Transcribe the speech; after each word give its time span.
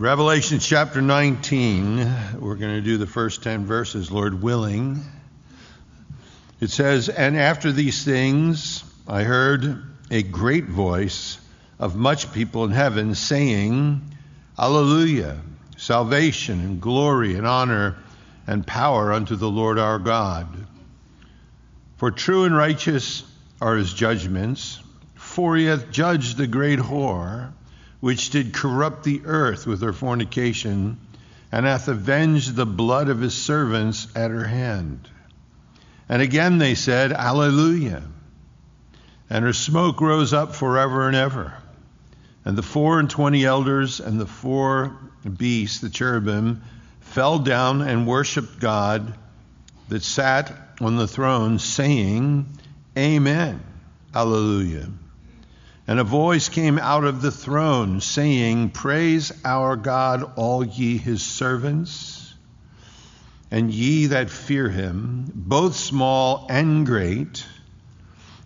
Revelation 0.00 0.60
chapter 0.60 1.02
19, 1.02 2.38
we're 2.38 2.54
going 2.54 2.74
to 2.74 2.80
do 2.80 2.96
the 2.96 3.06
first 3.06 3.42
10 3.42 3.66
verses, 3.66 4.10
Lord 4.10 4.40
willing. 4.40 5.04
It 6.58 6.70
says, 6.70 7.10
And 7.10 7.36
after 7.36 7.70
these 7.70 8.02
things 8.02 8.82
I 9.06 9.24
heard 9.24 9.84
a 10.10 10.22
great 10.22 10.64
voice 10.64 11.38
of 11.78 11.96
much 11.96 12.32
people 12.32 12.64
in 12.64 12.70
heaven 12.70 13.14
saying, 13.14 14.00
Alleluia, 14.58 15.38
salvation 15.76 16.60
and 16.60 16.80
glory 16.80 17.34
and 17.34 17.46
honor 17.46 17.98
and 18.46 18.66
power 18.66 19.12
unto 19.12 19.36
the 19.36 19.50
Lord 19.50 19.78
our 19.78 19.98
God. 19.98 20.48
For 21.98 22.10
true 22.10 22.44
and 22.44 22.56
righteous 22.56 23.22
are 23.60 23.76
his 23.76 23.92
judgments, 23.92 24.80
for 25.16 25.58
he 25.58 25.66
hath 25.66 25.90
judged 25.90 26.38
the 26.38 26.46
great 26.46 26.78
whore 26.78 27.52
which 28.00 28.30
did 28.30 28.52
corrupt 28.52 29.04
the 29.04 29.22
earth 29.24 29.66
with 29.66 29.82
her 29.82 29.92
fornication, 29.92 30.98
and 31.52 31.66
hath 31.66 31.88
avenged 31.88 32.54
the 32.54 32.66
blood 32.66 33.08
of 33.08 33.20
his 33.20 33.34
servants 33.34 34.08
at 34.16 34.30
her 34.30 34.44
hand. 34.44 35.08
And 36.08 36.22
again 36.22 36.58
they 36.58 36.74
said, 36.74 37.12
Alleluia. 37.12 38.02
And 39.28 39.44
her 39.44 39.52
smoke 39.52 40.00
rose 40.00 40.32
up 40.32 40.54
forever 40.54 41.06
and 41.06 41.16
ever. 41.16 41.54
And 42.44 42.56
the 42.56 42.62
four 42.62 42.98
and 42.98 43.08
twenty 43.08 43.44
elders 43.44 44.00
and 44.00 44.20
the 44.20 44.26
four 44.26 44.96
beasts, 45.36 45.80
the 45.80 45.90
cherubim, 45.90 46.62
fell 47.00 47.38
down 47.38 47.82
and 47.82 48.06
worshipped 48.06 48.58
God 48.58 49.14
that 49.88 50.02
sat 50.02 50.52
on 50.80 50.96
the 50.96 51.06
throne, 51.06 51.58
saying, 51.58 52.46
Amen. 52.96 53.62
Alleluia. 54.14 54.88
And 55.90 55.98
a 55.98 56.04
voice 56.04 56.48
came 56.48 56.78
out 56.78 57.02
of 57.02 57.20
the 57.20 57.32
throne 57.32 58.00
saying, 58.00 58.70
Praise 58.70 59.32
our 59.44 59.74
God, 59.74 60.34
all 60.36 60.64
ye 60.64 60.98
his 60.98 61.20
servants, 61.20 62.32
and 63.50 63.74
ye 63.74 64.06
that 64.06 64.30
fear 64.30 64.68
him, 64.68 65.32
both 65.34 65.74
small 65.74 66.46
and 66.48 66.86
great. 66.86 67.44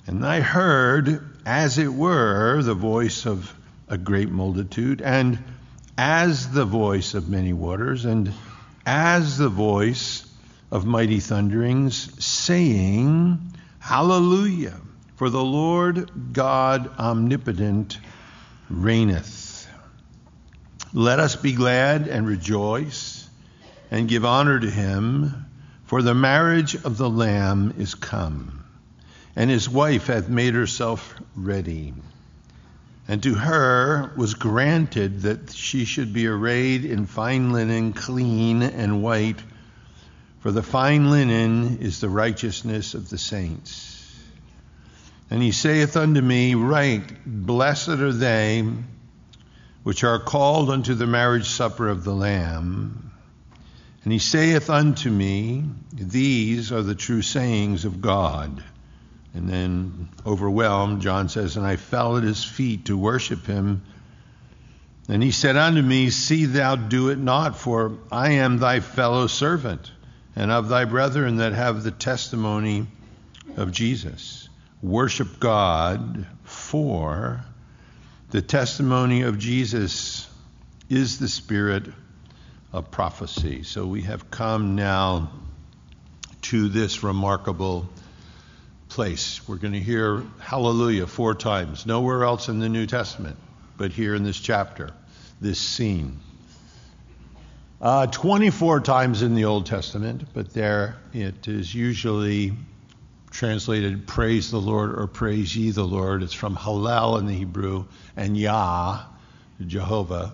And 0.06 0.24
I 0.24 0.40
heard, 0.40 1.22
as 1.44 1.76
it 1.76 1.92
were, 1.92 2.62
the 2.62 2.72
voice 2.72 3.26
of 3.26 3.54
a 3.88 3.98
great 3.98 4.30
multitude, 4.30 5.02
and 5.02 5.38
as 5.98 6.50
the 6.50 6.64
voice 6.64 7.12
of 7.12 7.28
many 7.28 7.52
waters, 7.52 8.06
and 8.06 8.32
as 8.86 9.36
the 9.36 9.50
voice 9.50 10.26
of 10.70 10.86
mighty 10.86 11.20
thunderings, 11.20 12.24
saying, 12.24 13.38
Hallelujah. 13.80 14.80
For 15.16 15.30
the 15.30 15.44
Lord 15.44 16.32
God 16.32 16.90
omnipotent 16.98 17.98
reigneth. 18.68 19.68
Let 20.92 21.20
us 21.20 21.36
be 21.36 21.52
glad 21.52 22.08
and 22.08 22.26
rejoice 22.26 23.28
and 23.92 24.08
give 24.08 24.24
honor 24.24 24.58
to 24.58 24.68
him, 24.68 25.46
for 25.84 26.02
the 26.02 26.14
marriage 26.14 26.74
of 26.74 26.96
the 26.96 27.08
Lamb 27.08 27.74
is 27.78 27.94
come, 27.94 28.64
and 29.36 29.48
his 29.48 29.68
wife 29.68 30.08
hath 30.08 30.28
made 30.28 30.54
herself 30.54 31.14
ready. 31.36 31.94
And 33.06 33.22
to 33.22 33.34
her 33.34 34.12
was 34.16 34.34
granted 34.34 35.22
that 35.22 35.52
she 35.52 35.84
should 35.84 36.12
be 36.12 36.26
arrayed 36.26 36.84
in 36.84 37.06
fine 37.06 37.52
linen, 37.52 37.92
clean 37.92 38.62
and 38.62 39.00
white, 39.00 39.40
for 40.40 40.50
the 40.50 40.62
fine 40.62 41.10
linen 41.12 41.78
is 41.78 42.00
the 42.00 42.08
righteousness 42.08 42.94
of 42.94 43.10
the 43.10 43.18
saints. 43.18 43.93
And 45.34 45.42
he 45.42 45.50
saith 45.50 45.96
unto 45.96 46.20
me, 46.20 46.54
Write, 46.54 47.24
blessed 47.26 47.88
are 47.88 48.12
they 48.12 48.64
which 49.82 50.04
are 50.04 50.20
called 50.20 50.70
unto 50.70 50.94
the 50.94 51.08
marriage 51.08 51.48
supper 51.48 51.88
of 51.88 52.04
the 52.04 52.14
Lamb. 52.14 53.10
And 54.04 54.12
he 54.12 54.20
saith 54.20 54.70
unto 54.70 55.10
me, 55.10 55.64
These 55.92 56.70
are 56.70 56.82
the 56.82 56.94
true 56.94 57.20
sayings 57.20 57.84
of 57.84 58.00
God. 58.00 58.62
And 59.34 59.48
then, 59.48 60.08
overwhelmed, 60.24 61.02
John 61.02 61.28
says, 61.28 61.56
And 61.56 61.66
I 61.66 61.74
fell 61.74 62.16
at 62.16 62.22
his 62.22 62.44
feet 62.44 62.84
to 62.84 62.96
worship 62.96 63.44
him. 63.44 63.82
And 65.08 65.20
he 65.20 65.32
said 65.32 65.56
unto 65.56 65.82
me, 65.82 66.10
See 66.10 66.44
thou 66.44 66.76
do 66.76 67.08
it 67.08 67.18
not, 67.18 67.58
for 67.58 67.98
I 68.12 68.34
am 68.34 68.58
thy 68.58 68.78
fellow 68.78 69.26
servant, 69.26 69.90
and 70.36 70.52
of 70.52 70.68
thy 70.68 70.84
brethren 70.84 71.38
that 71.38 71.54
have 71.54 71.82
the 71.82 71.90
testimony 71.90 72.86
of 73.56 73.72
Jesus 73.72 74.43
worship 74.84 75.40
God 75.40 76.26
for 76.42 77.42
the 78.30 78.42
testimony 78.42 79.22
of 79.22 79.38
Jesus 79.38 80.28
is 80.90 81.18
the 81.18 81.28
spirit 81.28 81.84
of 82.70 82.90
prophecy. 82.90 83.62
So 83.62 83.86
we 83.86 84.02
have 84.02 84.30
come 84.30 84.76
now 84.76 85.30
to 86.42 86.68
this 86.68 87.02
remarkable 87.02 87.88
place. 88.90 89.48
We're 89.48 89.56
going 89.56 89.72
to 89.72 89.80
hear 89.80 90.22
hallelujah 90.38 91.06
four 91.06 91.34
times, 91.34 91.86
nowhere 91.86 92.22
else 92.22 92.48
in 92.48 92.58
the 92.58 92.68
New 92.68 92.86
Testament, 92.86 93.38
but 93.78 93.90
here 93.90 94.14
in 94.14 94.22
this 94.22 94.38
chapter, 94.38 94.90
this 95.40 95.58
scene. 95.58 96.20
Uh, 97.80 98.06
24 98.06 98.80
times 98.80 99.22
in 99.22 99.34
the 99.34 99.46
Old 99.46 99.64
Testament, 99.64 100.24
but 100.34 100.52
there 100.52 100.96
it 101.14 101.48
is 101.48 101.74
usually 101.74 102.52
translated 103.34 104.06
praise 104.06 104.52
the 104.52 104.60
Lord 104.60 104.96
or 104.96 105.08
praise 105.08 105.54
ye 105.56 105.70
the 105.70 105.84
Lord. 105.84 106.22
It's 106.22 106.32
from 106.32 106.56
Hallel 106.56 107.18
in 107.18 107.26
the 107.26 107.34
Hebrew 107.34 107.84
and 108.16 108.38
Yah, 108.38 109.02
Jehovah, 109.66 110.32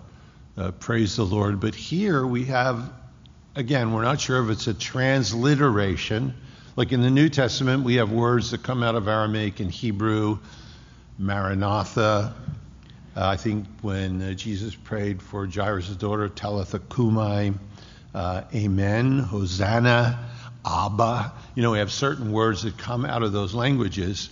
uh, 0.55 0.71
praise 0.71 1.15
the 1.15 1.25
Lord. 1.25 1.59
But 1.59 1.73
here 1.73 2.25
we 2.25 2.45
have, 2.45 2.93
again, 3.55 3.91
we're 3.91 4.03
not 4.03 4.21
sure 4.21 4.43
if 4.43 4.51
it's 4.51 4.67
a 4.67 4.75
transliteration. 4.75 6.35
Like 6.75 6.91
in 6.91 7.01
the 7.01 7.09
New 7.09 7.27
Testament, 7.27 7.83
we 7.83 7.95
have 7.95 8.11
words 8.11 8.51
that 8.51 8.61
come 8.61 8.83
out 8.83 8.93
of 8.93 9.07
Aramaic 9.07 9.59
and 9.59 9.71
Hebrew, 9.71 10.37
Maranatha. 11.17 12.35
Uh, 13.15 13.27
I 13.27 13.35
think 13.35 13.65
when 13.81 14.21
uh, 14.21 14.33
Jesus 14.33 14.75
prayed 14.75 15.23
for 15.23 15.47
Jairus' 15.47 15.89
daughter, 15.95 16.29
Talitha 16.29 16.77
cumi, 16.77 17.53
uh, 18.13 18.43
Amen, 18.53 19.19
Hosanna. 19.19 20.30
Abba. 20.65 21.33
You 21.55 21.63
know, 21.63 21.71
we 21.71 21.79
have 21.79 21.91
certain 21.91 22.31
words 22.31 22.63
that 22.63 22.77
come 22.77 23.05
out 23.05 23.23
of 23.23 23.31
those 23.31 23.53
languages. 23.53 24.29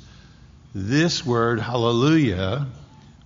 This 0.74 1.26
word, 1.26 1.60
hallelujah, 1.60 2.68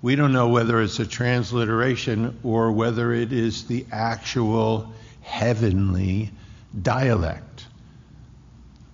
we 0.02 0.16
don't 0.16 0.34
know 0.34 0.50
whether 0.50 0.82
it's 0.82 1.00
a 1.00 1.08
transliteration 1.08 2.40
or 2.44 2.72
whether 2.72 3.14
it 3.14 3.32
is 3.32 3.68
the 3.68 3.86
actual 3.92 4.94
heavenly 5.22 6.32
dialect. 6.80 7.66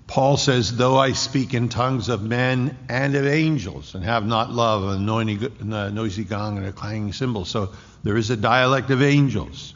Paul 0.06 0.38
says, 0.38 0.76
Though 0.76 0.98
I 0.98 1.12
speak 1.12 1.54
in 1.54 1.70
tongues 1.70 2.10
of 2.10 2.24
men 2.24 2.76
and 2.90 3.16
of 3.16 3.28
angels 3.28 3.94
and 3.94 4.04
have 4.04 4.26
not 4.26 4.52
love, 4.52 4.84
a 4.84 5.00
noisy 5.00 6.24
gong 6.24 6.58
and 6.58 6.66
a 6.66 6.72
clanging 6.72 7.14
cymbal. 7.14 7.46
So 7.46 7.74
there 8.04 8.18
is 8.18 8.32
a 8.32 8.38
dialect 8.38 8.90
of 8.90 9.04
angels. 9.04 9.76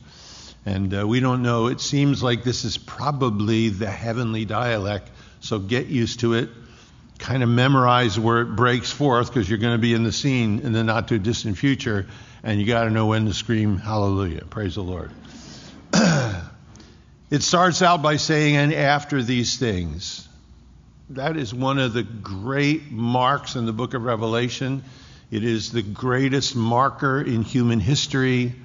And 0.66 0.97
uh, 0.97 1.06
we 1.07 1.19
don't 1.19 1.41
know. 1.41 1.68
It 1.68 1.81
seems 1.81 2.24
like 2.24 2.44
this 2.44 2.63
is 2.63 2.78
probably 2.78 3.69
the 3.69 3.90
heavenly 3.90 4.46
dialect. 4.46 5.09
So 5.41 5.59
get 5.59 5.88
used 5.88 6.22
to 6.22 6.34
it. 6.35 6.50
Kind 7.19 7.44
of 7.44 7.50
memorize 7.50 8.18
where 8.18 8.41
it 8.41 8.56
breaks 8.56 8.91
forth 8.91 9.28
because 9.28 9.50
you're 9.50 9.59
going 9.59 9.75
to 9.75 9.81
be 9.81 9.94
in 9.94 10.03
the 10.03 10.12
scene 10.12 10.59
in 10.59 10.72
the 10.72 10.84
not 10.84 11.07
too 11.07 11.19
distant 11.19 11.57
future. 11.57 12.07
And 12.44 12.59
you 12.59 12.66
got 12.66 12.85
to 12.85 12.90
know 12.90 13.07
when 13.07 13.25
to 13.25 13.34
scream 13.34 13.78
hallelujah. 13.78 14.46
Praise 14.46 14.75
the 14.75 14.84
Lord. 14.84 15.12
it 15.94 17.44
starts 17.44 17.81
out 17.81 18.01
by 18.01 18.18
saying, 18.18 18.56
and 18.56 18.74
after 18.74 19.22
these 19.22 19.57
things. 19.57 20.28
That 21.09 21.35
is 21.35 21.53
one 21.53 21.80
of 21.80 21.94
the 21.94 22.03
great 22.03 22.90
marks 22.90 23.56
in 23.56 23.66
the 23.66 23.74
book 23.74 23.94
of 23.94 24.03
Revelation. 24.03 24.84
It 25.30 25.44
is 25.44 25.72
the 25.72 25.81
greatest 25.81 26.56
marker 26.56 27.22
in 27.22 27.41
human 27.41 27.81
history 27.81 28.56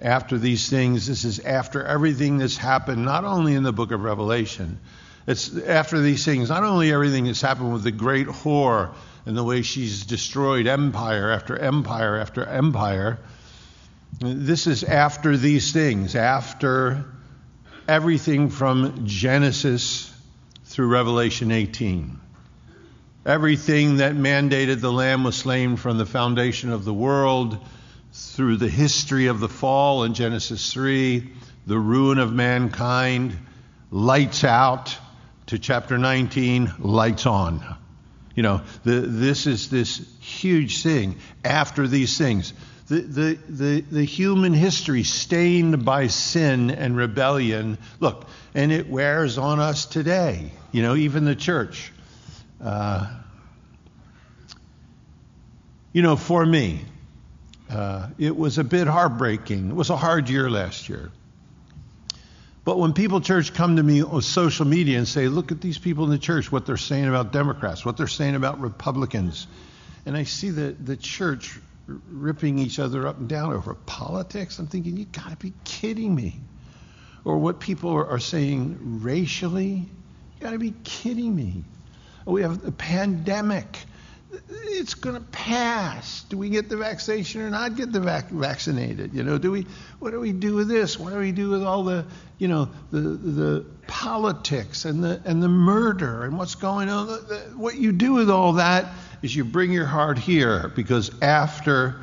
after 0.00 0.38
these 0.38 0.68
things. 0.68 1.06
This 1.06 1.24
is 1.24 1.40
after 1.40 1.84
everything 1.84 2.38
that's 2.38 2.56
happened, 2.56 3.04
not 3.04 3.24
only 3.24 3.54
in 3.54 3.62
the 3.62 3.72
book 3.72 3.92
of 3.92 4.02
Revelation, 4.02 4.78
it's 5.26 5.56
after 5.56 6.00
these 6.00 6.24
things, 6.24 6.48
not 6.48 6.62
only 6.62 6.92
everything 6.92 7.24
that's 7.24 7.40
happened 7.40 7.72
with 7.72 7.82
the 7.82 7.90
great 7.90 8.28
whore 8.28 8.94
and 9.24 9.36
the 9.36 9.42
way 9.42 9.62
she's 9.62 10.06
destroyed 10.06 10.66
empire 10.66 11.30
after 11.30 11.58
empire 11.58 12.16
after 12.16 12.44
empire. 12.44 13.18
This 14.20 14.66
is 14.66 14.84
after 14.84 15.36
these 15.36 15.72
things, 15.72 16.14
after 16.14 17.04
everything 17.88 18.50
from 18.50 19.06
Genesis 19.06 20.12
through 20.64 20.88
Revelation 20.88 21.50
18. 21.50 22.20
Everything 23.24 23.96
that 23.96 24.14
mandated 24.14 24.80
the 24.80 24.92
Lamb 24.92 25.24
was 25.24 25.34
slain 25.34 25.76
from 25.76 25.98
the 25.98 26.06
foundation 26.06 26.70
of 26.70 26.84
the 26.84 26.94
world 26.94 27.58
through 28.16 28.56
the 28.56 28.68
history 28.68 29.26
of 29.26 29.40
the 29.40 29.48
fall 29.48 30.04
in 30.04 30.14
Genesis 30.14 30.72
3, 30.72 31.30
the 31.66 31.78
ruin 31.78 32.18
of 32.18 32.32
mankind, 32.32 33.36
lights 33.90 34.44
out, 34.44 34.96
to 35.46 35.58
chapter 35.58 35.98
19, 35.98 36.72
lights 36.78 37.26
on. 37.26 37.76
You 38.34 38.42
know, 38.42 38.62
the, 38.84 39.00
this 39.00 39.46
is 39.46 39.70
this 39.70 40.06
huge 40.20 40.82
thing. 40.82 41.16
After 41.44 41.86
these 41.86 42.18
things, 42.18 42.52
the, 42.88 43.00
the, 43.00 43.38
the, 43.48 43.80
the 43.80 44.04
human 44.04 44.52
history 44.54 45.02
stained 45.02 45.84
by 45.84 46.06
sin 46.06 46.70
and 46.70 46.96
rebellion. 46.96 47.78
Look, 48.00 48.26
and 48.54 48.72
it 48.72 48.88
wears 48.88 49.38
on 49.38 49.60
us 49.60 49.86
today, 49.86 50.52
you 50.72 50.82
know, 50.82 50.94
even 50.94 51.24
the 51.24 51.34
church. 51.34 51.92
Uh, 52.62 53.12
you 55.92 56.02
know, 56.02 56.16
for 56.16 56.44
me, 56.44 56.84
uh, 57.70 58.08
it 58.18 58.36
was 58.36 58.58
a 58.58 58.64
bit 58.64 58.86
heartbreaking. 58.86 59.70
It 59.70 59.74
was 59.74 59.90
a 59.90 59.96
hard 59.96 60.28
year 60.28 60.48
last 60.50 60.88
year. 60.88 61.10
But 62.64 62.78
when 62.78 62.94
people 62.94 63.20
church 63.20 63.54
come 63.54 63.76
to 63.76 63.82
me 63.82 64.02
on 64.02 64.22
social 64.22 64.66
media 64.66 64.98
and 64.98 65.06
say, 65.06 65.28
look 65.28 65.52
at 65.52 65.60
these 65.60 65.78
people 65.78 66.04
in 66.04 66.10
the 66.10 66.18
church, 66.18 66.50
what 66.50 66.66
they're 66.66 66.76
saying 66.76 67.06
about 67.06 67.32
Democrats, 67.32 67.84
what 67.84 67.96
they're 67.96 68.08
saying 68.08 68.34
about 68.34 68.60
Republicans, 68.60 69.46
and 70.04 70.16
I 70.16 70.24
see 70.24 70.50
the, 70.50 70.72
the 70.72 70.96
church 70.96 71.58
ripping 71.86 72.58
each 72.58 72.80
other 72.80 73.06
up 73.06 73.18
and 73.18 73.28
down 73.28 73.52
over 73.52 73.74
politics, 73.74 74.58
I'm 74.58 74.66
thinking, 74.66 74.96
you 74.96 75.04
gotta 75.04 75.36
be 75.36 75.52
kidding 75.64 76.12
me. 76.12 76.40
Or 77.24 77.38
what 77.38 77.60
people 77.60 77.90
are, 77.90 78.06
are 78.08 78.18
saying 78.18 79.00
racially, 79.02 79.74
you 79.74 80.40
gotta 80.40 80.58
be 80.58 80.74
kidding 80.82 81.34
me. 81.34 81.62
We 82.24 82.42
have 82.42 82.66
a 82.66 82.72
pandemic 82.72 83.78
it's 84.48 84.94
going 84.94 85.16
to 85.16 85.22
pass. 85.32 86.24
Do 86.24 86.38
we 86.38 86.48
get 86.48 86.68
the 86.68 86.76
vaccination 86.76 87.40
or 87.40 87.50
not 87.50 87.76
get 87.76 87.92
the 87.92 88.00
vac- 88.00 88.28
vaccinated? 88.28 89.14
You 89.14 89.22
know, 89.22 89.38
do 89.38 89.50
we? 89.50 89.66
What 89.98 90.10
do 90.10 90.20
we 90.20 90.32
do 90.32 90.54
with 90.54 90.68
this? 90.68 90.98
What 90.98 91.12
do 91.12 91.18
we 91.18 91.32
do 91.32 91.50
with 91.50 91.62
all 91.62 91.84
the, 91.84 92.04
you 92.38 92.48
know, 92.48 92.68
the 92.90 93.00
the 93.00 93.66
politics 93.86 94.84
and 94.84 95.02
the 95.02 95.20
and 95.24 95.42
the 95.42 95.48
murder 95.48 96.24
and 96.24 96.38
what's 96.38 96.54
going 96.54 96.88
on? 96.88 97.08
What 97.56 97.76
you 97.76 97.92
do 97.92 98.12
with 98.12 98.30
all 98.30 98.54
that 98.54 98.92
is 99.22 99.34
you 99.34 99.44
bring 99.44 99.72
your 99.72 99.86
heart 99.86 100.18
here 100.18 100.72
because 100.74 101.10
after 101.22 101.96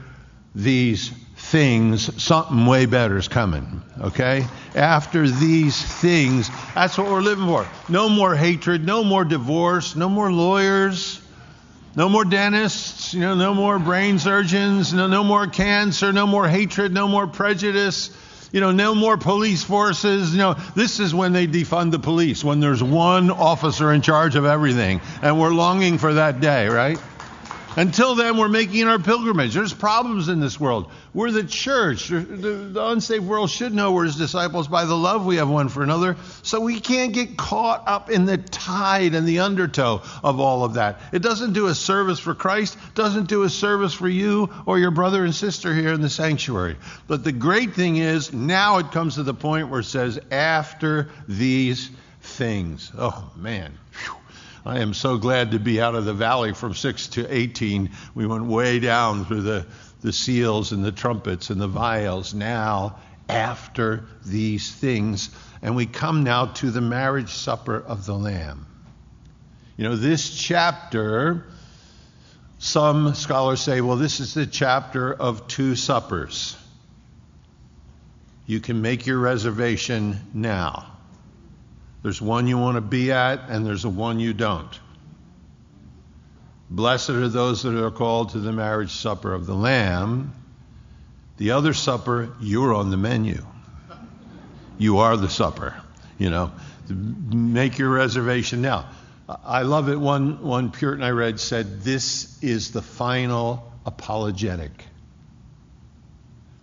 these 0.56 1.10
things, 1.36 2.22
something 2.22 2.66
way 2.66 2.86
better 2.86 3.18
is 3.18 3.28
coming. 3.28 3.82
Okay? 4.00 4.46
After 4.76 5.28
these 5.28 5.82
things, 5.82 6.50
that's 6.74 6.98
what 6.98 7.08
we're 7.08 7.22
living 7.22 7.46
for. 7.46 7.68
No 7.90 8.08
more 8.08 8.36
hatred, 8.36 8.86
no 8.86 9.04
more 9.04 9.26
divorce, 9.26 9.96
no 9.96 10.10
more 10.10 10.32
lawyers 10.32 11.23
no 11.96 12.10
more 12.10 12.26
dentists, 12.26 13.14
you 13.14 13.22
know, 13.22 13.36
no 13.36 13.54
more 13.54 13.78
brain 13.78 14.18
surgeons, 14.20 14.94
no, 14.94 15.08
no 15.08 15.24
more 15.24 15.48
cancer, 15.48 16.12
no 16.12 16.26
more 16.26 16.48
hatred, 16.48 16.92
no 16.92 17.08
more 17.08 17.28
prejudice, 17.28 18.10
you 18.52 18.62
know, 18.62 18.72
no 18.72 18.96
more 18.96 19.18
police 19.18 19.64
forces. 19.64 20.32
You 20.32 20.40
know, 20.40 20.54
this 20.76 21.00
is 21.00 21.14
when 21.14 21.34
they 21.34 21.48
defund 21.48 21.92
the 21.92 22.00
police, 22.00 22.44
when 22.44 22.60
there's 22.60 22.82
one 22.82 23.30
officer 23.30 23.92
in 23.92 24.02
charge 24.02 24.36
of 24.36 24.46
everything. 24.46 25.02
And 25.22 25.40
we're 25.40 25.54
longing 25.54 25.98
for 25.98 26.16
that 26.16 26.40
day, 26.40 26.68
right? 26.68 27.00
Until 27.76 28.14
then, 28.14 28.38
we're 28.38 28.50
making 28.50 28.88
our 28.88 29.00
pilgrimage. 29.00 29.56
There's 29.56 29.74
problems 29.74 30.30
in 30.30 30.40
this 30.40 30.60
world. 30.60 30.92
We're 31.12 31.32
the 31.32 31.44
church. 31.44 32.08
The, 32.08 32.20
the, 32.20 32.88
unsaved 32.88 33.26
world 33.26 33.50
should 33.50 33.74
know 33.74 33.94
we're 33.94 34.06
his 34.06 34.16
disciples 34.16 34.68
by 34.68 34.86
the 34.86 34.96
love 34.96 35.26
we 35.26 35.38
have 35.38 35.50
one 35.50 35.70
for 35.70 35.82
another. 35.82 36.16
So 36.44 36.62
we 36.62 36.80
can't 36.80 37.14
get 37.14 37.36
caught 37.36 37.84
up 37.88 38.12
in 38.12 38.26
the 38.26 38.38
tide 38.38 39.16
and 39.16 39.28
the 39.28 39.40
undertow 39.40 40.04
of 40.24 40.40
all 40.40 40.64
of 40.64 40.76
that. 40.76 41.02
It 41.12 41.24
doesn't 41.24 41.54
do 41.54 41.66
a 41.66 41.74
service 41.74 42.20
for 42.20 42.36
Christ, 42.36 42.78
doesn't 42.94 43.28
do 43.28 43.42
a 43.42 43.50
service 43.50 43.94
for 43.94 44.10
you 44.10 44.52
or 44.68 44.78
your 44.78 44.92
brother 44.92 45.24
and 45.24 45.34
sister 45.34 45.74
here 45.74 45.94
in 45.94 46.02
the 46.02 46.10
sanctuary. 46.10 46.78
But 47.08 47.24
the 47.24 47.32
great 47.32 47.74
thing 47.74 47.98
is, 47.98 48.32
now 48.32 48.78
it 48.78 48.92
comes 48.92 49.16
to 49.16 49.24
the 49.24 49.34
point 49.34 49.70
where 49.70 49.80
it 49.80 49.86
says, 49.86 50.20
after 50.30 51.10
these 51.28 51.90
things. 52.22 52.92
Oh, 52.96 53.32
man. 53.36 53.80
Whew. 54.06 54.23
I 54.66 54.80
am 54.80 54.94
so 54.94 55.18
glad 55.18 55.52
to 55.52 55.60
be 55.60 55.82
out 55.82 55.96
of 55.96 56.06
the 56.06 56.14
valley 56.14 56.54
from 56.54 56.74
6 56.74 57.08
to 57.10 57.34
18. 57.34 57.90
We 58.16 58.26
went 58.26 58.46
way 58.46 58.80
down 58.80 59.26
through 59.26 59.42
the, 59.42 59.66
the 60.02 60.14
seals 60.14 60.72
and 60.72 60.84
the 60.84 60.92
trumpets 60.92 61.50
and 61.50 61.60
the 61.60 61.68
vials. 61.68 62.34
Now, 62.34 62.98
after 63.28 64.06
these 64.26 64.72
things, 64.74 65.30
and 65.62 65.76
we 65.76 65.86
come 65.86 66.24
now 66.24 66.46
to 66.46 66.72
the 66.72 66.82
marriage 66.82 67.30
supper 67.30 67.78
of 67.78 68.06
the 68.06 68.14
Lamb. 68.14 68.66
You 69.76 69.86
know, 69.86 69.96
this 69.96 70.30
chapter, 70.30 71.46
some 72.60 73.16
scholars 73.16 73.60
say, 73.60 73.82
well, 73.82 73.98
this 73.98 74.22
is 74.22 74.34
the 74.34 74.46
chapter 74.46 75.14
of 75.14 75.48
two 75.48 75.76
suppers. 75.76 76.56
You 78.46 78.62
can 78.62 78.82
make 78.82 79.06
your 79.06 79.20
reservation 79.20 80.20
now. 80.34 80.93
There's 82.04 82.22
one 82.22 82.48
you 82.48 82.58
want 82.58 82.76
to 82.76 82.82
be 82.82 83.14
at, 83.14 83.50
and 83.50 83.66
there's 83.66 83.86
a 83.86 83.90
one 83.90 84.20
you 84.20 84.34
don't. 84.34 84.80
Blessed 86.70 87.12
are 87.12 87.30
those 87.30 87.64
that 87.64 87.82
are 87.82 87.92
called 87.92 88.32
to 88.32 88.40
the 88.40 88.52
marriage 88.52 88.92
supper 88.92 89.34
of 89.34 89.46
the 89.46 89.56
Lamb. 89.56 90.34
The 91.38 91.52
other 91.52 91.74
supper, 91.74 92.36
you're 92.42 92.74
on 92.74 92.92
the 92.92 92.98
menu. 92.98 93.46
You 94.78 94.98
are 95.00 95.16
the 95.16 95.30
supper. 95.30 95.76
You 96.18 96.30
know, 96.30 96.52
make 96.90 97.78
your 97.78 97.90
reservation 97.90 98.62
now. 98.62 98.90
I 99.46 99.62
love 99.62 99.88
it. 99.88 99.96
One, 99.96 100.44
one 100.44 100.72
Puritan 100.72 101.04
I 101.04 101.12
read 101.12 101.40
said, 101.40 101.82
This 101.84 102.44
is 102.44 102.72
the 102.72 102.82
final 102.82 103.72
apologetic. 103.86 104.72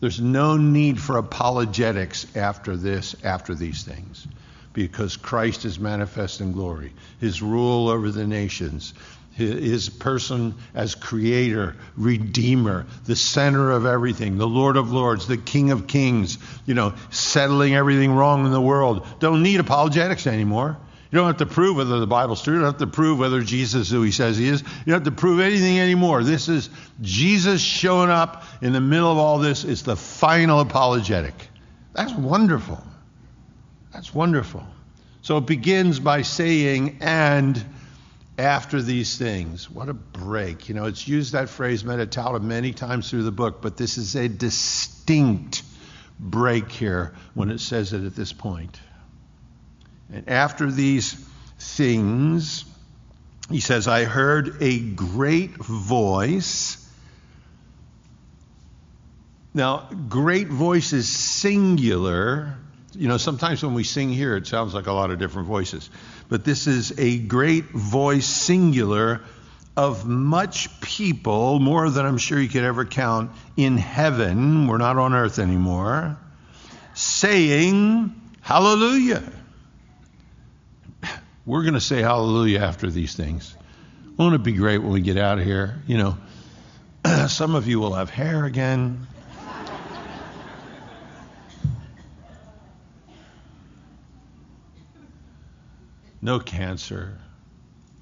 There's 0.01 0.21
no 0.21 0.59
need 0.59 1.01
for 1.01 1.17
apologetics 1.17 2.27
after 2.37 2.77
this, 2.77 3.17
after 3.25 3.55
these 3.55 3.85
things 3.85 4.27
because 4.73 5.17
Christ 5.17 5.65
is 5.65 5.79
manifest 5.79 6.41
in 6.41 6.53
glory. 6.53 6.93
His 7.21 7.43
rule 7.43 7.89
over 7.89 8.11
the 8.11 8.27
nations, 8.27 8.95
his 9.33 9.89
person 9.89 10.55
as 10.75 10.95
creator, 10.95 11.77
redeemer, 11.97 12.87
the 13.07 13.17
center 13.17 13.71
of 13.71 13.87
everything, 13.87 14.39
the 14.39 14.47
Lord 14.47 14.77
of 14.77 14.93
lords, 14.93 15.27
the 15.27 15.37
King 15.37 15.71
of 15.71 15.87
kings, 15.87 16.39
you 16.67 16.75
know, 16.75 16.95
settling 17.11 17.75
everything 17.75 18.13
wrong 18.13 18.45
in 18.45 18.53
the 18.53 18.61
world. 18.61 19.07
Don't 19.19 19.43
need 19.43 19.61
apologetics 19.61 20.27
anymore. 20.27 20.77
You 21.11 21.19
don't 21.19 21.27
have 21.27 21.39
to 21.39 21.47
prove 21.47 21.77
whether 21.77 21.99
the 21.99 22.07
Bible's 22.07 22.41
true. 22.41 22.55
You 22.55 22.61
don't 22.61 22.73
have 22.73 22.79
to 22.79 22.87
prove 22.87 23.19
whether 23.19 23.41
Jesus 23.41 23.87
is 23.87 23.91
who 23.91 24.03
he 24.03 24.13
says 24.13 24.39
he 24.39 24.47
is. 24.47 24.63
You 24.63 24.93
don't 24.93 25.05
have 25.05 25.13
to 25.15 25.21
prove 25.21 25.41
anything 25.41 25.81
anymore. 25.81 26.23
This 26.23 26.49
is 26.49 26.71
Jesus 27.01 27.61
showing 27.61 28.11
up 28.11 28.45
in 28.63 28.73
the 28.73 28.81
middle 28.81 29.11
of 29.11 29.19
all 29.19 29.39
this. 29.39 29.65
It's 29.65 29.83
the 29.83 29.97
final 29.97 30.61
apologetic. 30.61 31.35
That's 31.95 32.13
wonderful. 32.13 32.85
That's 33.93 34.15
wonderful. 34.15 34.67
So 35.23 35.39
it 35.39 35.47
begins 35.47 36.01
by 36.01 36.23
saying, 36.23 36.99
and 37.01 37.63
after 38.41 38.81
these 38.81 39.19
things. 39.19 39.71
What 39.71 39.89
a 39.91 39.95
break. 39.95 40.69
You 40.69 40.75
know, 40.75 40.87
it's 40.87 41.07
used 41.07 41.35
that 41.35 41.51
phrase 41.51 41.85
meta 41.85 42.07
tauta 42.07 42.41
many 42.41 42.73
times 42.73 43.11
through 43.11 43.25
the 43.25 43.31
book, 43.31 43.61
but 43.61 43.77
this 43.77 43.99
is 43.99 44.17
a 44.17 44.29
distinct 44.29 45.63
break 46.19 46.71
here 46.71 47.15
when 47.35 47.51
it 47.51 47.61
says 47.61 47.93
it 47.93 48.05
at 48.05 48.17
this 48.17 48.33
point. 48.33 48.81
And 50.13 50.29
after 50.29 50.71
these 50.71 51.13
things, 51.59 52.65
he 53.51 53.61
says, 53.61 53.87
I 53.87 54.05
heard 54.05 54.63
a 54.63 54.79
great 54.79 55.57
voice. 55.57 56.77
Now, 59.53 59.89
great 60.09 60.49
voice 60.49 60.93
is 60.95 61.09
singular 61.09 62.57
you 62.95 63.09
know, 63.09 63.17
sometimes 63.17 63.63
when 63.63 63.75
we 63.75 63.85
sing 63.85 64.11
here, 64.11 64.37
it 64.37 64.47
sounds 64.47 64.75
like 64.75 64.87
a 64.87 64.93
lot 64.93 65.11
of 65.11 65.19
different 65.19 65.49
voices. 65.49 65.89
But 66.29 66.45
this 66.45 66.67
is 66.67 66.99
a 66.99 67.19
great 67.19 67.67
voice, 67.71 68.27
singular, 68.27 69.21
of 69.77 70.07
much 70.07 70.81
people, 70.81 71.59
more 71.59 71.89
than 71.89 72.05
I'm 72.05 72.19
sure 72.19 72.41
you 72.41 72.49
could 72.49 72.65
ever 72.65 72.85
count, 72.85 73.31
in 73.57 73.77
heaven. 73.77 74.67
We're 74.67 74.79
not 74.79 74.99
on 74.99 75.15
earth 75.15 75.39
anymore. 75.39 76.19
Saying, 76.95 78.15
Hallelujah. 78.41 79.23
We're 81.47 81.63
going 81.63 81.75
to 81.75 81.81
say 81.81 82.03
hallelujah 82.03 82.61
after 82.61 82.91
these 82.91 83.15
things. 83.15 83.57
Won't 84.17 84.35
it 84.35 84.43
be 84.43 84.53
great 84.53 84.79
when 84.79 84.93
we 84.93 85.01
get 85.01 85.17
out 85.17 85.39
of 85.39 85.45
here? 85.45 85.81
You 85.87 85.99
know, 85.99 86.19
some 87.29 87.55
of 87.55 87.67
you 87.67 87.81
will 87.81 87.95
have 87.95 88.11
hair 88.11 88.45
again. 88.45 89.07
No 96.23 96.39
cancer, 96.39 97.19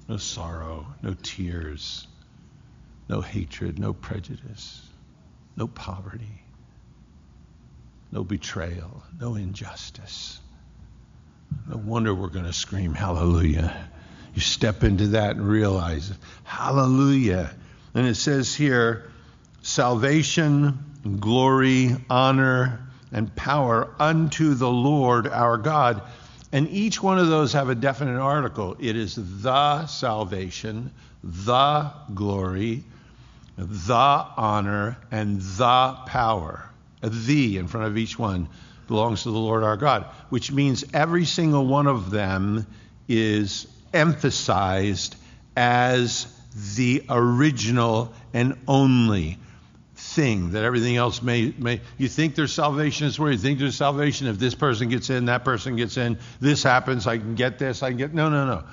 no 0.07 0.17
sorrow, 0.17 0.85
no 1.01 1.15
tears, 1.21 2.07
no 3.07 3.21
hatred, 3.21 3.79
no 3.79 3.93
prejudice, 3.93 4.85
no 5.55 5.67
poverty, 5.67 6.43
no 8.11 8.23
betrayal, 8.23 9.03
no 9.19 9.35
injustice. 9.35 10.39
No 11.67 11.77
wonder 11.77 12.13
we're 12.13 12.27
going 12.27 12.45
to 12.45 12.53
scream 12.53 12.93
hallelujah. 12.93 13.89
You 14.35 14.41
step 14.41 14.83
into 14.83 15.07
that 15.07 15.35
and 15.35 15.47
realize 15.47 16.11
hallelujah. 16.43 17.51
And 17.93 18.05
it 18.05 18.15
says 18.15 18.53
here 18.53 19.09
salvation, 19.61 20.77
glory, 21.19 21.95
honor, 22.09 22.87
and 23.11 23.35
power 23.35 23.89
unto 23.99 24.53
the 24.53 24.69
Lord 24.69 25.27
our 25.27 25.57
God 25.57 26.03
and 26.51 26.67
each 26.69 27.01
one 27.01 27.19
of 27.19 27.27
those 27.27 27.53
have 27.53 27.69
a 27.69 27.75
definite 27.75 28.19
article. 28.19 28.75
It 28.79 28.95
is 28.95 29.15
the 29.15 29.85
salvation, 29.85 30.91
the 31.23 31.91
glory, 32.13 32.83
the 33.57 33.95
honor 33.95 34.97
and 35.11 35.41
the 35.41 35.97
power. 36.05 36.69
The 37.01 37.57
in 37.57 37.67
front 37.67 37.87
of 37.87 37.97
each 37.97 38.17
one 38.17 38.49
belongs 38.87 39.23
to 39.23 39.31
the 39.31 39.37
Lord 39.37 39.63
our 39.63 39.77
God, 39.77 40.05
which 40.29 40.51
means 40.51 40.83
every 40.93 41.25
single 41.25 41.65
one 41.65 41.87
of 41.87 42.09
them 42.09 42.65
is 43.07 43.67
emphasized 43.93 45.15
as 45.55 46.27
the 46.75 47.03
original 47.09 48.11
and 48.33 48.57
only 48.67 49.37
thing 49.99 50.51
that 50.51 50.63
everything 50.63 50.95
else 50.95 51.21
may, 51.21 51.53
may 51.57 51.81
you 51.97 52.07
think 52.07 52.35
there's 52.35 52.53
salvation 52.53 53.07
is 53.07 53.19
where 53.19 53.31
you 53.31 53.37
think 53.37 53.59
there's 53.59 53.75
salvation. 53.75 54.27
If 54.27 54.39
this 54.39 54.55
person 54.55 54.89
gets 54.89 55.09
in 55.09 55.25
that 55.25 55.43
person 55.43 55.75
gets 55.75 55.97
in. 55.97 56.17
This 56.39 56.63
happens 56.63 57.05
i 57.05 57.17
can 57.17 57.35
get 57.35 57.59
this 57.59 57.83
i 57.83 57.89
can 57.89 57.97
get 57.97 58.13
no 58.13 58.29
no 58.29 58.45
no. 58.45 58.63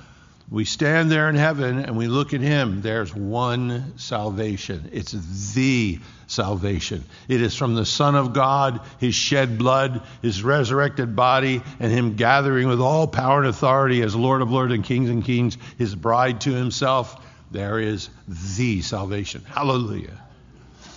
We 0.48 0.64
stand 0.64 1.10
there 1.10 1.28
in 1.28 1.34
heaven 1.34 1.80
and 1.80 1.96
we 1.96 2.06
look 2.06 2.32
at 2.32 2.40
him. 2.40 2.80
There's 2.80 3.12
one 3.12 3.98
salvation. 3.98 4.90
It's 4.92 5.10
the 5.54 5.98
salvation. 6.28 7.02
It 7.26 7.42
is 7.42 7.56
from 7.56 7.74
the 7.74 7.84
son 7.84 8.14
of 8.14 8.32
god 8.32 8.80
his 8.98 9.16
shed 9.16 9.58
blood 9.58 10.02
his 10.22 10.44
resurrected 10.44 11.16
body 11.16 11.62
and 11.80 11.90
him 11.90 12.14
gathering 12.14 12.68
with 12.68 12.80
all 12.80 13.08
power 13.08 13.40
and 13.40 13.48
authority 13.48 14.02
as 14.02 14.14
lord 14.14 14.42
of 14.42 14.50
lords 14.52 14.72
and 14.72 14.84
kings 14.84 15.10
and 15.10 15.24
kings 15.24 15.58
his 15.76 15.94
bride 15.94 16.40
to 16.42 16.52
himself. 16.52 17.20
There 17.50 17.80
is 17.80 18.08
the 18.28 18.82
salvation. 18.82 19.44
Hallelujah 19.44 20.25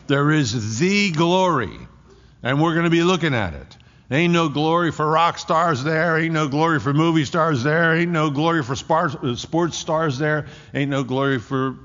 there 0.10 0.32
is 0.32 0.80
the 0.80 1.12
glory, 1.12 1.78
and 2.44 2.62
we're 2.62 2.74
going 2.74 2.84
to 2.86 2.90
be 2.90 3.04
looking 3.04 3.34
at 3.34 3.54
it. 3.54 3.78
Ain't 4.12 4.34
no 4.34 4.50
glory 4.50 4.92
for 4.92 5.08
rock 5.08 5.38
stars 5.38 5.84
there. 5.84 6.18
Ain't 6.18 6.34
no 6.34 6.48
glory 6.48 6.80
for 6.80 6.94
movie 6.94 7.26
stars 7.26 7.64
there. 7.64 7.96
Ain't 7.96 8.12
no 8.12 8.32
glory 8.32 8.64
for 8.64 8.74
uh, 8.74 9.36
sports 9.36 9.78
stars 9.78 10.18
there. 10.18 10.48
Ain't 10.74 10.90
no 10.90 11.04
glory 11.04 11.38
for 11.38 11.76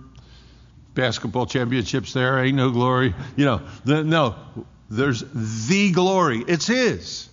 basketball 0.94 1.44
championships 1.44 2.14
there. 2.14 2.42
Ain't 2.42 2.56
no 2.56 2.70
glory. 2.70 3.14
You 3.36 3.44
know, 3.44 3.60
the, 3.84 4.02
no, 4.02 4.36
there's 4.88 5.22
the 5.68 5.92
glory. 5.92 6.42
It's 6.48 6.66
His. 6.66 7.28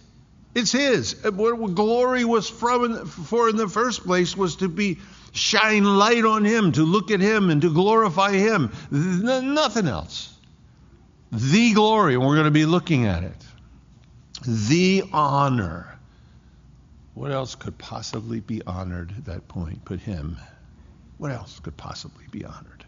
It's 0.54 0.74
His. 0.74 1.24
What 1.24 1.74
glory 1.74 2.26
was 2.26 2.50
from 2.50 3.06
for 3.06 3.48
in 3.48 3.56
the 3.56 3.70
first 3.70 4.04
place 4.04 4.36
was 4.36 4.58
to 4.58 4.68
be 4.68 5.00
shine 5.32 5.86
light 5.86 6.26
on 6.26 6.44
Him, 6.44 6.74
to 6.74 6.84
look 6.84 7.12
at 7.12 7.22
Him 7.22 7.50
and 7.50 7.62
to 7.62 7.74
glorify 7.74 8.34
Him. 8.34 8.74
Nothing 8.92 9.88
else 9.88 10.32
the 11.32 11.74
glory, 11.74 12.16
and 12.16 12.26
we're 12.26 12.36
going 12.36 12.46
to 12.46 12.52
be 12.52 12.66
looking 12.66 13.06
at 13.06 13.24
it. 13.24 13.46
The 14.46 15.04
honor. 15.14 15.88
What 17.14 17.32
else 17.32 17.56
could 17.56 17.78
possibly 17.78 18.40
be 18.40 18.62
honored 18.66 19.14
at 19.18 19.26
that 19.26 19.48
point 19.48 19.82
but 19.86 20.00
him? 20.00 20.38
What 21.18 21.32
else 21.32 21.60
could 21.60 21.78
possibly 21.78 22.26
be 22.32 22.44
honored? 22.44 22.86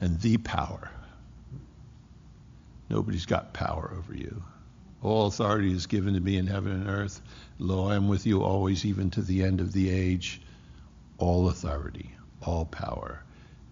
And 0.00 0.20
the 0.20 0.38
power. 0.38 0.90
Nobody's 2.88 3.26
got 3.26 3.52
power 3.52 3.94
over 3.96 4.14
you. 4.14 4.42
All 5.02 5.26
authority 5.26 5.72
is 5.72 5.86
given 5.86 6.14
to 6.14 6.20
me 6.20 6.36
in 6.36 6.46
heaven 6.46 6.72
and 6.72 6.88
earth. 6.88 7.20
Lo, 7.58 7.88
I 7.88 7.96
am 7.96 8.08
with 8.08 8.26
you 8.26 8.42
always, 8.42 8.84
even 8.84 9.10
to 9.10 9.22
the 9.22 9.42
end 9.42 9.60
of 9.60 9.72
the 9.72 9.90
age. 9.90 10.40
All 11.18 11.48
authority, 11.48 12.10
all 12.40 12.64
power 12.64 13.22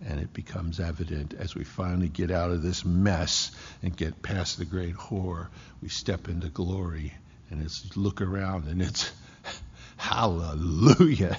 and 0.06 0.20
it 0.20 0.32
becomes 0.32 0.80
evident 0.80 1.34
as 1.38 1.54
we 1.54 1.64
finally 1.64 2.08
get 2.08 2.30
out 2.30 2.50
of 2.50 2.62
this 2.62 2.84
mess 2.84 3.52
and 3.82 3.96
get 3.96 4.22
past 4.22 4.58
the 4.58 4.64
great 4.64 4.94
whore. 4.94 5.48
We 5.82 5.88
step 5.88 6.28
into 6.28 6.48
glory, 6.48 7.12
and 7.50 7.62
it's 7.62 7.96
look 7.96 8.20
around, 8.20 8.66
and 8.68 8.80
it's 8.80 9.10
hallelujah. 9.96 11.36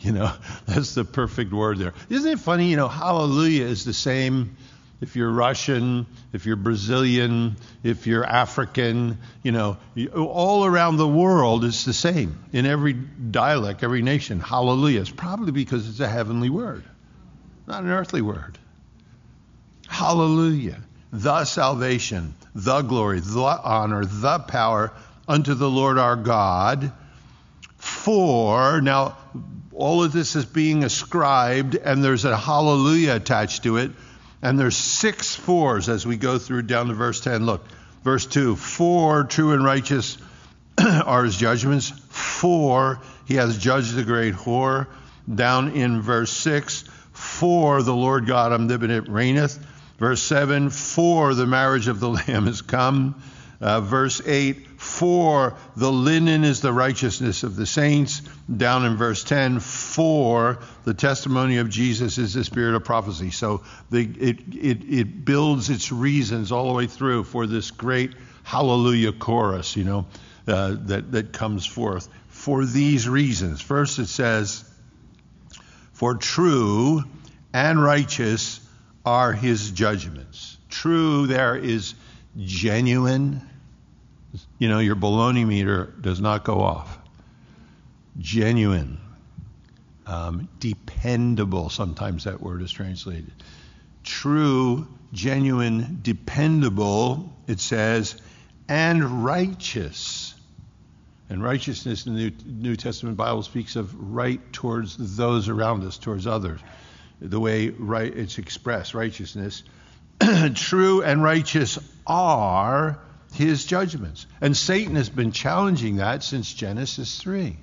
You 0.00 0.12
know, 0.12 0.32
that's 0.66 0.94
the 0.94 1.04
perfect 1.04 1.52
word 1.52 1.78
there. 1.78 1.94
Isn't 2.08 2.30
it 2.30 2.38
funny? 2.38 2.68
You 2.68 2.76
know, 2.76 2.88
hallelujah 2.88 3.64
is 3.64 3.84
the 3.84 3.94
same 3.94 4.56
if 5.00 5.16
you're 5.16 5.30
Russian, 5.30 6.06
if 6.32 6.46
you're 6.46 6.56
Brazilian, 6.56 7.56
if 7.82 8.06
you're 8.06 8.24
African, 8.24 9.18
you 9.42 9.52
know, 9.52 9.76
all 10.14 10.64
around 10.64 10.96
the 10.96 11.08
world 11.08 11.64
it's 11.64 11.84
the 11.84 11.92
same 11.92 12.42
in 12.52 12.64
every 12.64 12.94
dialect, 12.94 13.82
every 13.82 14.02
nation. 14.02 14.40
Hallelujah. 14.40 15.00
It's 15.00 15.10
probably 15.10 15.52
because 15.52 15.88
it's 15.88 16.00
a 16.00 16.08
heavenly 16.08 16.48
word 16.48 16.84
not 17.66 17.82
an 17.82 17.90
earthly 17.90 18.22
word. 18.22 18.58
Hallelujah. 19.88 20.80
The 21.12 21.44
salvation, 21.44 22.34
the 22.54 22.82
glory, 22.82 23.20
the 23.20 23.40
honor, 23.40 24.04
the 24.04 24.38
power 24.40 24.92
unto 25.28 25.54
the 25.54 25.70
Lord 25.70 25.98
our 25.98 26.16
God. 26.16 26.92
For, 27.76 28.80
now, 28.80 29.16
all 29.72 30.02
of 30.02 30.12
this 30.12 30.36
is 30.36 30.44
being 30.44 30.84
ascribed, 30.84 31.74
and 31.74 32.02
there's 32.02 32.24
a 32.24 32.36
hallelujah 32.36 33.16
attached 33.16 33.62
to 33.64 33.76
it. 33.76 33.92
And 34.42 34.58
there's 34.58 34.76
six 34.76 35.34
fours 35.34 35.88
as 35.88 36.06
we 36.06 36.16
go 36.16 36.38
through 36.38 36.62
down 36.62 36.88
to 36.88 36.94
verse 36.94 37.20
10. 37.20 37.46
Look, 37.46 37.64
verse 38.02 38.26
2 38.26 38.56
For 38.56 39.24
true 39.24 39.52
and 39.52 39.64
righteous 39.64 40.18
are 40.78 41.24
his 41.24 41.36
judgments. 41.36 41.90
For 42.10 43.00
he 43.26 43.34
has 43.34 43.58
judged 43.58 43.94
the 43.94 44.04
great 44.04 44.34
whore. 44.34 44.86
Down 45.32 45.70
in 45.70 46.02
verse 46.02 46.30
6 46.30 46.84
for 47.38 47.82
the 47.82 47.94
Lord 47.94 48.26
God 48.26 48.52
omnipotent 48.52 49.08
reigneth. 49.08 49.58
Verse 49.98 50.22
7, 50.22 50.70
for 50.70 51.34
the 51.34 51.46
marriage 51.46 51.88
of 51.88 51.98
the 51.98 52.08
Lamb 52.28 52.46
is 52.46 52.62
come. 52.62 53.20
Uh, 53.60 53.80
verse 53.80 54.22
8, 54.24 54.68
for 54.80 55.56
the 55.76 55.90
linen 55.90 56.44
is 56.44 56.60
the 56.60 56.72
righteousness 56.72 57.42
of 57.42 57.56
the 57.56 57.66
saints. 57.66 58.20
Down 58.54 58.84
in 58.84 58.96
verse 58.96 59.24
10, 59.24 59.58
for 59.60 60.60
the 60.84 60.94
testimony 60.94 61.56
of 61.56 61.70
Jesus 61.70 62.18
is 62.18 62.34
the 62.34 62.44
spirit 62.44 62.76
of 62.76 62.84
prophecy. 62.84 63.30
So 63.30 63.64
the, 63.90 64.02
it, 64.02 64.38
it, 64.54 64.84
it 64.84 65.24
builds 65.24 65.70
its 65.70 65.90
reasons 65.90 66.52
all 66.52 66.68
the 66.68 66.74
way 66.74 66.86
through 66.86 67.24
for 67.24 67.46
this 67.46 67.70
great 67.72 68.12
hallelujah 68.44 69.12
chorus, 69.12 69.76
you 69.76 69.84
know, 69.84 70.06
uh, 70.46 70.76
that, 70.82 71.10
that 71.12 71.32
comes 71.32 71.66
forth. 71.66 72.08
For 72.28 72.64
these 72.64 73.08
reasons. 73.08 73.60
First 73.60 73.98
it 73.98 74.06
says, 74.06 74.64
for 75.94 76.14
true 76.16 77.04
and 77.54 77.80
righteous 77.80 78.60
are 79.06 79.32
his 79.32 79.70
judgments. 79.70 80.58
True, 80.68 81.28
there 81.28 81.56
is 81.56 81.94
genuine. 82.36 83.48
You 84.58 84.68
know, 84.68 84.80
your 84.80 84.96
baloney 84.96 85.46
meter 85.46 85.94
does 86.00 86.20
not 86.20 86.44
go 86.44 86.60
off. 86.60 86.98
Genuine. 88.18 88.98
Um, 90.04 90.48
dependable, 90.58 91.70
sometimes 91.70 92.24
that 92.24 92.40
word 92.40 92.60
is 92.60 92.72
translated. 92.72 93.32
True, 94.02 94.88
genuine, 95.12 96.00
dependable, 96.02 97.32
it 97.46 97.60
says, 97.60 98.20
and 98.68 99.24
righteous. 99.24 100.34
And 101.30 101.42
righteousness 101.42 102.04
in 102.06 102.14
the 102.16 102.20
New, 102.20 102.32
New 102.46 102.76
Testament 102.76 103.16
Bible 103.16 103.44
speaks 103.44 103.76
of 103.76 104.12
right 104.12 104.40
towards 104.52 105.16
those 105.16 105.48
around 105.48 105.84
us, 105.84 105.98
towards 105.98 106.26
others 106.26 106.60
the 107.20 107.40
way 107.40 107.68
right, 107.70 108.14
it's 108.14 108.38
expressed, 108.38 108.94
righteousness. 108.94 109.62
True 110.54 111.02
and 111.02 111.22
righteous 111.22 111.78
are 112.06 112.98
his 113.32 113.64
judgments. 113.64 114.26
And 114.40 114.56
Satan 114.56 114.96
has 114.96 115.08
been 115.08 115.32
challenging 115.32 115.96
that 115.96 116.22
since 116.22 116.52
Genesis 116.52 117.18
3. 117.20 117.56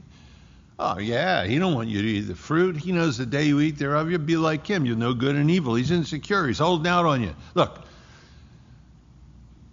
Oh, 0.79 0.97
yeah, 0.97 1.45
he 1.45 1.59
don't 1.59 1.75
want 1.75 1.89
you 1.89 2.01
to 2.01 2.07
eat 2.07 2.21
the 2.21 2.35
fruit. 2.35 2.75
He 2.75 2.91
knows 2.91 3.17
the 3.17 3.25
day 3.25 3.43
you 3.43 3.59
eat 3.59 3.77
thereof, 3.77 4.09
you'll 4.09 4.19
be 4.19 4.35
like 4.35 4.65
him. 4.65 4.85
You'll 4.85 4.97
know 4.97 5.13
good 5.13 5.35
and 5.35 5.51
evil. 5.51 5.75
He's 5.75 5.91
insecure. 5.91 6.47
He's 6.47 6.57
holding 6.57 6.87
out 6.87 7.05
on 7.05 7.21
you. 7.21 7.35
Look, 7.53 7.81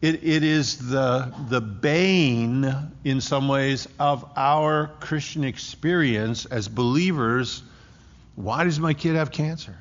it, 0.00 0.22
it 0.22 0.44
is 0.44 0.90
the, 0.90 1.32
the 1.48 1.60
bane, 1.60 2.92
in 3.04 3.20
some 3.20 3.48
ways, 3.48 3.88
of 3.98 4.24
our 4.36 4.88
Christian 5.00 5.44
experience 5.44 6.44
as 6.44 6.68
believers 6.68 7.62
why 8.38 8.62
does 8.62 8.78
my 8.78 8.94
kid 8.94 9.16
have 9.16 9.32
cancer? 9.32 9.76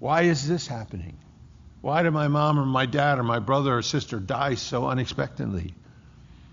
Why 0.00 0.22
is 0.22 0.48
this 0.48 0.66
happening? 0.66 1.16
Why 1.82 2.02
did 2.02 2.10
my 2.10 2.26
mom 2.26 2.58
or 2.58 2.66
my 2.66 2.84
dad 2.84 3.20
or 3.20 3.22
my 3.22 3.38
brother 3.38 3.76
or 3.78 3.82
sister 3.82 4.18
die 4.18 4.56
so 4.56 4.88
unexpectedly? 4.88 5.72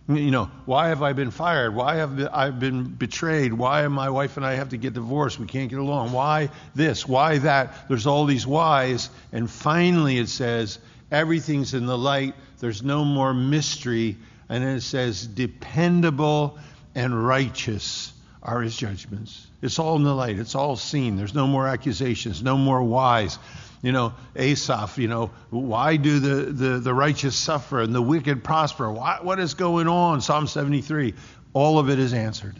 You 0.07 0.29
know, 0.29 0.51
why 0.65 0.89
have 0.89 1.01
I 1.01 1.13
been 1.13 1.31
fired? 1.31 1.73
Why 1.73 1.95
have 1.95 2.21
I 2.31 2.51
been 2.51 2.83
betrayed? 2.83 3.51
Why 3.51 3.87
my 3.87 4.11
wife 4.11 4.37
and 4.37 4.45
I 4.45 4.53
have 4.53 4.69
to 4.69 4.77
get 4.77 4.93
divorced? 4.93 5.39
We 5.39 5.47
can't 5.47 5.71
get 5.71 5.79
along. 5.79 6.11
Why 6.11 6.49
this? 6.75 7.07
Why 7.07 7.39
that? 7.39 7.87
There's 7.87 8.05
all 8.05 8.25
these 8.25 8.45
whys. 8.45 9.09
And 9.31 9.49
finally 9.49 10.19
it 10.19 10.29
says, 10.29 10.77
everything's 11.09 11.73
in 11.73 11.87
the 11.87 11.97
light. 11.97 12.35
There's 12.59 12.83
no 12.83 13.03
more 13.03 13.33
mystery. 13.33 14.17
And 14.49 14.63
then 14.63 14.75
it 14.77 14.81
says, 14.81 15.25
dependable 15.25 16.59
and 16.93 17.25
righteous 17.25 18.13
are 18.41 18.61
his 18.61 18.75
judgments. 18.75 19.47
It's 19.61 19.79
all 19.79 19.95
in 19.95 20.03
the 20.03 20.13
light. 20.13 20.39
It's 20.39 20.55
all 20.55 20.75
seen. 20.75 21.15
There's 21.15 21.33
no 21.33 21.47
more 21.47 21.67
accusations, 21.67 22.43
no 22.43 22.57
more 22.57 22.81
whys. 22.83 23.37
You 23.81 23.91
know, 23.91 24.13
Asaph, 24.35 24.97
you 24.97 25.07
know, 25.07 25.31
why 25.49 25.97
do 25.97 26.19
the, 26.19 26.51
the, 26.51 26.79
the 26.79 26.93
righteous 26.93 27.35
suffer 27.35 27.81
and 27.81 27.93
the 27.93 28.01
wicked 28.01 28.43
prosper? 28.43 28.91
Why, 28.91 29.19
what 29.21 29.39
is 29.39 29.53
going 29.53 29.87
on? 29.87 30.21
Psalm 30.21 30.47
73. 30.47 31.13
All 31.53 31.79
of 31.79 31.89
it 31.89 31.99
is 31.99 32.13
answered. 32.13 32.55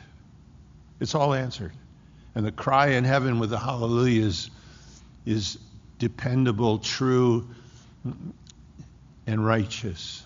It's 1.00 1.16
all 1.16 1.34
answered. 1.34 1.74
And 2.36 2.46
the 2.46 2.52
cry 2.52 2.90
in 2.90 3.04
heaven 3.04 3.40
with 3.40 3.50
the 3.50 3.60
hallelujahs 3.60 4.50
is 5.26 5.58
dependable, 5.98 6.78
true, 6.80 7.48
and 9.26 9.46
righteous 9.46 10.24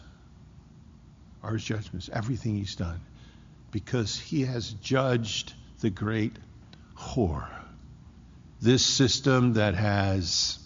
are 1.43 1.53
his 1.53 1.63
judgments, 1.63 2.09
everything 2.11 2.55
he's 2.55 2.75
done, 2.75 3.01
because 3.71 4.19
he 4.19 4.45
has 4.45 4.71
judged 4.73 5.53
the 5.79 5.89
great 5.89 6.35
whore. 6.97 7.47
This 8.61 8.85
system 8.85 9.53
that 9.53 9.75
has 9.75 10.59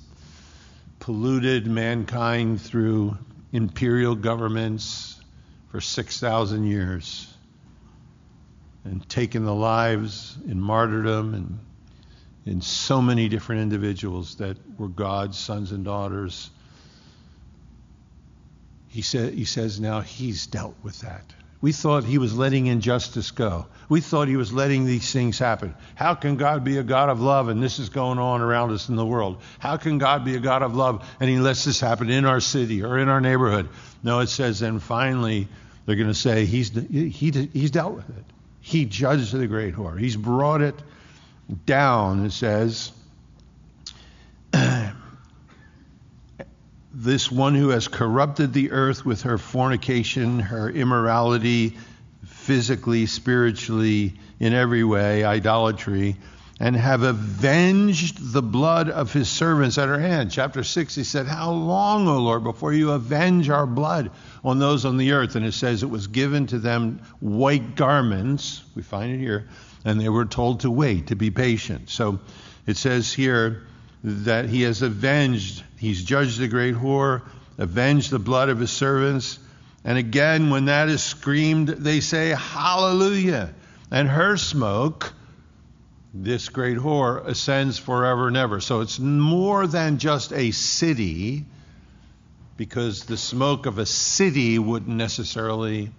polluted 1.00 1.68
mankind 1.68 2.60
through 2.62 3.18
imperial 3.54 4.16
governments 4.16 5.22
for 5.70 5.80
6,000 5.80 6.66
years 6.66 7.32
and 8.84 9.08
taken 9.08 9.46
the 9.46 9.54
lives 9.54 10.38
in 10.48 10.60
martyrdom 10.60 11.34
and 11.34 11.60
in 12.46 12.62
so 12.62 13.02
many 13.02 13.28
different 13.28 13.62
individuals 13.62 14.36
that 14.36 14.58
were 14.78 14.88
God's 14.88 15.38
sons 15.38 15.72
and 15.72 15.84
daughters. 15.84 16.52
He, 18.88 19.02
said, 19.02 19.34
he 19.34 19.46
says 19.46 19.80
now 19.80 20.02
he's 20.02 20.46
dealt 20.46 20.76
with 20.84 21.02
that. 21.02 21.24
We 21.66 21.72
thought 21.72 22.04
he 22.04 22.20
was 22.20 22.38
letting 22.38 22.68
injustice 22.68 23.32
go. 23.32 23.66
We 23.90 24.00
thought 24.00 24.28
he 24.28 24.36
was 24.36 24.54
letting 24.54 24.86
these 24.86 25.12
things 25.12 25.40
happen. 25.40 25.74
How 25.96 26.14
can 26.14 26.36
God 26.36 26.64
be 26.64 26.78
a 26.78 26.84
God 26.84 27.10
of 27.10 27.22
love 27.22 27.48
and 27.48 27.60
this 27.60 27.80
is 27.80 27.90
going 27.90 28.20
on 28.20 28.42
around 28.42 28.70
us 28.72 28.88
in 28.88 28.96
the 28.96 29.04
world? 29.04 29.42
How 29.58 29.78
can 29.78 29.98
God 29.98 30.24
be 30.24 30.36
a 30.36 30.40
God 30.40 30.62
of 30.62 30.76
love 30.76 31.04
and 31.20 31.28
he 31.28 31.40
lets 31.40 31.66
this 31.66 31.80
happen 31.80 32.12
in 32.12 32.24
our 32.24 32.40
city 32.40 32.84
or 32.84 33.00
in 33.00 33.10
our 33.10 33.20
neighborhood? 33.20 33.68
No, 34.04 34.20
it 34.20 34.28
says 34.28 34.60
then 34.60 34.78
finally 34.78 35.48
they're 35.88 35.96
going 35.96 36.08
to 36.08 36.14
say 36.14 36.46
he's, 36.46 36.70
he, 36.70 37.32
he's 37.52 37.72
dealt 37.72 37.96
with 37.96 38.10
it. 38.12 38.26
He 38.62 38.86
judged 38.86 39.34
the 39.34 39.48
great 39.48 39.74
whore. 39.74 40.00
He's 40.00 40.18
brought 40.18 40.62
it 40.62 40.76
down, 41.66 42.28
it 42.28 42.32
says, 42.34 42.92
this 46.96 47.32
one 47.32 47.56
who 47.56 47.70
has 47.70 47.88
corrupted 47.88 48.54
the 48.54 48.72
earth 48.72 49.06
with 49.06 49.24
her 49.24 49.38
fornication, 49.38 50.40
her 50.40 50.70
immorality, 50.70 51.78
physically, 52.26 53.06
spiritually, 53.06 54.14
in 54.40 54.54
every 54.54 54.84
way, 54.84 55.24
idolatry, 55.24 56.16
and 56.60 56.76
have 56.76 57.04
avenged 57.04 58.32
the 58.32 58.42
blood 58.42 58.90
of 58.90 59.12
his 59.12 59.28
servants 59.28 59.78
at 59.78 59.90
her 59.90 60.00
hand. 60.00 60.32
Chapter 60.32 60.64
6, 60.64 60.96
he 60.96 61.04
said, 61.04 61.28
How 61.28 61.52
long, 61.52 62.08
O 62.08 62.18
Lord, 62.20 62.44
before 62.44 62.72
you 62.72 62.92
avenge 62.92 63.50
our 63.50 63.66
blood 63.66 64.12
on 64.44 64.60
those 64.60 64.86
on 64.86 64.98
the 64.98 65.12
earth? 65.12 65.36
And 65.36 65.46
it 65.46 65.54
says 65.54 65.84
it 65.84 65.90
was 65.90 66.08
given 66.08 66.48
to 66.48 66.60
them 66.60 67.02
white 67.20 67.76
garments. 67.76 68.64
We 68.74 68.84
find 68.84 69.12
it 69.14 69.20
here 69.20 69.50
and 69.86 70.02
they 70.02 70.10
were 70.10 70.26
told 70.26 70.62
to 70.62 70.72
wait, 70.72 71.08
to 71.08 71.16
be 71.16 71.30
patient. 71.30 71.90
So 71.90 72.20
it 72.66 72.76
says 72.76 73.14
here 73.14 73.68
that 74.04 74.50
he 74.50 74.64
has 74.64 74.82
avenged, 74.82 75.64
he's 75.86 76.04
judged 76.04 76.40
the 76.40 76.48
great 76.48 76.74
whore, 76.74 77.22
avenged 77.60 78.10
the 78.10 78.20
blood 78.20 78.50
of 78.50 78.60
his 78.60 78.72
servants. 78.72 79.38
And 79.84 79.98
again, 80.00 80.50
when 80.50 80.66
that 80.66 80.90
is 80.90 81.04
screamed, 81.04 81.68
they 81.68 82.00
say, 82.00 82.30
Hallelujah. 82.30 83.54
And 83.92 84.10
her 84.10 84.36
smoke, 84.36 85.14
this 86.12 86.50
great 86.50 86.78
whore, 86.78 87.24
ascends 87.28 87.78
forever 87.78 88.28
and 88.28 88.36
ever. 88.36 88.60
So 88.62 88.82
it's 88.82 88.98
more 88.98 89.68
than 89.68 90.00
just 90.00 90.34
a 90.34 90.50
city, 90.52 91.46
because 92.58 93.04
the 93.04 93.18
smoke 93.18 93.68
of 93.68 93.78
a 93.78 93.86
city 93.86 94.58
wouldn't 94.58 94.98
necessarily 94.98 95.92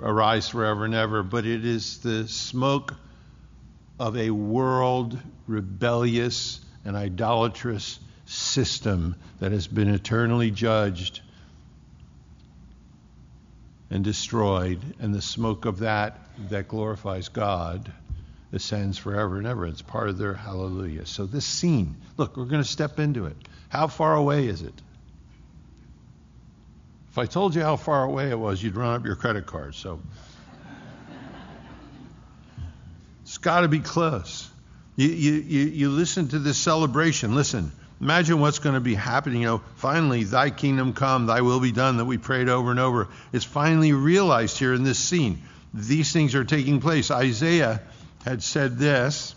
arise 0.00 0.48
forever 0.48 0.84
and 0.84 0.94
ever, 0.94 1.24
but 1.24 1.44
it 1.46 1.64
is 1.64 1.98
the 1.98 2.28
smoke 2.28 2.94
of 3.98 4.16
a 4.16 4.30
world 4.30 5.18
rebellious 5.48 6.60
and 6.84 6.96
idolatrous 6.96 7.98
system 8.26 9.16
that 9.40 9.52
has 9.52 9.66
been 9.66 9.88
eternally 9.88 10.50
judged 10.50 11.20
and 13.90 14.02
destroyed, 14.02 14.80
and 15.00 15.14
the 15.14 15.22
smoke 15.22 15.66
of 15.66 15.80
that 15.80 16.18
that 16.50 16.68
glorifies 16.68 17.28
God 17.28 17.92
ascends 18.52 18.98
forever 18.98 19.38
and 19.38 19.46
ever. 19.46 19.66
It's 19.66 19.82
part 19.82 20.08
of 20.08 20.18
their 20.18 20.34
hallelujah. 20.34 21.06
So, 21.06 21.26
this 21.26 21.44
scene, 21.44 21.96
look, 22.16 22.36
we're 22.36 22.44
going 22.46 22.62
to 22.62 22.68
step 22.68 22.98
into 22.98 23.26
it. 23.26 23.36
How 23.68 23.88
far 23.88 24.14
away 24.14 24.46
is 24.46 24.62
it? 24.62 24.74
If 27.14 27.18
I 27.18 27.26
told 27.26 27.54
you 27.54 27.62
how 27.62 27.76
far 27.76 28.02
away 28.02 28.30
it 28.30 28.38
was, 28.38 28.60
you'd 28.60 28.74
run 28.74 28.92
up 28.92 29.06
your 29.06 29.14
credit 29.14 29.46
card. 29.46 29.76
So 29.76 30.00
it's 33.22 33.38
got 33.38 33.60
to 33.60 33.68
be 33.68 33.78
close. 33.78 34.50
You, 34.96 35.08
you, 35.08 35.32
you, 35.34 35.64
you 35.66 35.88
listen 35.90 36.26
to 36.30 36.40
this 36.40 36.58
celebration. 36.58 37.36
Listen, 37.36 37.70
imagine 38.04 38.38
what's 38.38 38.60
going 38.60 38.74
to 38.74 38.80
be 38.80 38.94
happening. 38.94 39.40
You 39.40 39.46
know, 39.48 39.62
finally, 39.74 40.22
thy 40.22 40.50
kingdom 40.50 40.92
come, 40.92 41.26
thy 41.26 41.40
will 41.40 41.58
be 41.58 41.72
done 41.72 41.96
that 41.96 42.04
we 42.04 42.18
prayed 42.18 42.48
over 42.48 42.70
and 42.70 42.78
over. 42.78 43.08
It's 43.32 43.44
finally 43.44 43.92
realized 43.92 44.58
here 44.58 44.74
in 44.74 44.84
this 44.84 44.98
scene. 44.98 45.42
These 45.72 46.12
things 46.12 46.36
are 46.36 46.44
taking 46.44 46.80
place. 46.80 47.10
Isaiah 47.10 47.82
had 48.24 48.42
said 48.42 48.78
this. 48.78 49.34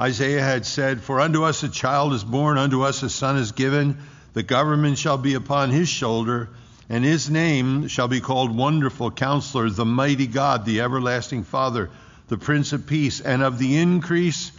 Isaiah 0.00 0.42
had 0.42 0.64
said, 0.64 1.00
For 1.00 1.20
unto 1.20 1.42
us 1.42 1.64
a 1.64 1.68
child 1.68 2.12
is 2.12 2.22
born, 2.22 2.58
unto 2.58 2.82
us 2.82 3.02
a 3.02 3.10
son 3.10 3.36
is 3.36 3.52
given 3.52 3.98
the 4.32 4.42
government 4.42 4.96
shall 4.98 5.18
be 5.18 5.34
upon 5.34 5.70
his 5.70 5.88
shoulder, 5.88 6.50
and 6.88 7.04
his 7.04 7.28
name 7.28 7.88
shall 7.88 8.06
be 8.06 8.20
called 8.20 8.56
Wonderful 8.56 9.10
Counselor, 9.10 9.70
the 9.70 9.84
Mighty 9.84 10.26
God, 10.26 10.64
the 10.64 10.80
Everlasting 10.82 11.42
Father, 11.42 11.90
the 12.28 12.38
Prince 12.38 12.72
of 12.72 12.86
Peace. 12.86 13.20
And 13.20 13.42
of 13.42 13.58
the 13.58 13.76
increase 13.76 14.52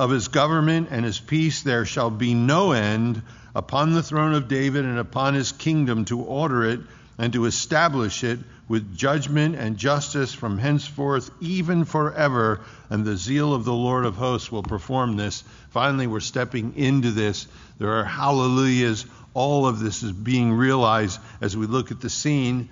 of 0.00 0.08
his 0.08 0.28
government 0.28 0.88
and 0.90 1.04
his 1.04 1.20
peace 1.20 1.62
there 1.62 1.84
shall 1.84 2.08
be 2.08 2.32
no 2.32 2.72
end 2.72 3.20
upon 3.54 3.92
the 3.92 4.02
throne 4.02 4.32
of 4.32 4.48
David 4.48 4.86
and 4.86 4.98
upon 4.98 5.34
his 5.34 5.52
kingdom 5.52 6.06
to 6.06 6.22
order 6.22 6.64
it 6.64 6.80
and 7.18 7.34
to 7.34 7.44
establish 7.44 8.24
it 8.24 8.38
with 8.66 8.96
judgment 8.96 9.56
and 9.56 9.76
justice 9.76 10.32
from 10.32 10.56
henceforth, 10.56 11.30
even 11.42 11.84
forever. 11.84 12.62
And 12.88 13.04
the 13.04 13.14
zeal 13.14 13.52
of 13.52 13.66
the 13.66 13.74
Lord 13.74 14.06
of 14.06 14.16
hosts 14.16 14.50
will 14.50 14.62
perform 14.62 15.18
this. 15.18 15.44
Finally, 15.68 16.06
we're 16.06 16.20
stepping 16.20 16.76
into 16.76 17.10
this. 17.10 17.46
There 17.78 17.98
are 17.98 18.04
hallelujahs. 18.04 19.04
All 19.34 19.66
of 19.66 19.80
this 19.80 20.02
is 20.02 20.12
being 20.12 20.54
realized 20.54 21.20
as 21.42 21.58
we 21.58 21.66
look 21.66 21.90
at 21.90 22.00
the 22.00 22.08
scene 22.08 22.70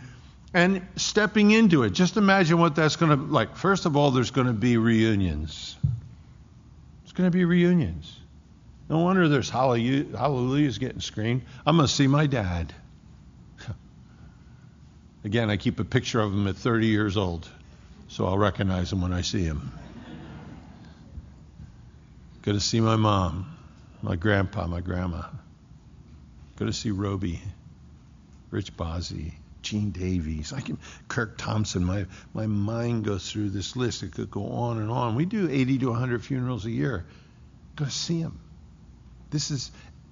and 0.54 0.80
stepping 0.96 1.50
into 1.50 1.82
it. 1.82 1.90
Just 1.90 2.16
imagine 2.16 2.58
what 2.58 2.74
that's 2.74 2.96
going 2.96 3.10
to 3.10 3.22
like. 3.22 3.54
First 3.56 3.84
of 3.84 3.98
all, 3.98 4.12
there's 4.12 4.30
going 4.30 4.46
to 4.46 4.54
be 4.54 4.78
reunions. 4.78 5.76
Going 7.18 7.32
to 7.32 7.36
be 7.36 7.44
reunions. 7.44 8.16
No 8.88 9.00
wonder 9.00 9.28
there's 9.28 9.50
hallelujahs 9.50 10.78
getting 10.78 11.00
screamed. 11.00 11.42
I'm 11.66 11.74
going 11.74 11.88
to 11.88 11.92
see 11.92 12.06
my 12.06 12.28
dad. 12.28 12.72
Again, 15.24 15.50
I 15.50 15.56
keep 15.56 15.80
a 15.80 15.84
picture 15.84 16.20
of 16.20 16.32
him 16.32 16.46
at 16.46 16.54
30 16.54 16.86
years 16.86 17.16
old, 17.16 17.48
so 18.06 18.24
I'll 18.24 18.38
recognize 18.38 18.92
him 18.92 19.02
when 19.02 19.12
I 19.12 19.22
see 19.22 19.42
him. 19.42 19.72
Good 22.42 22.54
to 22.54 22.60
see 22.60 22.80
my 22.80 22.94
mom, 22.94 23.52
my 24.00 24.14
grandpa, 24.14 24.68
my 24.68 24.80
grandma. 24.80 25.24
Good 26.54 26.68
to 26.68 26.72
see 26.72 26.92
Roby, 26.92 27.40
Rich 28.52 28.76
Bozzi, 28.76 29.32
Gene 29.68 29.90
Davies, 29.90 30.52
I 30.54 30.60
can, 30.62 30.78
Kirk 31.08 31.36
Thompson. 31.36 31.84
My, 31.84 32.06
my 32.32 32.46
mind 32.46 33.04
goes 33.04 33.30
through 33.30 33.50
this 33.50 33.76
list. 33.76 34.02
It 34.02 34.12
could 34.14 34.30
go 34.30 34.46
on 34.48 34.78
and 34.78 34.90
on. 34.90 35.14
We 35.14 35.26
do 35.26 35.48
80 35.50 35.78
to 35.80 35.90
100 35.90 36.24
funerals 36.24 36.64
a 36.64 36.70
year. 36.70 37.04
Go 37.76 37.84
see 37.84 38.22
them. 38.22 38.40
This 39.30 39.50
is, 39.50 39.70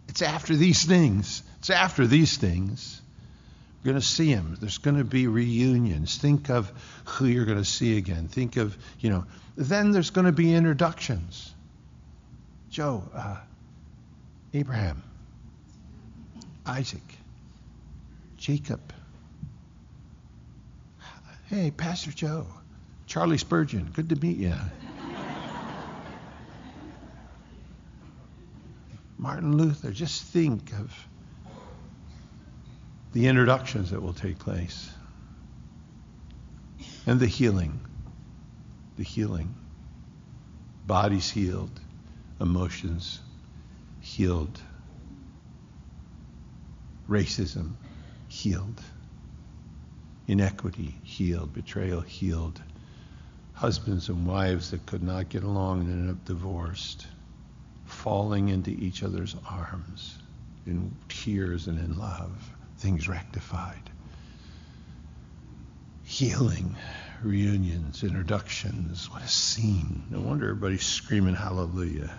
it's 0.09 0.21
after 0.21 0.55
these 0.55 0.85
things. 0.85 1.43
It's 1.61 1.71
after 1.71 2.07
these 2.07 2.37
things 2.37 3.01
You're 3.83 3.93
going 3.93 4.01
to 4.03 4.07
see 4.07 4.29
him. 4.29 4.57
There's 4.61 4.79
going 4.79 4.97
to 4.97 5.05
be 5.05 5.29
reunions. 5.29 6.19
Think 6.19 6.51
of 6.51 6.73
who 7.05 7.27
you're 7.27 7.45
going 7.45 7.59
to 7.59 7.65
see 7.65 7.97
again. 7.97 8.29
Think 8.29 8.57
of, 8.57 8.77
you 9.01 9.11
know, 9.11 9.25
then 9.57 9.93
there's 9.93 10.11
going 10.11 10.27
to 10.27 10.33
be 10.33 10.53
introductions. 10.55 11.55
Joe, 12.69 13.05
uh, 13.15 13.37
Abraham, 14.53 15.03
Isaac, 16.67 17.01
Jacob. 18.37 18.81
Hey, 21.49 21.71
Pastor 21.71 22.11
Joe, 22.11 22.45
Charlie 23.07 23.39
Spurgeon, 23.39 23.89
good 23.95 24.09
to 24.09 24.17
meet 24.17 24.37
you. 24.37 24.55
Martin 29.17 29.57
Luther, 29.57 29.93
just 29.93 30.25
think 30.25 30.73
of 30.73 30.93
the 33.13 33.29
introductions 33.29 33.93
that 33.93 34.03
will 34.03 34.13
take 34.13 34.41
place, 34.41 34.91
and 37.07 37.21
the 37.21 37.27
healing. 37.29 37.81
The 38.97 39.05
healing. 39.05 39.55
Bodies 40.87 41.31
healed, 41.31 41.79
emotions 42.41 43.21
healed, 44.01 44.61
racism 47.09 47.75
healed, 48.27 48.83
inequity 50.29 50.99
healed, 51.03 51.53
betrayal 51.53 52.01
healed, 52.01 52.61
husbands 53.55 54.09
and 54.09 54.27
wives 54.27 54.71
that 54.71 54.85
could 54.87 55.03
not 55.03 55.29
get 55.29 55.43
along 55.43 55.81
and 55.81 55.91
ended 55.91 56.11
up 56.11 56.25
divorced 56.25 57.07
falling 57.87 58.49
into 58.49 58.71
each 58.71 59.03
other's 59.03 59.37
arms 59.49 60.19
in 60.67 60.95
tears 61.09 61.69
and 61.69 61.79
in 61.79 61.97
love, 61.97 62.51
things 62.79 63.09
rectified. 63.09 63.91
Healing, 66.05 66.77
reunions, 67.23 68.03
introductions. 68.03 69.11
What 69.11 69.23
a 69.23 69.29
scene. 69.29 70.05
No 70.11 70.21
wonder 70.21 70.51
everybody's 70.51 70.85
screaming 70.85 71.35
hallelujah. 71.35 72.13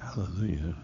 Hallelujah. 0.00 0.74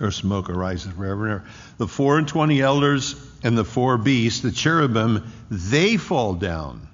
Her 0.00 0.10
smoke 0.10 0.48
arises 0.48 0.92
forever 0.92 1.26
and 1.26 1.34
ever. 1.40 1.44
The 1.76 1.86
four 1.86 2.16
and 2.16 2.26
twenty 2.26 2.62
elders 2.62 3.14
and 3.42 3.56
the 3.56 3.64
four 3.64 3.98
beasts, 3.98 4.40
the 4.40 4.50
cherubim, 4.50 5.30
they 5.50 5.98
fall 5.98 6.34
down 6.34 6.88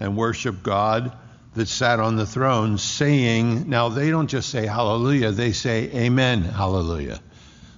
and 0.00 0.16
worship 0.16 0.62
God 0.62 1.14
that 1.54 1.68
sat 1.68 2.00
on 2.00 2.16
the 2.16 2.24
throne, 2.24 2.78
saying, 2.78 3.68
Now 3.68 3.90
they 3.90 4.10
don't 4.10 4.28
just 4.28 4.48
say 4.48 4.66
hallelujah, 4.66 5.32
they 5.32 5.52
say 5.52 5.90
amen, 5.94 6.44
hallelujah. 6.44 7.20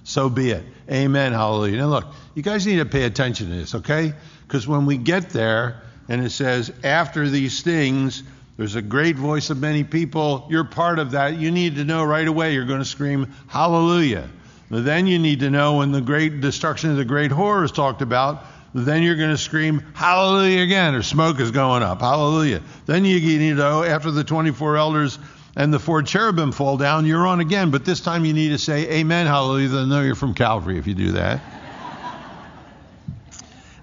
So 0.05 0.29
be 0.29 0.51
it. 0.51 0.63
Amen, 0.89 1.33
hallelujah. 1.33 1.77
Now 1.77 1.87
look, 1.87 2.05
you 2.33 2.41
guys 2.41 2.65
need 2.65 2.77
to 2.77 2.85
pay 2.85 3.03
attention 3.03 3.49
to 3.49 3.55
this, 3.55 3.75
okay? 3.75 4.13
Because 4.47 4.65
when 4.65 4.85
we 4.85 4.97
get 4.97 5.29
there 5.29 5.81
and 6.07 6.23
it 6.23 6.31
says, 6.31 6.71
After 6.85 7.27
these 7.27 7.61
things, 7.63 8.23
there's 8.55 8.75
a 8.75 8.81
great 8.81 9.17
voice 9.17 9.49
of 9.49 9.59
many 9.59 9.83
people, 9.83 10.47
you're 10.49 10.63
part 10.63 10.99
of 10.99 11.11
that. 11.11 11.37
You 11.37 11.51
need 11.51 11.75
to 11.75 11.83
know 11.83 12.05
right 12.05 12.27
away 12.27 12.53
you're 12.53 12.65
going 12.65 12.79
to 12.79 12.85
scream 12.85 13.33
hallelujah. 13.47 14.29
Then 14.69 15.07
you 15.07 15.17
need 15.17 15.39
to 15.39 15.49
know 15.49 15.77
when 15.77 15.91
the 15.91 16.01
great 16.01 16.41
destruction 16.41 16.91
of 16.91 16.97
the 16.97 17.05
great 17.05 17.31
whore 17.31 17.63
is 17.63 17.71
talked 17.71 18.01
about, 18.01 18.45
then 18.73 19.01
you're 19.01 19.15
going 19.15 19.31
to 19.31 19.37
scream 19.37 19.79
hallelujah 19.93 20.61
again, 20.61 20.93
or 20.93 21.01
smoke 21.01 21.39
is 21.39 21.51
going 21.51 21.81
up. 21.81 22.01
Hallelujah. 22.01 22.61
Then 22.85 23.03
you 23.03 23.19
need 23.19 23.49
to 23.49 23.55
know 23.55 23.83
after 23.83 24.11
the 24.11 24.23
24 24.23 24.77
elders 24.77 25.17
and 25.55 25.73
the 25.73 25.79
four 25.79 26.03
cherubim 26.03 26.51
fall 26.51 26.77
down, 26.77 27.05
you're 27.05 27.25
on 27.25 27.39
again. 27.39 27.71
But 27.71 27.83
this 27.83 27.99
time 27.99 28.25
you 28.25 28.33
need 28.33 28.49
to 28.49 28.59
say 28.59 28.99
amen, 28.99 29.25
hallelujah. 29.25 29.69
They'll 29.69 29.85
know 29.87 30.01
you're 30.01 30.13
from 30.13 30.35
Calvary 30.35 30.77
if 30.77 30.85
you 30.85 30.93
do 30.93 31.13
that. 31.13 31.41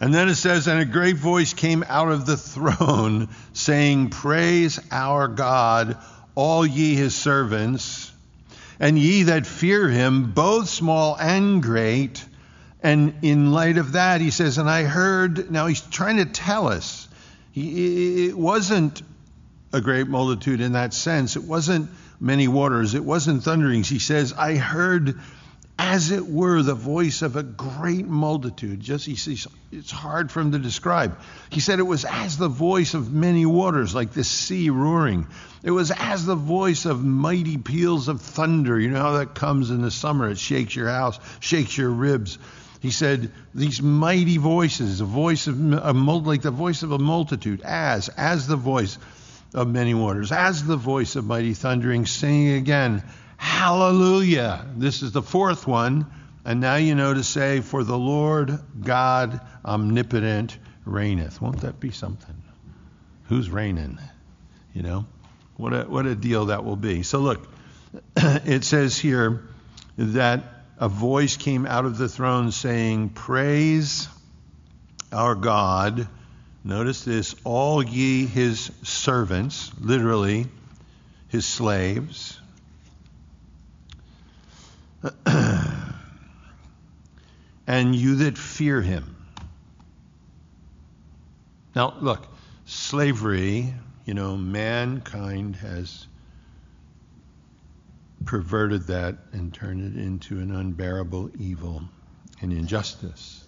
And 0.00 0.14
then 0.14 0.28
it 0.28 0.34
says, 0.34 0.66
And 0.66 0.80
a 0.80 0.84
great 0.84 1.16
voice 1.16 1.54
came 1.54 1.84
out 1.88 2.10
of 2.10 2.26
the 2.26 2.36
throne, 2.36 3.28
saying, 3.52 4.10
Praise 4.10 4.78
our 4.90 5.28
God, 5.28 5.96
all 6.34 6.66
ye 6.66 6.94
his 6.94 7.14
servants, 7.14 8.12
and 8.78 8.98
ye 8.98 9.24
that 9.24 9.46
fear 9.46 9.88
him, 9.88 10.32
both 10.32 10.68
small 10.68 11.16
and 11.16 11.62
great. 11.62 12.24
And 12.82 13.14
in 13.22 13.52
light 13.52 13.78
of 13.78 13.92
that, 13.92 14.20
he 14.20 14.30
says, 14.30 14.58
And 14.58 14.68
I 14.68 14.84
heard, 14.84 15.50
now 15.50 15.66
he's 15.66 15.80
trying 15.80 16.18
to 16.18 16.26
tell 16.26 16.68
us, 16.68 17.08
he, 17.52 18.28
it 18.28 18.38
wasn't 18.38 19.02
a 19.72 19.80
great 19.80 20.08
multitude 20.08 20.60
in 20.60 20.72
that 20.72 20.94
sense. 20.94 21.36
It 21.36 21.44
wasn't 21.44 21.90
many 22.20 22.48
waters. 22.48 22.94
It 22.94 23.04
wasn't 23.04 23.42
thunderings. 23.42 23.88
He 23.88 23.98
says, 23.98 24.32
I 24.32 24.56
heard 24.56 25.18
as 25.78 26.10
it 26.10 26.26
were 26.26 26.62
the 26.62 26.74
voice 26.74 27.22
of 27.22 27.36
a 27.36 27.42
great 27.42 28.06
multitude. 28.06 28.80
Just 28.80 29.08
it's 29.08 29.90
hard 29.90 30.32
for 30.32 30.40
him 30.40 30.52
to 30.52 30.58
describe. 30.58 31.18
He 31.50 31.60
said 31.60 31.78
it 31.78 31.84
was 31.84 32.04
as 32.04 32.38
the 32.38 32.48
voice 32.48 32.94
of 32.94 33.12
many 33.12 33.44
waters, 33.44 33.94
like 33.94 34.12
the 34.12 34.24
sea 34.24 34.70
roaring. 34.70 35.26
It 35.62 35.70
was 35.70 35.90
as 35.90 36.24
the 36.24 36.34
voice 36.34 36.86
of 36.86 37.04
mighty 37.04 37.58
peals 37.58 38.08
of 38.08 38.22
thunder. 38.22 38.80
You 38.80 38.90
know 38.90 39.02
how 39.02 39.18
that 39.18 39.34
comes 39.34 39.70
in 39.70 39.82
the 39.82 39.90
summer? 39.90 40.30
It 40.30 40.38
shakes 40.38 40.74
your 40.74 40.88
house, 40.88 41.18
shakes 41.40 41.76
your 41.76 41.90
ribs. 41.90 42.38
He 42.80 42.90
said 42.90 43.32
these 43.54 43.82
mighty 43.82 44.38
voices, 44.38 45.00
a 45.00 45.04
voice 45.04 45.46
of 45.46 45.60
a 45.72 45.92
like 45.92 46.42
the 46.42 46.50
voice 46.50 46.82
of 46.82 46.92
a 46.92 46.98
multitude, 46.98 47.60
as 47.62 48.08
as 48.10 48.46
the 48.46 48.56
voice 48.56 48.98
of 49.54 49.68
many 49.68 49.94
waters, 49.94 50.32
as 50.32 50.64
the 50.64 50.76
voice 50.76 51.16
of 51.16 51.24
mighty 51.24 51.54
thundering, 51.54 52.06
saying 52.06 52.50
again, 52.50 53.02
Hallelujah. 53.36 54.66
This 54.76 55.02
is 55.02 55.12
the 55.12 55.22
fourth 55.22 55.66
one. 55.66 56.06
And 56.44 56.60
now 56.60 56.76
you 56.76 56.94
know 56.94 57.12
to 57.12 57.24
say, 57.24 57.60
For 57.60 57.82
the 57.84 57.98
Lord 57.98 58.58
God 58.80 59.40
omnipotent 59.64 60.58
reigneth. 60.84 61.40
Won't 61.40 61.62
that 61.62 61.80
be 61.80 61.90
something? 61.90 62.42
Who's 63.24 63.50
reigning? 63.50 63.98
You 64.72 64.82
know? 64.82 65.06
What 65.56 65.72
a, 65.72 65.82
what 65.84 66.06
a 66.06 66.14
deal 66.14 66.46
that 66.46 66.64
will 66.64 66.76
be. 66.76 67.02
So 67.02 67.18
look, 67.18 67.48
it 68.16 68.62
says 68.64 68.98
here 68.98 69.48
that 69.96 70.44
a 70.78 70.88
voice 70.88 71.36
came 71.36 71.66
out 71.66 71.86
of 71.86 71.98
the 71.98 72.08
throne 72.08 72.52
saying, 72.52 73.10
Praise 73.10 74.08
our 75.12 75.34
God. 75.34 76.06
Notice 76.62 77.04
this, 77.04 77.34
all 77.44 77.82
ye 77.82 78.26
his 78.26 78.70
servants, 78.82 79.72
literally 79.80 80.46
his 81.28 81.46
slaves 81.46 82.40
and 87.66 87.94
you 87.94 88.16
that 88.16 88.38
fear 88.38 88.80
him. 88.80 89.16
Now, 91.74 91.94
look, 92.00 92.26
slavery, 92.64 93.74
you 94.04 94.14
know, 94.14 94.36
mankind 94.36 95.56
has 95.56 96.06
perverted 98.24 98.86
that 98.88 99.16
and 99.32 99.52
turned 99.52 99.96
it 99.96 100.00
into 100.00 100.40
an 100.40 100.54
unbearable 100.54 101.30
evil 101.38 101.82
and 102.40 102.52
injustice. 102.52 103.44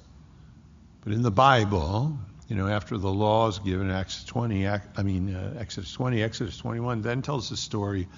But 1.03 1.13
in 1.13 1.23
the 1.23 1.31
Bible, 1.31 2.19
you 2.49 2.57
know, 2.57 2.69
after 2.69 2.99
the 2.99 3.11
law 3.11 3.49
is 3.49 3.59
given, 3.59 3.91
Acts 3.91 4.25
20, 4.25 4.69
I 4.69 4.81
mean, 5.03 5.35
uh, 5.35 5.55
Exodus 5.59 5.93
20, 5.93 6.23
Exodus 6.23 6.57
21, 6.59 7.03
then 7.03 7.23
tells 7.23 7.51
the 7.51 7.57
story 7.57 8.09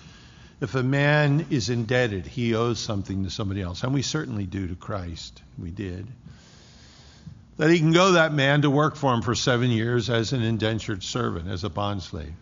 if 0.60 0.74
a 0.74 0.82
man 0.82 1.46
is 1.50 1.70
indebted, 1.70 2.26
he 2.26 2.54
owes 2.54 2.78
something 2.78 3.24
to 3.24 3.30
somebody 3.30 3.62
else, 3.62 3.82
and 3.82 3.94
we 3.94 4.02
certainly 4.02 4.44
do 4.44 4.68
to 4.68 4.74
Christ. 4.74 5.42
We 5.58 5.70
did. 5.70 6.06
That 7.56 7.70
he 7.70 7.78
can 7.78 7.92
go 7.92 8.12
that 8.12 8.32
man 8.32 8.62
to 8.62 8.70
work 8.70 8.96
for 8.96 9.12
him 9.12 9.22
for 9.22 9.34
seven 9.34 9.70
years 9.70 10.10
as 10.10 10.32
an 10.32 10.42
indentured 10.42 11.02
servant, 11.02 11.48
as 11.48 11.64
a 11.64 11.70
bond 11.70 12.02
slave. 12.02 12.34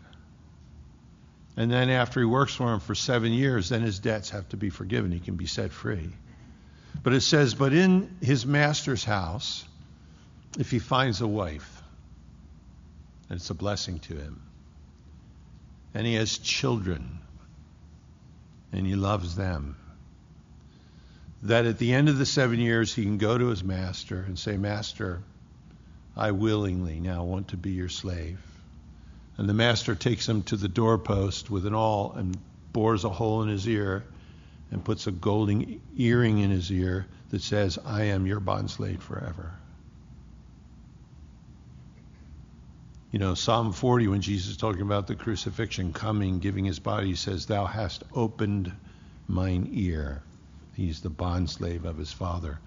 And 1.57 1.71
then 1.73 1.91
after 1.91 2.21
he 2.21 2.27
works 2.27 2.55
for 2.55 2.73
him 2.73 2.81
for 2.81 2.95
seven 2.95 3.33
years, 3.33 3.69
then 3.69 3.83
his 3.83 3.99
debts 3.99 4.31
have 4.31 4.49
to 4.51 4.57
be 4.57 4.71
forgiven. 4.71 5.11
He 5.11 5.19
can 5.19 5.35
be 5.35 5.47
set 5.47 5.73
free. 5.73 6.11
But 7.03 7.15
it 7.15 7.23
says, 7.23 7.55
but 7.55 7.73
in 7.73 8.17
his 8.21 8.47
master's 8.47 9.05
house, 9.05 9.65
if 10.59 10.71
he 10.71 10.79
finds 10.79 11.21
a 11.21 11.27
wife, 11.27 11.83
and 13.29 13.39
it's 13.39 13.51
a 13.51 13.55
blessing 13.55 13.99
to 14.01 14.15
him, 14.15 14.43
and 15.95 16.07
he 16.07 16.15
has 16.15 16.39
children, 16.39 17.19
and 18.73 18.87
he 18.87 18.95
loves 18.95 19.37
them. 19.37 19.77
That 21.43 21.67
at 21.67 21.79
the 21.79 21.93
end 21.93 22.09
of 22.09 22.19
the 22.19 22.27
seven 22.27 22.59
years, 22.59 22.95
he 22.95 23.05
can 23.05 23.19
go 23.19 23.39
to 23.39 23.47
his 23.47 23.63
master 23.63 24.21
and 24.27 24.39
say, 24.39 24.57
Master, 24.57 25.23
I 26.17 26.33
willingly 26.33 26.99
now 26.99 27.25
want 27.25 27.49
to 27.49 27.57
be 27.57 27.71
your 27.71 27.89
slave. 27.89 28.41
And 29.37 29.49
the 29.49 29.55
master 29.55 29.95
takes 29.95 30.29
him 30.29 30.43
to 30.45 30.57
the 30.57 30.69
doorpost 30.69 31.49
with 31.49 31.65
an 31.65 31.75
awl 31.75 32.13
and 32.17 32.37
bores 32.73 33.05
a 33.05 33.09
hole 33.09 33.43
in 33.43 33.49
his 33.49 33.69
ear 33.69 34.05
and 34.73 34.85
puts 34.85 35.07
a 35.07 35.13
golden 35.13 35.81
earring 35.97 36.39
in 36.39 36.51
his 36.51 36.71
ear 36.73 37.07
that 37.31 37.43
says, 37.43 37.79
I 37.85 38.05
am 38.05 38.27
your 38.27 38.41
bondslave 38.41 39.01
forever. 39.01 39.53
You 43.11 43.19
know, 43.19 43.35
Psalm 43.35 43.73
40, 43.73 44.09
when 44.09 44.21
Jesus 44.21 44.51
is 44.51 44.57
talking 44.59 44.83
about 44.83 45.07
the 45.07 45.15
crucifixion, 45.15 45.95
coming, 45.95 46.41
giving 46.41 46.67
his 46.67 46.79
body, 46.79 47.09
he 47.09 47.15
says, 47.15 47.47
Thou 47.47 47.65
hast 47.65 48.05
opened 48.15 48.71
mine 49.27 49.71
ear. 49.73 50.23
He's 50.75 51.01
the 51.01 51.11
bondslave 51.11 51.85
of 51.85 51.97
his 51.97 52.13
father. 52.13 52.59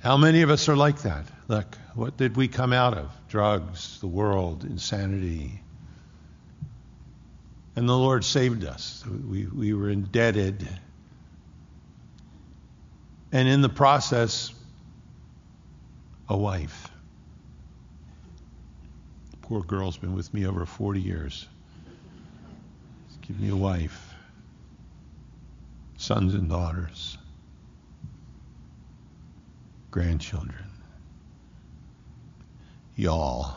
How 0.00 0.16
many 0.16 0.42
of 0.42 0.50
us 0.50 0.68
are 0.68 0.76
like 0.76 1.02
that? 1.02 1.26
Look, 1.46 1.76
what 1.94 2.16
did 2.16 2.36
we 2.36 2.48
come 2.48 2.72
out 2.72 2.98
of? 2.98 3.12
Drugs, 3.28 4.00
the 4.00 4.08
world, 4.08 4.64
insanity. 4.64 5.62
And 7.76 7.88
the 7.88 7.96
Lord 7.96 8.24
saved 8.24 8.64
us. 8.64 9.04
We, 9.06 9.46
we 9.46 9.72
were 9.72 9.88
indebted. 9.88 10.68
And 13.30 13.46
in 13.46 13.60
the 13.60 13.68
process, 13.68 14.52
a 16.28 16.36
wife 16.36 16.90
poor 19.50 19.62
girl's 19.62 19.96
been 19.96 20.14
with 20.14 20.32
me 20.32 20.46
over 20.46 20.64
40 20.64 21.00
years. 21.00 21.48
Give 23.22 23.40
me 23.40 23.48
a 23.48 23.56
wife, 23.56 24.14
sons 25.98 26.34
and 26.34 26.48
daughters, 26.48 27.18
grandchildren, 29.90 30.70
y'all. 32.94 33.56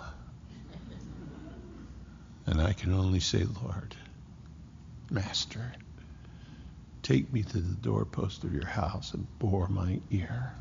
And 2.48 2.60
I 2.60 2.74
can 2.74 2.92
only 2.92 3.20
say, 3.20 3.46
Lord, 3.64 3.96
Master, 5.12 5.74
take 7.04 7.32
me 7.32 7.44
to 7.44 7.60
the 7.60 7.76
doorpost 7.76 8.44
of 8.44 8.52
your 8.52 8.66
house 8.66 9.14
and 9.14 9.28
bore 9.38 9.68
my 9.68 10.00
ear 10.10 10.56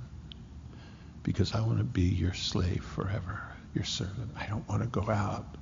because 1.23 1.55
I 1.55 1.63
want 1.63 1.79
to 1.79 1.85
be 1.85 2.03
your 2.03 2.35
slave 2.35 2.85
forever 2.85 3.52
your 3.75 3.85
servant. 3.85 4.33
I 4.37 4.47
don't 4.47 4.69
want 4.69 4.83
to 4.83 4.89
go 4.89 5.11
out. 5.11 5.57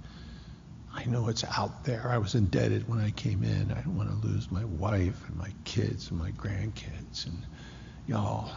I 0.92 1.04
know 1.04 1.28
it's 1.28 1.44
out 1.44 1.84
there. 1.84 2.08
I 2.08 2.18
was 2.18 2.34
indebted 2.34 2.88
when 2.88 2.98
I 2.98 3.10
came 3.10 3.44
in. 3.44 3.70
I 3.70 3.80
don't 3.80 3.96
want 3.96 4.10
to 4.10 4.26
lose 4.26 4.50
my 4.50 4.64
wife 4.64 5.28
and 5.28 5.36
my 5.36 5.52
kids 5.64 6.10
and 6.10 6.18
my 6.18 6.32
grandkids 6.32 7.26
and 7.26 7.46
y'all. 8.06 8.50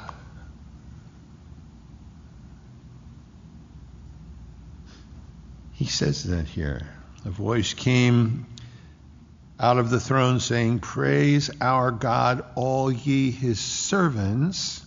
He 5.74 5.86
says 5.86 6.24
that 6.24 6.48
here. 6.48 6.88
A 7.26 7.30
voice 7.30 7.74
came 7.74 8.48
out 9.60 9.78
of 9.78 9.90
the 9.90 10.00
throne 10.00 10.40
saying, 10.40 10.80
Praise 10.80 11.50
our 11.62 11.92
God, 11.92 12.44
all 12.56 12.92
ye 12.92 13.32
his 13.32 13.60
servants. 13.60 14.86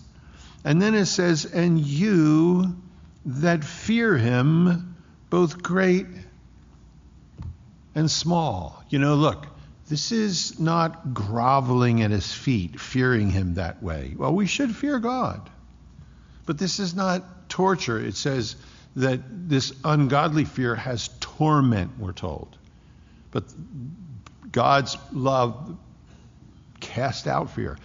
And 0.65 0.83
then 0.83 0.95
it 0.95 1.07
says, 1.07 1.45
And 1.45 1.81
you 1.81 2.77
that 3.27 3.65
fear 3.65 4.17
him, 4.17 4.97
both 5.31 5.63
great 5.63 6.07
and 7.95 8.11
small. 8.11 8.85
You 8.89 9.01
know, 9.01 9.17
look, 9.17 9.47
this 9.89 10.13
is 10.13 10.61
not 10.61 11.13
groveling 11.13 12.03
at 12.03 12.11
his 12.11 12.33
feet, 12.33 12.81
fearing 12.81 13.31
him 13.31 13.55
that 13.55 13.83
way. 13.83 14.15
Well, 14.17 14.33
we 14.33 14.47
should 14.47 14.75
fear 14.75 14.99
God. 14.99 15.51
But 16.45 16.59
this 16.59 16.79
is 16.79 16.95
not 16.95 17.49
torture. 17.49 17.99
It 17.99 18.17
says 18.17 18.57
that 18.95 19.21
this 19.49 19.73
ungodly 19.85 20.45
fear 20.45 20.77
has 20.77 21.11
torment, 21.21 21.99
we're 21.99 22.13
told. 22.13 22.57
But 23.33 23.45
God's 24.53 24.97
love 25.13 25.77
cast 26.79 27.27
out 27.27 27.51
fear. 27.51 27.77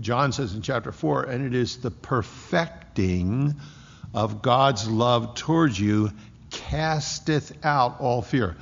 John 0.00 0.32
says 0.32 0.54
in 0.54 0.62
chapter 0.62 0.90
4, 0.90 1.24
and 1.24 1.46
it 1.46 1.54
is 1.54 1.78
the 1.78 1.90
perfecting 1.90 3.54
of 4.14 4.42
God's 4.42 4.88
love 4.88 5.34
towards 5.34 5.78
you 5.78 6.10
casteth 6.50 7.52
out 7.64 8.00
all 8.00 8.22
fear. 8.22 8.56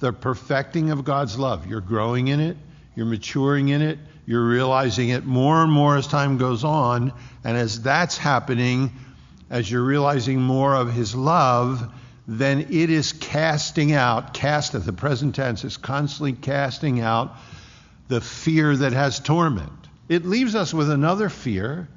The 0.00 0.12
perfecting 0.12 0.90
of 0.90 1.04
God's 1.04 1.38
love. 1.38 1.66
You're 1.66 1.80
growing 1.80 2.28
in 2.28 2.40
it, 2.40 2.56
you're 2.94 3.06
maturing 3.06 3.68
in 3.68 3.82
it, 3.82 3.98
you're 4.26 4.46
realizing 4.46 5.10
it 5.10 5.24
more 5.24 5.62
and 5.62 5.70
more 5.70 5.96
as 5.96 6.06
time 6.06 6.36
goes 6.36 6.64
on. 6.64 7.12
And 7.44 7.56
as 7.56 7.82
that's 7.82 8.18
happening, 8.18 8.92
as 9.48 9.70
you're 9.70 9.84
realizing 9.84 10.40
more 10.40 10.74
of 10.74 10.92
His 10.92 11.14
love, 11.14 11.92
then 12.26 12.66
it 12.70 12.90
is 12.90 13.12
casting 13.12 13.92
out, 13.92 14.34
casteth, 14.34 14.84
the 14.84 14.92
present 14.92 15.36
tense, 15.36 15.64
is 15.64 15.76
constantly 15.76 16.32
casting 16.32 17.00
out 17.00 17.36
the 18.08 18.20
fear 18.20 18.76
that 18.76 18.92
has 18.92 19.20
torment. 19.20 19.70
It 20.08 20.24
leaves 20.24 20.54
us 20.54 20.74
with 20.74 20.90
another 20.90 21.28
fear. 21.28 21.88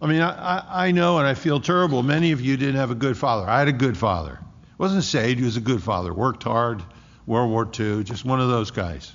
I 0.00 0.06
mean, 0.06 0.20
I, 0.20 0.86
I 0.86 0.90
know 0.92 1.18
and 1.18 1.26
I 1.26 1.34
feel 1.34 1.60
terrible. 1.60 2.02
Many 2.02 2.32
of 2.32 2.40
you 2.40 2.56
didn't 2.56 2.76
have 2.76 2.90
a 2.90 2.94
good 2.94 3.16
father. 3.16 3.48
I 3.48 3.58
had 3.58 3.68
a 3.68 3.72
good 3.72 3.96
father. 3.96 4.38
Wasn't 4.78 5.04
saved, 5.04 5.38
he 5.38 5.44
was 5.44 5.56
a 5.56 5.60
good 5.60 5.82
father. 5.82 6.12
Worked 6.12 6.42
hard, 6.42 6.82
World 7.26 7.50
War 7.50 7.68
II, 7.78 8.04
just 8.04 8.24
one 8.24 8.40
of 8.40 8.48
those 8.48 8.70
guys. 8.70 9.12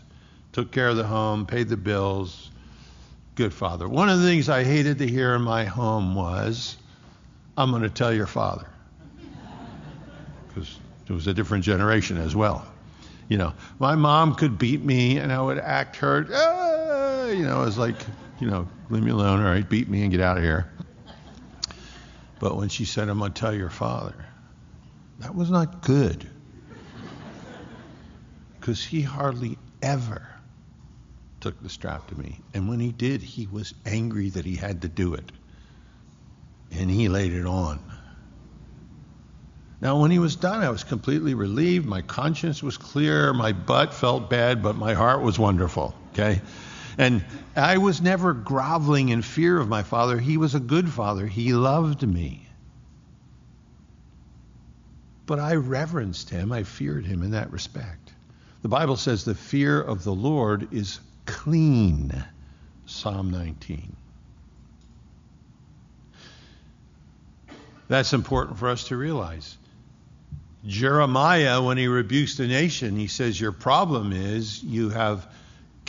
Took 0.53 0.71
care 0.71 0.89
of 0.89 0.97
the 0.97 1.05
home, 1.05 1.45
paid 1.45 1.69
the 1.69 1.77
bills. 1.77 2.49
Good 3.35 3.53
father. 3.53 3.87
One 3.87 4.09
of 4.09 4.19
the 4.19 4.25
things 4.25 4.49
I 4.49 4.63
hated 4.63 4.97
to 4.97 5.07
hear 5.07 5.35
in 5.35 5.43
my 5.43 5.65
home 5.65 6.15
was, 6.15 6.77
I'm 7.55 7.69
going 7.69 7.83
to 7.83 7.89
tell 7.89 8.11
your 8.11 8.27
father 8.27 8.67
because 10.47 10.77
it 11.07 11.13
was 11.13 11.27
a 11.27 11.33
different 11.33 11.63
generation 11.63 12.17
as 12.17 12.35
well. 12.35 12.65
You 13.29 13.37
know, 13.37 13.53
my 13.79 13.95
mom 13.95 14.35
could 14.35 14.57
beat 14.57 14.83
me 14.83 15.17
and 15.17 15.31
I 15.31 15.41
would 15.41 15.59
act 15.59 15.95
hurt. 15.95 16.29
Ah! 16.33 17.27
You 17.27 17.45
know, 17.45 17.61
it 17.61 17.65
was 17.65 17.77
like, 17.77 17.95
you 18.41 18.49
know, 18.49 18.67
leave 18.89 19.03
me 19.03 19.11
alone, 19.11 19.39
all 19.39 19.45
right, 19.45 19.69
beat 19.69 19.87
me 19.87 20.01
and 20.01 20.11
get 20.11 20.19
out 20.19 20.37
of 20.37 20.43
here. 20.43 20.69
But 22.39 22.57
when 22.57 22.69
she 22.69 22.85
said, 22.85 23.07
I'm 23.07 23.19
going 23.19 23.31
to 23.31 23.39
tell 23.39 23.53
your 23.53 23.69
father, 23.69 24.15
that 25.19 25.35
was 25.35 25.51
not 25.51 25.83
good. 25.83 26.27
Because 28.59 28.83
he 28.83 29.01
hardly 29.01 29.59
ever 29.83 30.27
took 31.39 31.61
the 31.61 31.69
strap 31.69 32.07
to 32.07 32.19
me. 32.19 32.39
And 32.53 32.67
when 32.67 32.79
he 32.79 32.91
did, 32.91 33.21
he 33.21 33.45
was 33.45 33.75
angry 33.85 34.29
that 34.31 34.43
he 34.43 34.55
had 34.55 34.81
to 34.81 34.87
do 34.87 35.13
it. 35.13 35.31
And 36.71 36.89
he 36.89 37.09
laid 37.09 37.33
it 37.33 37.45
on. 37.45 37.79
Now, 39.81 39.99
when 39.99 40.09
he 40.09 40.19
was 40.19 40.35
done, 40.35 40.63
I 40.63 40.69
was 40.69 40.83
completely 40.83 41.33
relieved. 41.33 41.85
My 41.85 42.01
conscience 42.01 42.63
was 42.63 42.77
clear. 42.77 43.33
My 43.33 43.51
butt 43.51 43.93
felt 43.93 44.29
bad, 44.29 44.63
but 44.63 44.75
my 44.75 44.93
heart 44.93 45.21
was 45.21 45.37
wonderful. 45.37 45.95
Okay? 46.13 46.41
And 47.01 47.25
I 47.55 47.79
was 47.79 47.99
never 47.99 48.31
groveling 48.31 49.09
in 49.09 49.23
fear 49.23 49.57
of 49.57 49.67
my 49.67 49.81
father. 49.81 50.19
He 50.19 50.37
was 50.37 50.53
a 50.53 50.59
good 50.59 50.87
father. 50.87 51.25
He 51.25 51.51
loved 51.51 52.07
me. 52.07 52.47
But 55.25 55.39
I 55.39 55.55
reverenced 55.55 56.29
him. 56.29 56.51
I 56.51 56.61
feared 56.61 57.07
him 57.07 57.23
in 57.23 57.31
that 57.31 57.51
respect. 57.51 58.13
The 58.61 58.67
Bible 58.67 58.97
says 58.97 59.25
the 59.25 59.33
fear 59.33 59.81
of 59.81 60.03
the 60.03 60.13
Lord 60.13 60.71
is 60.71 60.99
clean. 61.25 62.23
Psalm 62.85 63.31
19. 63.31 63.95
That's 67.87 68.13
important 68.13 68.59
for 68.59 68.69
us 68.69 68.89
to 68.89 68.95
realize. 68.95 69.57
Jeremiah, 70.67 71.63
when 71.63 71.79
he 71.79 71.87
rebukes 71.87 72.37
the 72.37 72.45
nation, 72.45 72.95
he 72.95 73.07
says, 73.07 73.41
Your 73.41 73.53
problem 73.53 74.11
is 74.11 74.63
you 74.63 74.89
have 74.89 75.27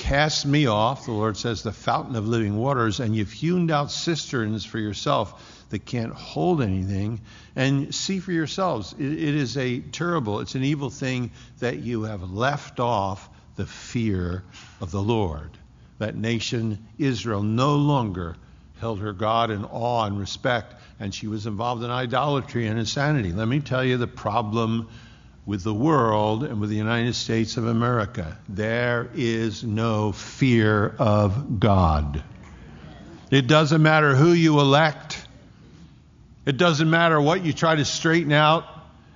cast 0.02 0.44
me 0.44 0.66
off, 0.66 1.06
the 1.06 1.12
Lord 1.12 1.36
says, 1.36 1.62
the 1.62 1.72
fountain 1.72 2.16
of 2.16 2.26
living 2.26 2.56
waters, 2.56 2.98
and 2.98 3.14
you've 3.14 3.30
hewn 3.30 3.70
out 3.70 3.92
cisterns 3.92 4.64
for 4.64 4.80
yourself 4.80 5.64
that 5.70 5.86
can't 5.86 6.12
hold 6.12 6.60
anything. 6.60 7.20
And 7.54 7.94
see 7.94 8.18
for 8.18 8.32
yourselves, 8.32 8.96
it, 8.98 9.06
it 9.06 9.34
is 9.36 9.56
a 9.56 9.78
terrible, 9.78 10.40
it's 10.40 10.56
an 10.56 10.64
evil 10.64 10.90
thing 10.90 11.30
that 11.60 11.78
you 11.78 12.02
have 12.02 12.32
left 12.32 12.80
off 12.80 13.30
the 13.54 13.64
fear 13.64 14.42
of 14.80 14.90
the 14.90 15.00
Lord. 15.00 15.50
That 15.98 16.16
nation, 16.16 16.84
Israel, 16.98 17.44
no 17.44 17.76
longer 17.76 18.34
held 18.80 18.98
her 18.98 19.12
God 19.12 19.52
in 19.52 19.64
awe 19.64 20.04
and 20.04 20.18
respect 20.18 20.74
and 20.98 21.14
she 21.14 21.28
was 21.28 21.46
involved 21.46 21.82
in 21.84 21.90
idolatry 21.90 22.66
and 22.66 22.78
insanity. 22.78 23.32
Let 23.32 23.48
me 23.48 23.60
tell 23.60 23.84
you 23.84 23.98
the 23.98 24.08
problem 24.08 24.88
with 25.44 25.64
the 25.64 25.74
world 25.74 26.44
and 26.44 26.61
with 26.61 26.70
the 26.70 26.76
United 26.76 27.14
States 27.14 27.57
of 27.57 27.66
America. 27.66 28.38
There 28.48 29.09
is 29.14 29.64
no 29.64 30.12
fear 30.12 30.94
of 30.98 31.59
God. 31.59 32.22
It 33.31 33.46
doesn't 33.46 33.83
matter 33.83 34.14
who 34.14 34.33
you 34.33 34.61
elect. 34.61 35.26
It 36.46 36.57
doesn't 36.57 36.88
matter 36.88 37.20
what 37.20 37.44
you 37.44 37.52
try 37.52 37.74
to 37.74 37.85
straighten 37.85 38.33
out. 38.33 38.64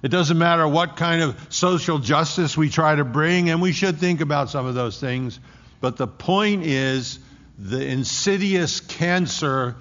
It 0.02 0.08
doesn't 0.08 0.38
matter 0.38 0.66
what 0.66 0.96
kind 0.96 1.22
of 1.22 1.36
social 1.48 1.98
justice 1.98 2.56
we 2.56 2.70
try 2.70 2.94
to 2.94 3.04
bring, 3.04 3.50
and 3.50 3.60
we 3.60 3.72
should 3.72 3.98
think 3.98 4.20
about 4.20 4.50
some 4.50 4.66
of 4.66 4.74
those 4.74 5.00
things. 5.00 5.38
But 5.80 5.96
the 5.96 6.06
point 6.06 6.64
is 6.64 7.18
the 7.58 7.84
insidious 7.86 8.80
cancer 8.80 9.76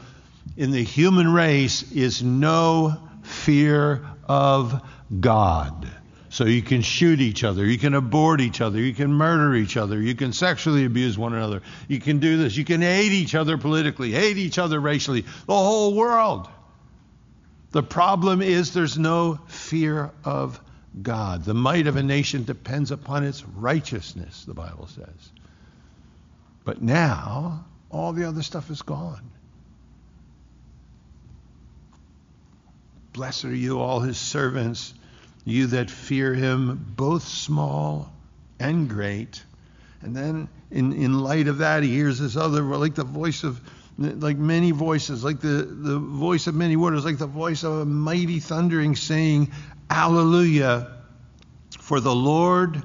in 0.58 0.72
the 0.72 0.84
human 0.84 1.32
race 1.32 1.92
is 1.92 2.24
no 2.24 2.98
fear 3.24 4.06
of 4.28 4.82
God. 5.20 5.88
So 6.36 6.44
you 6.44 6.62
can 6.62 6.82
shoot 6.82 7.22
each 7.22 7.46
other, 7.46 7.66
you 7.66 7.78
can 7.78 7.94
abort 7.94 8.42
each 8.42 8.60
other, 8.60 8.78
you 8.78 8.94
can 8.94 9.14
murder 9.14 9.56
each 9.56 9.78
other, 9.78 10.02
you 10.02 10.16
can 10.16 10.34
sexually 10.34 10.84
abuse 10.84 11.18
one 11.18 11.34
another, 11.34 11.62
you 11.88 12.02
can 12.02 12.20
do 12.20 12.36
this, 12.36 12.58
you 12.58 12.66
can 12.66 12.82
hate 12.82 13.14
each 13.14 13.36
other 13.36 13.58
politically, 13.58 14.12
hate 14.12 14.36
each 14.36 14.60
other 14.60 14.78
racially, 14.78 15.22
the 15.22 15.56
whole 15.56 15.96
world. 15.96 16.50
The 17.72 17.84
problem 17.84 18.42
is 18.42 18.74
there's 18.74 18.98
no 18.98 19.40
fear 19.48 20.12
of 20.26 20.60
God. 21.02 21.46
The 21.46 21.54
might 21.54 21.88
of 21.88 21.96
a 21.96 22.04
nation 22.04 22.44
depends 22.44 22.92
upon 22.92 23.24
its 23.24 23.42
righteousness, 23.46 24.44
the 24.44 24.54
Bible 24.54 24.88
says. 24.88 25.32
But 26.66 26.82
now, 26.82 27.64
all 27.90 28.12
the 28.12 28.28
other 28.28 28.44
stuff 28.44 28.70
is 28.70 28.82
gone. 28.82 29.32
Blessed 33.14 33.46
are 33.46 33.56
you, 33.56 33.80
all 33.80 34.02
his 34.02 34.18
servants, 34.18 34.94
you 35.46 35.68
that 35.68 35.90
fear 35.90 36.34
him, 36.34 36.94
both 36.98 37.24
small 37.24 38.12
and 38.60 38.90
great. 38.90 39.44
And 40.02 40.16
then, 40.16 40.50
in, 40.72 40.94
in 40.94 41.20
light 41.20 41.48
of 41.48 41.60
that, 41.60 41.84
he 41.84 41.90
hears 41.90 42.20
this 42.20 42.36
other, 42.36 42.62
like 42.64 42.96
the 42.96 43.04
voice 43.04 43.44
of, 43.44 43.62
like 43.98 44.38
many 44.38 44.72
voices, 44.72 45.24
like 45.24 45.40
the, 45.40 45.64
the 45.70 46.00
voice 46.00 46.48
of 46.48 46.56
many 46.56 46.76
waters, 46.76 47.06
like 47.06 47.18
the 47.18 47.28
voice 47.28 47.64
of 47.64 47.74
a 47.74 47.86
mighty 47.86 48.40
thundering 48.40 48.96
saying, 48.96 49.52
Alleluia, 49.90 50.92
for 51.80 52.00
the 52.00 52.14
Lord 52.14 52.84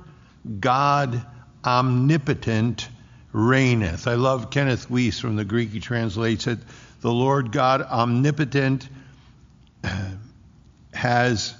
God 0.61 1.25
omnipotent 1.64 2.88
reigneth. 3.33 4.07
I 4.07 4.14
love 4.14 4.51
Kenneth 4.51 4.88
Wuest 4.88 5.20
from 5.20 5.37
the 5.37 5.44
Greek. 5.44 5.70
He 5.70 5.81
translates 5.81 6.46
it, 6.46 6.59
the 7.01 7.12
Lord 7.12 7.53
God 7.53 7.83
omnipotent 7.83 8.88
has 10.92 11.55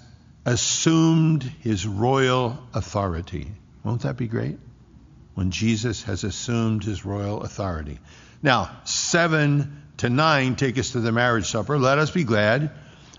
assumed 0.45 1.43
his 1.43 1.87
royal 1.87 2.59
authority. 2.75 3.53
Won't 3.85 4.03
that 4.03 4.17
be 4.17 4.27
great? 4.27 4.59
When 5.35 5.51
Jesus 5.51 6.03
has 6.05 6.25
assumed 6.25 6.85
his 6.85 7.05
royal 7.05 7.43
authority. 7.43 7.99
Now, 8.43 8.71
7 8.85 9.83
to 9.99 10.11
9 10.11 10.57
take 10.57 10.79
us 10.79 10.93
to 10.93 11.01
the 11.01 11.13
marriage 11.13 11.47
supper. 11.47 11.79
Let 11.79 11.99
us 11.99 12.11
be 12.11 12.25
glad 12.25 12.71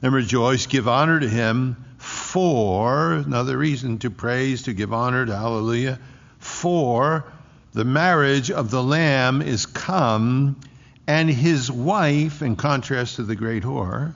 and 0.02 0.14
rejoice, 0.14 0.66
give 0.66 0.88
honor 0.88 1.20
to 1.20 1.30
him, 1.30 1.78
For, 1.98 3.14
another 3.14 3.58
reason 3.58 4.00
to 4.00 4.10
praise, 4.10 4.64
to 4.64 4.74
give 4.74 4.92
honor 4.92 5.26
to 5.26 5.36
hallelujah, 5.36 6.00
for 6.40 7.32
the 7.74 7.86
marriage 7.86 8.50
of 8.50 8.72
the 8.72 8.82
Lamb 8.82 9.42
is 9.44 9.68
come, 9.68 10.60
and 11.06 11.30
his 11.30 11.72
wife, 11.72 12.42
in 12.42 12.56
contrast 12.56 13.18
to 13.18 13.24
the 13.24 13.36
great 13.36 13.64
whore, 13.64 14.16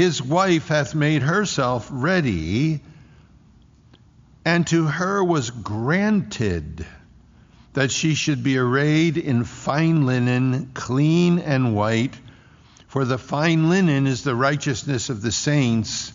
his 0.00 0.22
wife 0.22 0.68
hath 0.68 0.94
made 0.94 1.20
herself 1.20 1.86
ready, 1.92 2.80
and 4.46 4.66
to 4.66 4.86
her 4.86 5.22
was 5.22 5.50
granted 5.50 6.86
that 7.74 7.90
she 7.90 8.14
should 8.14 8.42
be 8.42 8.56
arrayed 8.56 9.18
in 9.18 9.44
fine 9.44 10.06
linen, 10.06 10.70
clean 10.72 11.38
and 11.38 11.76
white. 11.76 12.14
For 12.88 13.04
the 13.04 13.18
fine 13.18 13.68
linen 13.68 14.06
is 14.06 14.24
the 14.24 14.34
righteousness 14.34 15.10
of 15.10 15.20
the 15.20 15.32
saints. 15.32 16.14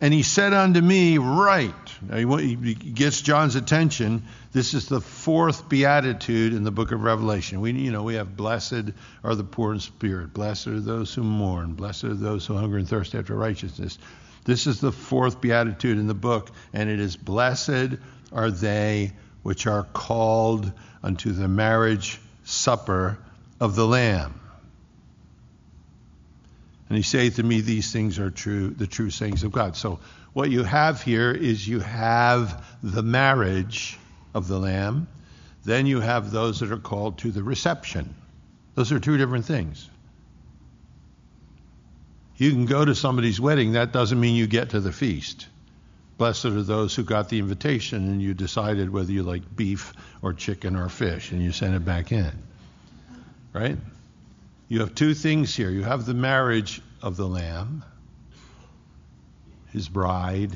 And 0.00 0.14
he 0.14 0.22
said 0.22 0.54
unto 0.54 0.80
me, 0.80 1.18
Write. 1.18 1.74
He 2.08 2.74
gets 2.74 3.20
John's 3.20 3.56
attention. 3.56 4.22
This 4.52 4.72
is 4.72 4.88
the 4.88 5.00
fourth 5.00 5.68
beatitude 5.68 6.54
in 6.54 6.64
the 6.64 6.70
book 6.70 6.92
of 6.92 7.02
Revelation. 7.02 7.60
We, 7.60 7.72
you 7.72 7.92
know, 7.92 8.02
we 8.02 8.14
have 8.14 8.36
blessed 8.36 8.92
are 9.22 9.34
the 9.34 9.44
poor 9.44 9.74
in 9.74 9.80
spirit, 9.80 10.32
blessed 10.32 10.68
are 10.68 10.80
those 10.80 11.12
who 11.12 11.22
mourn, 11.22 11.74
blessed 11.74 12.04
are 12.04 12.14
those 12.14 12.46
who 12.46 12.56
hunger 12.56 12.78
and 12.78 12.88
thirst 12.88 13.14
after 13.14 13.34
righteousness. 13.34 13.98
This 14.44 14.66
is 14.66 14.80
the 14.80 14.92
fourth 14.92 15.40
beatitude 15.42 15.98
in 15.98 16.06
the 16.06 16.14
book, 16.14 16.50
and 16.72 16.88
it 16.88 17.00
is 17.00 17.16
blessed 17.16 17.98
are 18.32 18.50
they 18.50 19.12
which 19.42 19.66
are 19.66 19.84
called 19.84 20.72
unto 21.02 21.32
the 21.32 21.48
marriage 21.48 22.18
supper 22.44 23.18
of 23.60 23.76
the 23.76 23.86
Lamb. 23.86 24.39
And 26.90 26.96
he 26.96 27.04
saith 27.04 27.36
to 27.36 27.42
me, 27.44 27.60
These 27.60 27.92
things 27.92 28.18
are 28.18 28.30
true, 28.30 28.70
the 28.70 28.86
true 28.86 29.10
sayings 29.10 29.44
of 29.44 29.52
God. 29.52 29.76
So 29.76 30.00
what 30.32 30.50
you 30.50 30.64
have 30.64 31.00
here 31.00 31.30
is 31.30 31.66
you 31.66 31.78
have 31.78 32.66
the 32.82 33.02
marriage 33.02 33.96
of 34.34 34.48
the 34.48 34.58
Lamb, 34.58 35.06
then 35.64 35.86
you 35.86 36.00
have 36.00 36.32
those 36.32 36.60
that 36.60 36.72
are 36.72 36.78
called 36.78 37.18
to 37.18 37.30
the 37.30 37.44
reception. 37.44 38.14
Those 38.74 38.90
are 38.90 38.98
two 38.98 39.16
different 39.16 39.44
things. 39.44 39.88
You 42.36 42.50
can 42.50 42.66
go 42.66 42.84
to 42.84 42.94
somebody's 42.94 43.40
wedding, 43.40 43.72
that 43.72 43.92
doesn't 43.92 44.18
mean 44.18 44.34
you 44.34 44.48
get 44.48 44.70
to 44.70 44.80
the 44.80 44.92
feast. 44.92 45.46
Blessed 46.18 46.46
are 46.46 46.62
those 46.62 46.94
who 46.94 47.04
got 47.04 47.28
the 47.28 47.38
invitation 47.38 48.08
and 48.08 48.20
you 48.20 48.34
decided 48.34 48.90
whether 48.90 49.12
you 49.12 49.22
like 49.22 49.54
beef 49.54 49.92
or 50.22 50.32
chicken 50.32 50.74
or 50.74 50.88
fish 50.88 51.30
and 51.30 51.42
you 51.42 51.52
sent 51.52 51.74
it 51.74 51.84
back 51.84 52.10
in. 52.12 52.32
Right? 53.52 53.76
You 54.70 54.80
have 54.80 54.94
two 54.94 55.12
things 55.12 55.54
here. 55.54 55.68
You 55.68 55.82
have 55.82 56.06
the 56.06 56.14
marriage 56.14 56.80
of 57.02 57.18
the 57.18 57.28
Lamb, 57.28 57.84
his 59.70 59.86
bride. 59.86 60.52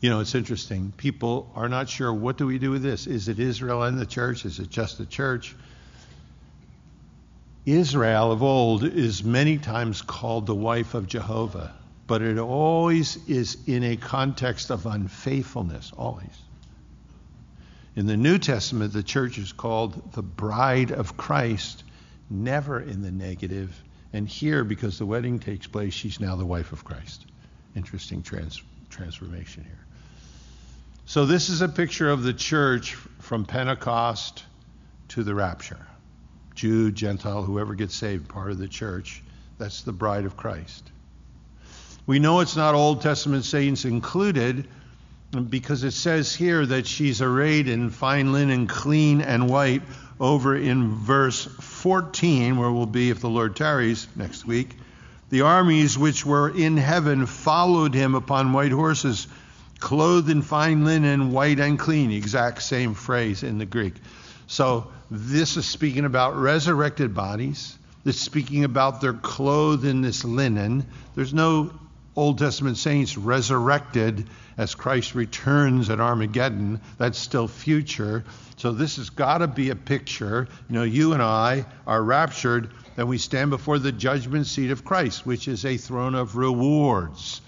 You 0.00 0.10
know, 0.10 0.20
it's 0.20 0.34
interesting. 0.34 0.92
People 0.98 1.50
are 1.54 1.70
not 1.70 1.88
sure 1.88 2.12
what 2.12 2.36
do 2.36 2.46
we 2.46 2.58
do 2.58 2.72
with 2.72 2.82
this? 2.82 3.06
Is 3.06 3.28
it 3.28 3.38
Israel 3.38 3.84
and 3.84 3.98
the 3.98 4.04
church? 4.04 4.44
Is 4.44 4.58
it 4.58 4.68
just 4.68 4.98
the 4.98 5.06
church? 5.06 5.56
Israel 7.64 8.32
of 8.32 8.42
old 8.42 8.84
is 8.84 9.24
many 9.24 9.56
times 9.56 10.02
called 10.02 10.44
the 10.44 10.54
wife 10.54 10.92
of 10.92 11.06
Jehovah 11.06 11.72
but 12.06 12.20
it 12.20 12.38
always 12.38 13.16
is 13.26 13.56
in 13.66 13.82
a 13.84 13.96
context 13.96 14.70
of 14.70 14.84
unfaithfulness, 14.84 15.92
always. 15.96 16.36
In 17.96 18.06
the 18.06 18.18
New 18.18 18.38
Testament, 18.38 18.92
the 18.92 19.02
church 19.02 19.38
is 19.38 19.52
called 19.52 20.12
the 20.12 20.22
bride 20.22 20.92
of 20.92 21.16
Christ, 21.16 21.84
never 22.32 22.80
in 22.80 23.02
the 23.02 23.12
negative. 23.12 23.80
And 24.12 24.28
here, 24.28 24.64
because 24.64 24.98
the 24.98 25.06
wedding 25.06 25.38
takes 25.38 25.66
place, 25.66 25.94
she's 25.94 26.20
now 26.20 26.36
the 26.36 26.44
wife 26.44 26.72
of 26.72 26.84
Christ. 26.84 27.26
Interesting 27.76 28.22
trans- 28.22 28.62
transformation 28.90 29.64
here. 29.64 29.78
So, 31.06 31.26
this 31.26 31.48
is 31.48 31.62
a 31.62 31.68
picture 31.68 32.10
of 32.10 32.22
the 32.22 32.32
church 32.32 32.94
from 33.20 33.44
Pentecost 33.44 34.44
to 35.08 35.22
the 35.22 35.34
rapture. 35.34 35.86
Jew, 36.54 36.92
Gentile, 36.92 37.42
whoever 37.42 37.74
gets 37.74 37.94
saved, 37.94 38.28
part 38.28 38.50
of 38.50 38.58
the 38.58 38.68
church. 38.68 39.22
That's 39.58 39.82
the 39.82 39.92
bride 39.92 40.24
of 40.24 40.36
Christ. 40.36 40.90
We 42.06 42.18
know 42.18 42.40
it's 42.40 42.56
not 42.56 42.74
Old 42.74 43.00
Testament 43.00 43.44
saints 43.44 43.84
included 43.84 44.68
because 45.32 45.82
it 45.82 45.92
says 45.92 46.34
here 46.34 46.64
that 46.66 46.86
she's 46.86 47.22
arrayed 47.22 47.68
in 47.68 47.90
fine 47.90 48.32
linen, 48.32 48.66
clean 48.66 49.20
and 49.22 49.48
white, 49.48 49.82
over 50.20 50.54
in 50.54 50.94
verse 50.94 51.44
14, 51.44 52.56
where 52.56 52.70
we'll 52.70 52.86
be 52.86 53.10
if 53.10 53.20
the 53.20 53.30
Lord 53.30 53.56
tarries 53.56 54.06
next 54.14 54.46
week. 54.46 54.76
The 55.30 55.40
armies 55.40 55.96
which 55.96 56.26
were 56.26 56.50
in 56.50 56.76
heaven 56.76 57.24
followed 57.26 57.94
him 57.94 58.14
upon 58.14 58.52
white 58.52 58.72
horses, 58.72 59.26
clothed 59.78 60.28
in 60.28 60.42
fine 60.42 60.84
linen, 60.84 61.32
white 61.32 61.58
and 61.58 61.78
clean. 61.78 62.12
Exact 62.12 62.62
same 62.62 62.92
phrase 62.92 63.42
in 63.42 63.56
the 63.56 63.66
Greek. 63.66 63.94
So 64.46 64.92
this 65.10 65.56
is 65.56 65.64
speaking 65.64 66.04
about 66.04 66.36
resurrected 66.36 67.14
bodies. 67.14 67.78
It's 68.04 68.20
speaking 68.20 68.64
about 68.64 69.00
their 69.00 69.14
clothed 69.14 69.86
in 69.86 70.02
this 70.02 70.24
linen. 70.24 70.84
There's 71.14 71.32
no 71.32 71.72
Old 72.14 72.38
Testament 72.38 72.76
saints 72.76 73.16
resurrected 73.16 74.28
as 74.56 74.74
Christ 74.74 75.14
returns 75.14 75.90
at 75.90 76.00
Armageddon. 76.00 76.80
That's 76.98 77.18
still 77.18 77.48
future. 77.48 78.24
So 78.56 78.72
this 78.72 78.96
has 78.96 79.10
got 79.10 79.38
to 79.38 79.48
be 79.48 79.70
a 79.70 79.76
picture. 79.76 80.48
You 80.68 80.74
know, 80.74 80.82
you 80.82 81.12
and 81.12 81.22
I 81.22 81.64
are 81.86 82.02
raptured, 82.02 82.70
then 82.96 83.08
we 83.08 83.18
stand 83.18 83.50
before 83.50 83.78
the 83.78 83.92
judgment 83.92 84.46
seat 84.46 84.70
of 84.70 84.84
Christ, 84.84 85.26
which 85.26 85.48
is 85.48 85.64
a 85.64 85.76
throne 85.76 86.14
of 86.14 86.36
rewards. 86.36 87.40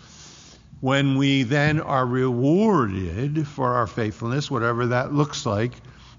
When 0.80 1.16
we 1.16 1.44
then 1.44 1.80
are 1.80 2.04
rewarded 2.04 3.46
for 3.46 3.74
our 3.74 3.86
faithfulness, 3.86 4.50
whatever 4.50 4.88
that 4.88 5.12
looks 5.12 5.46
like, 5.46 5.72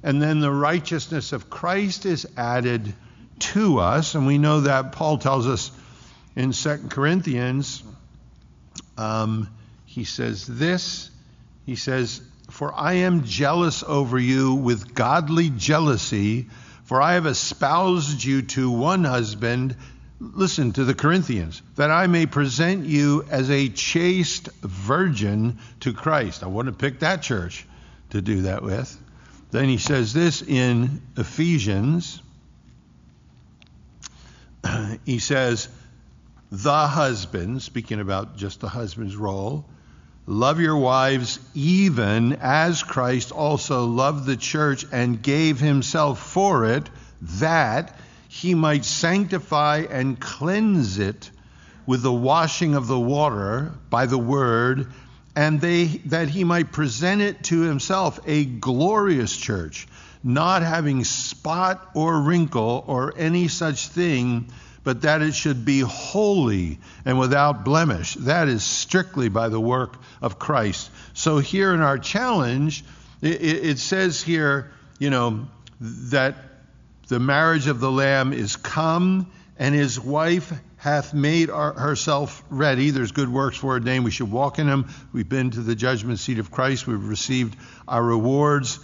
and 0.04 0.22
then 0.22 0.40
the 0.40 0.52
righteousness 0.52 1.34
of 1.34 1.50
Christ 1.50 2.06
is 2.06 2.28
added 2.38 2.94
to 3.40 3.80
us, 3.80 4.16
and 4.16 4.26
we 4.26 4.38
know 4.38 4.62
that 4.62 4.92
Paul 4.92 5.18
tells 5.18 5.48
us 5.48 5.72
in 6.36 6.52
2 6.52 6.88
Corinthians 6.90 7.84
um, 8.98 9.50
he 9.96 10.04
says 10.04 10.46
this. 10.46 11.10
He 11.66 11.78
says, 11.78 12.22
For 12.50 12.74
I 12.74 12.96
am 12.96 13.24
jealous 13.24 13.82
over 13.82 14.20
you 14.20 14.56
with 14.56 14.94
godly 14.94 15.50
jealousy, 15.50 16.48
for 16.84 17.02
I 17.02 17.14
have 17.14 17.26
espoused 17.26 18.22
you 18.22 18.42
to 18.42 18.70
one 18.70 19.06
husband. 19.06 19.78
Listen 20.20 20.74
to 20.74 20.84
the 20.84 20.94
Corinthians, 20.94 21.62
that 21.78 21.92
I 21.92 22.08
may 22.08 22.26
present 22.26 22.86
you 22.86 23.26
as 23.30 23.50
a 23.50 23.70
chaste 23.70 24.50
virgin 24.62 25.60
to 25.80 25.94
Christ. 25.94 26.44
I 26.44 26.48
want 26.48 26.66
to 26.66 26.74
pick 26.74 27.00
that 27.00 27.22
church 27.22 27.66
to 28.10 28.22
do 28.22 28.42
that 28.42 28.64
with. 28.64 29.02
Then 29.52 29.70
he 29.70 29.78
says 29.78 30.14
this 30.14 30.42
in 30.42 31.02
Ephesians. 31.16 32.22
He 35.06 35.20
says, 35.20 35.70
the 36.52 36.88
husband, 36.88 37.62
speaking 37.62 38.02
about 38.02 38.36
just 38.36 38.60
the 38.60 38.68
husband's 38.68 39.16
role, 39.16 39.66
love 40.28 40.60
your 40.60 40.78
wives 40.78 41.40
even 41.54 42.34
as 42.42 42.84
Christ 42.84 43.32
also 43.32 43.86
loved 43.86 44.26
the 44.26 44.38
church 44.38 44.86
and 44.92 45.22
gave 45.22 45.60
himself 45.60 46.20
for 46.20 46.66
it, 46.66 46.90
that 47.22 48.00
he 48.28 48.56
might 48.56 48.86
sanctify 48.86 49.86
and 49.90 50.20
cleanse 50.20 50.98
it 51.00 51.30
with 51.86 52.02
the 52.02 52.14
washing 52.14 52.76
of 52.76 52.88
the 52.88 53.00
water 53.00 53.72
by 53.90 54.08
the 54.08 54.18
word, 54.18 54.92
and 55.36 55.62
they, 55.62 55.86
that 56.06 56.30
he 56.30 56.44
might 56.44 56.72
present 56.72 57.22
it 57.22 57.44
to 57.44 57.62
himself 57.62 58.20
a 58.26 58.46
glorious 58.46 59.36
church, 59.36 59.88
not 60.24 60.64
having 60.64 61.04
spot 61.04 61.92
or 61.94 62.20
wrinkle 62.22 62.84
or 62.88 63.14
any 63.18 63.48
such 63.48 63.90
thing 63.90 64.48
but 64.86 65.02
that 65.02 65.22
it 65.22 65.34
should 65.34 65.66
be 65.66 65.80
holy 65.82 66.78
and 67.04 67.20
without 67.20 67.66
blemish. 67.66 68.14
That 68.14 68.48
is 68.48 68.64
strictly 68.64 69.28
by 69.28 69.50
the 69.50 69.60
work 69.60 69.98
of 70.22 70.40
Christ. 70.40 70.90
So 71.14 71.40
here 71.40 71.74
in 71.74 71.82
our 71.82 71.98
challenge, 71.98 72.86
it, 73.22 73.42
it 73.42 73.80
says 73.80 74.22
here, 74.22 74.72
you 75.00 75.10
know, 75.10 75.48
that 75.82 76.36
the 77.08 77.20
marriage 77.20 77.68
of 77.68 77.80
the 77.80 77.92
Lamb 77.92 78.32
is 78.32 78.56
come, 78.56 79.32
and 79.58 79.74
his 79.74 80.00
wife 80.00 80.54
hath 80.78 81.16
made 81.16 81.50
our, 81.50 81.74
herself 81.74 82.44
ready. 82.52 82.92
There's 82.92 83.12
good 83.12 83.30
works 83.30 83.58
for 83.58 83.80
name. 83.80 84.04
We 84.04 84.12
should 84.12 84.32
walk 84.32 84.60
in 84.60 84.68
them. 84.68 84.88
We've 85.12 85.28
been 85.28 85.50
to 85.52 85.62
the 85.62 85.76
judgment 85.76 86.20
seat 86.20 86.38
of 86.38 86.52
Christ. 86.52 86.86
We've 86.86 87.04
received 87.04 87.58
our 87.88 88.04
rewards. 88.04 88.80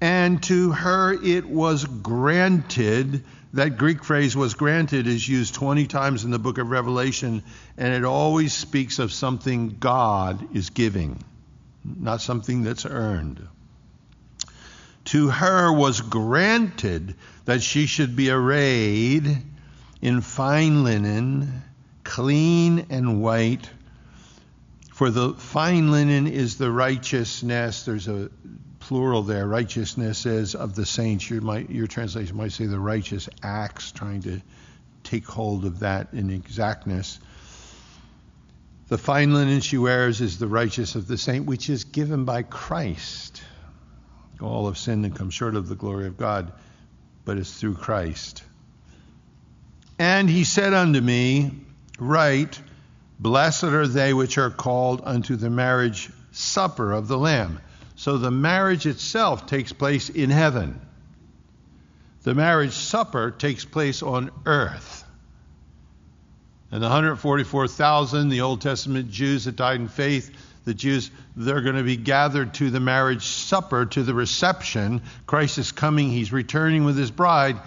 And 0.00 0.40
to 0.44 0.70
her 0.70 1.12
it 1.12 1.44
was 1.46 1.84
granted 1.84 3.24
that 3.52 3.78
Greek 3.78 4.04
phrase 4.04 4.36
was 4.36 4.54
granted 4.54 5.06
is 5.06 5.28
used 5.28 5.54
20 5.54 5.86
times 5.86 6.24
in 6.24 6.30
the 6.30 6.38
book 6.38 6.58
of 6.58 6.70
Revelation, 6.70 7.42
and 7.76 7.92
it 7.92 8.04
always 8.04 8.52
speaks 8.52 8.98
of 8.98 9.12
something 9.12 9.76
God 9.80 10.54
is 10.54 10.70
giving, 10.70 11.22
not 11.84 12.20
something 12.20 12.62
that's 12.62 12.86
earned. 12.86 13.46
To 15.06 15.28
her 15.28 15.72
was 15.72 16.00
granted 16.00 17.16
that 17.46 17.62
she 17.62 17.86
should 17.86 18.14
be 18.14 18.30
arrayed 18.30 19.42
in 20.00 20.20
fine 20.20 20.84
linen, 20.84 21.62
clean 22.04 22.86
and 22.90 23.20
white. 23.20 23.68
For 24.92 25.10
the 25.10 25.32
fine 25.32 25.90
linen 25.90 26.28
is 26.28 26.58
the 26.58 26.70
righteousness. 26.70 27.84
There's 27.84 28.06
a 28.06 28.30
plural 28.90 29.22
there. 29.22 29.46
Righteousness 29.46 30.26
is 30.26 30.56
of 30.56 30.74
the 30.74 30.84
saints. 30.84 31.30
Your, 31.30 31.40
might, 31.40 31.70
your 31.70 31.86
translation 31.86 32.36
might 32.36 32.50
say 32.50 32.66
the 32.66 32.80
righteous 32.80 33.28
acts, 33.40 33.92
trying 33.92 34.22
to 34.22 34.40
take 35.04 35.24
hold 35.24 35.64
of 35.64 35.78
that 35.78 36.08
in 36.12 36.28
exactness. 36.28 37.20
The 38.88 38.98
fine 38.98 39.32
linen 39.32 39.60
she 39.60 39.78
wears 39.78 40.20
is 40.20 40.40
the 40.40 40.48
righteous 40.48 40.96
of 40.96 41.06
the 41.06 41.16
saint, 41.16 41.46
which 41.46 41.70
is 41.70 41.84
given 41.84 42.24
by 42.24 42.42
Christ. 42.42 43.40
All 44.40 44.66
have 44.66 44.76
sinned 44.76 45.04
and 45.04 45.14
come 45.14 45.30
short 45.30 45.54
of 45.54 45.68
the 45.68 45.76
glory 45.76 46.08
of 46.08 46.18
God, 46.18 46.50
but 47.24 47.38
it's 47.38 47.60
through 47.60 47.76
Christ. 47.76 48.42
And 50.00 50.28
he 50.28 50.42
said 50.42 50.74
unto 50.74 51.00
me, 51.00 51.52
Write, 52.00 52.60
Blessed 53.20 53.62
are 53.62 53.86
they 53.86 54.12
which 54.12 54.36
are 54.36 54.50
called 54.50 55.02
unto 55.04 55.36
the 55.36 55.48
marriage 55.48 56.10
supper 56.32 56.90
of 56.90 57.06
the 57.06 57.18
Lamb. 57.18 57.60
So 58.00 58.16
the 58.16 58.30
marriage 58.30 58.86
itself 58.86 59.44
takes 59.44 59.74
place 59.74 60.08
in 60.08 60.30
heaven. 60.30 60.80
The 62.22 62.34
marriage 62.34 62.72
supper 62.72 63.30
takes 63.30 63.66
place 63.66 64.02
on 64.02 64.30
earth. 64.46 65.04
And 66.72 66.82
the 66.82 66.86
144,000, 66.86 68.30
the 68.30 68.40
Old 68.40 68.62
Testament 68.62 69.10
Jews 69.10 69.44
that 69.44 69.56
died 69.56 69.80
in 69.80 69.88
faith, 69.88 70.34
the 70.64 70.72
Jews, 70.72 71.10
they're 71.36 71.60
going 71.60 71.76
to 71.76 71.82
be 71.82 71.98
gathered 71.98 72.54
to 72.54 72.70
the 72.70 72.80
marriage 72.80 73.26
supper, 73.26 73.84
to 73.84 74.02
the 74.02 74.14
reception. 74.14 75.02
Christ 75.26 75.58
is 75.58 75.70
coming, 75.70 76.08
he's 76.08 76.32
returning 76.32 76.84
with 76.84 76.96
his 76.96 77.10
bride. 77.10 77.58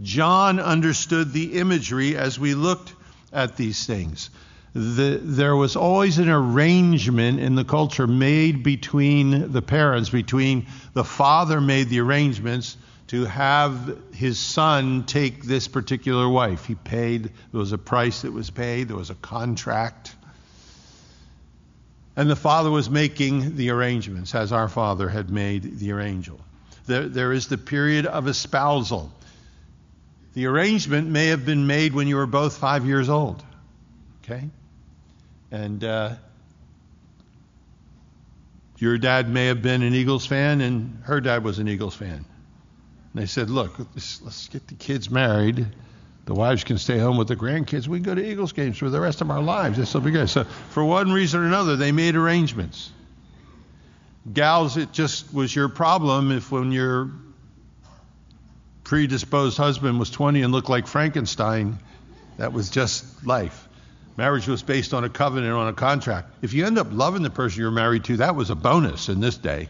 John 0.00 0.60
understood 0.60 1.32
the 1.32 1.58
imagery 1.58 2.16
as 2.16 2.38
we 2.38 2.54
looked 2.54 2.94
at 3.32 3.56
these 3.56 3.84
things 3.84 4.30
the, 4.74 5.20
there 5.22 5.54
was 5.54 5.76
always 5.76 6.18
an 6.18 6.28
arrangement 6.28 7.38
in 7.38 7.54
the 7.54 7.64
culture 7.64 8.08
made 8.08 8.64
between 8.64 9.52
the 9.52 9.62
parents, 9.62 10.10
between 10.10 10.66
the 10.94 11.04
father 11.04 11.60
made 11.60 11.88
the 11.88 12.00
arrangements 12.00 12.76
to 13.06 13.24
have 13.24 13.96
his 14.12 14.38
son 14.38 15.04
take 15.04 15.44
this 15.44 15.68
particular 15.68 16.28
wife. 16.28 16.64
He 16.64 16.74
paid, 16.74 17.24
there 17.52 17.60
was 17.60 17.70
a 17.70 17.78
price 17.78 18.22
that 18.22 18.32
was 18.32 18.50
paid, 18.50 18.88
there 18.88 18.96
was 18.96 19.10
a 19.10 19.14
contract. 19.14 20.12
And 22.16 22.28
the 22.28 22.36
father 22.36 22.70
was 22.70 22.90
making 22.90 23.54
the 23.54 23.70
arrangements 23.70 24.34
as 24.34 24.50
our 24.50 24.68
father 24.68 25.08
had 25.08 25.30
made 25.30 25.78
the 25.78 25.92
arrangement. 25.92 26.42
There, 26.86 27.08
there 27.08 27.32
is 27.32 27.46
the 27.46 27.58
period 27.58 28.06
of 28.06 28.26
espousal. 28.26 29.12
The 30.34 30.46
arrangement 30.46 31.08
may 31.08 31.28
have 31.28 31.46
been 31.46 31.68
made 31.68 31.92
when 31.92 32.08
you 32.08 32.16
were 32.16 32.26
both 32.26 32.56
five 32.56 32.86
years 32.86 33.08
old. 33.08 33.44
Okay? 34.24 34.50
And 35.50 35.84
uh, 35.84 36.14
your 38.78 38.98
dad 38.98 39.28
may 39.28 39.46
have 39.46 39.62
been 39.62 39.82
an 39.82 39.94
Eagles 39.94 40.26
fan, 40.26 40.60
and 40.60 41.02
her 41.04 41.20
dad 41.20 41.44
was 41.44 41.58
an 41.58 41.68
Eagles 41.68 41.94
fan. 41.94 42.24
And 43.14 43.22
they 43.22 43.26
said, 43.26 43.50
Look, 43.50 43.78
let's, 43.78 44.20
let's 44.22 44.48
get 44.48 44.66
the 44.66 44.74
kids 44.74 45.10
married. 45.10 45.66
The 46.26 46.34
wives 46.34 46.64
can 46.64 46.78
stay 46.78 46.98
home 46.98 47.18
with 47.18 47.28
the 47.28 47.36
grandkids. 47.36 47.86
We 47.86 47.98
can 47.98 48.04
go 48.04 48.14
to 48.14 48.30
Eagles 48.30 48.52
games 48.52 48.78
for 48.78 48.88
the 48.88 49.00
rest 49.00 49.20
of 49.20 49.30
our 49.30 49.42
lives. 49.42 49.76
This 49.76 49.92
will 49.92 50.00
be 50.00 50.10
good. 50.10 50.30
So, 50.30 50.44
for 50.44 50.84
one 50.84 51.12
reason 51.12 51.40
or 51.40 51.46
another, 51.46 51.76
they 51.76 51.92
made 51.92 52.16
arrangements. 52.16 52.90
Gals, 54.32 54.78
it 54.78 54.90
just 54.92 55.32
was 55.34 55.54
your 55.54 55.68
problem 55.68 56.32
if 56.32 56.50
when 56.50 56.72
your 56.72 57.10
predisposed 58.84 59.58
husband 59.58 59.98
was 59.98 60.10
20 60.10 60.42
and 60.42 60.52
looked 60.52 60.70
like 60.70 60.86
Frankenstein, 60.86 61.78
that 62.38 62.52
was 62.52 62.70
just 62.70 63.26
life. 63.26 63.68
Marriage 64.16 64.46
was 64.46 64.62
based 64.62 64.94
on 64.94 65.04
a 65.04 65.08
covenant, 65.08 65.52
on 65.52 65.68
a 65.68 65.72
contract. 65.72 66.30
If 66.42 66.52
you 66.52 66.66
end 66.66 66.78
up 66.78 66.88
loving 66.90 67.22
the 67.22 67.30
person 67.30 67.60
you're 67.60 67.70
married 67.70 68.04
to, 68.04 68.18
that 68.18 68.36
was 68.36 68.50
a 68.50 68.54
bonus 68.54 69.08
in 69.08 69.20
this 69.20 69.36
day. 69.36 69.68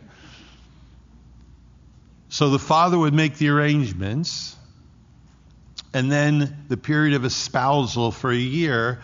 So 2.28 2.50
the 2.50 2.58
father 2.58 2.98
would 2.98 3.14
make 3.14 3.38
the 3.38 3.48
arrangements, 3.48 4.56
and 5.94 6.10
then 6.10 6.64
the 6.68 6.76
period 6.76 7.14
of 7.14 7.24
espousal 7.24 8.10
for 8.10 8.30
a 8.30 8.36
year, 8.36 9.00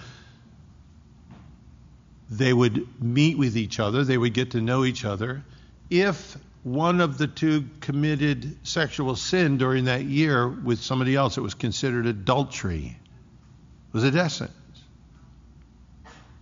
they 2.29 2.53
would 2.53 2.87
meet 3.03 3.39
with 3.39 3.57
each 3.57 3.81
other, 3.81 4.05
they 4.05 4.19
would 4.19 4.35
get 4.35 4.51
to 4.53 4.61
know 4.61 4.85
each 4.85 5.05
other. 5.05 5.43
If 5.89 6.37
one 6.63 7.01
of 7.01 7.17
the 7.17 7.27
two 7.27 7.65
committed 7.81 8.67
sexual 8.67 9.17
sin 9.17 9.57
during 9.57 9.87
that 9.87 10.05
year 10.05 10.47
with 10.47 10.81
somebody 10.81 11.17
else, 11.17 11.39
it 11.39 11.41
was 11.41 11.55
considered 11.55 12.07
adultery. 12.07 12.97
It 13.89 13.95
was 13.95 14.05
a 14.05 14.11
decent. 14.11 14.51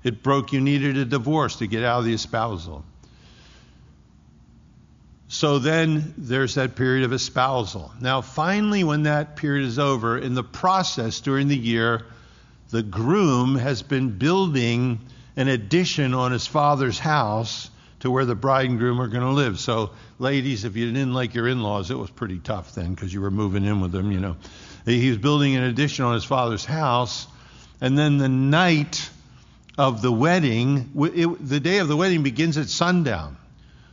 It 0.04 0.22
broke, 0.22 0.52
you 0.52 0.60
needed 0.60 0.96
a 0.96 1.04
divorce 1.04 1.56
to 1.56 1.66
get 1.66 1.82
out 1.84 2.00
of 2.00 2.04
the 2.04 2.14
espousal. 2.14 2.84
So 5.28 5.58
then 5.58 6.14
there's 6.16 6.54
that 6.54 6.74
period 6.74 7.04
of 7.04 7.12
espousal. 7.12 7.92
Now, 8.00 8.22
finally, 8.22 8.82
when 8.82 9.02
that 9.02 9.36
period 9.36 9.66
is 9.66 9.78
over, 9.78 10.16
in 10.16 10.34
the 10.34 10.42
process 10.42 11.20
during 11.20 11.48
the 11.48 11.56
year, 11.56 12.06
the 12.70 12.82
groom 12.82 13.56
has 13.56 13.82
been 13.82 14.16
building 14.18 15.00
an 15.36 15.48
addition 15.48 16.14
on 16.14 16.32
his 16.32 16.46
father's 16.46 16.98
house 16.98 17.70
to 18.00 18.10
where 18.10 18.24
the 18.24 18.34
bride 18.34 18.70
and 18.70 18.78
groom 18.78 19.00
are 19.00 19.08
going 19.08 19.22
to 19.22 19.30
live. 19.30 19.58
So, 19.58 19.90
ladies, 20.18 20.64
if 20.64 20.76
you 20.76 20.86
didn't 20.86 21.12
like 21.12 21.34
your 21.34 21.48
in 21.48 21.62
laws, 21.62 21.90
it 21.90 21.98
was 21.98 22.10
pretty 22.10 22.38
tough 22.38 22.74
then 22.74 22.94
because 22.94 23.12
you 23.12 23.20
were 23.20 23.30
moving 23.30 23.64
in 23.64 23.80
with 23.80 23.92
them, 23.92 24.12
you 24.12 24.20
know. 24.20 24.36
He 24.84 25.08
was 25.10 25.18
building 25.18 25.56
an 25.56 25.64
addition 25.64 26.04
on 26.04 26.14
his 26.14 26.24
father's 26.24 26.64
house. 26.64 27.26
And 27.80 27.98
then 27.98 28.18
the 28.18 28.28
night 28.28 29.10
of 29.78 30.02
the 30.02 30.12
wedding, 30.12 30.90
it, 31.14 31.48
the 31.48 31.60
day 31.60 31.78
of 31.78 31.86
the 31.88 31.96
wedding 31.96 32.24
begins 32.24 32.58
at 32.58 32.68
sundown. 32.68 33.36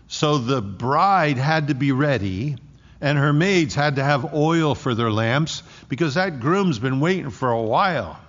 So 0.08 0.40
the 0.40 0.62
bride 0.62 1.38
had 1.38 1.68
to 1.68 1.76
be 1.76 1.92
ready, 1.92 2.58
and 3.00 3.18
her 3.18 3.32
maids 3.32 3.76
had 3.76 3.98
to 3.98 4.04
have 4.04 4.34
oil 4.34 4.74
for 4.74 4.96
their 4.96 5.12
lamps 5.12 5.62
because 5.88 6.16
that 6.16 6.40
groom's 6.40 6.80
been 6.80 7.00
waiting 7.00 7.30
for 7.30 7.52
a 7.52 7.62
while. 7.62 8.20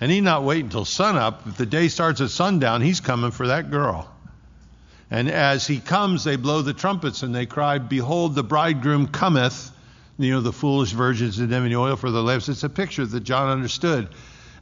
And 0.00 0.10
he's 0.10 0.22
not 0.22 0.42
waiting 0.42 0.66
until 0.66 0.84
sunup. 0.84 1.46
If 1.46 1.56
the 1.56 1.66
day 1.66 1.86
starts 1.86 2.20
at 2.20 2.30
sundown, 2.30 2.80
he's 2.80 3.00
coming 3.00 3.30
for 3.30 3.46
that 3.46 3.70
girl. 3.70 4.10
And 5.10 5.30
as 5.30 5.66
he 5.66 5.78
comes, 5.78 6.24
they 6.24 6.34
blow 6.34 6.62
the 6.62 6.72
trumpets 6.72 7.22
and 7.22 7.32
they 7.32 7.46
cry, 7.46 7.78
Behold, 7.78 8.34
the 8.34 8.42
bridegroom 8.42 9.06
cometh. 9.08 9.70
You 10.18 10.32
know, 10.32 10.40
the 10.40 10.52
foolish 10.52 10.90
virgins 10.90 11.36
didn't 11.36 11.52
have 11.52 11.64
any 11.64 11.76
oil 11.76 11.94
for 11.94 12.10
their 12.10 12.22
lamps. 12.22 12.48
It's 12.48 12.64
a 12.64 12.68
picture 12.68 13.06
that 13.06 13.20
John 13.20 13.48
understood. 13.48 14.08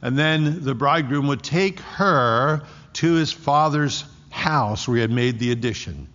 And 0.03 0.19
then 0.19 0.65
the 0.65 0.75
bridegroom 0.75 1.27
would 1.27 1.41
take 1.41 1.79
her 1.79 2.63
to 2.93 3.13
his 3.13 3.31
father's 3.31 4.03
house 4.29 4.85
where 4.85 4.97
he 4.97 5.01
had 5.01 5.11
made 5.11 5.39
the 5.39 5.53
addition. 5.53 6.09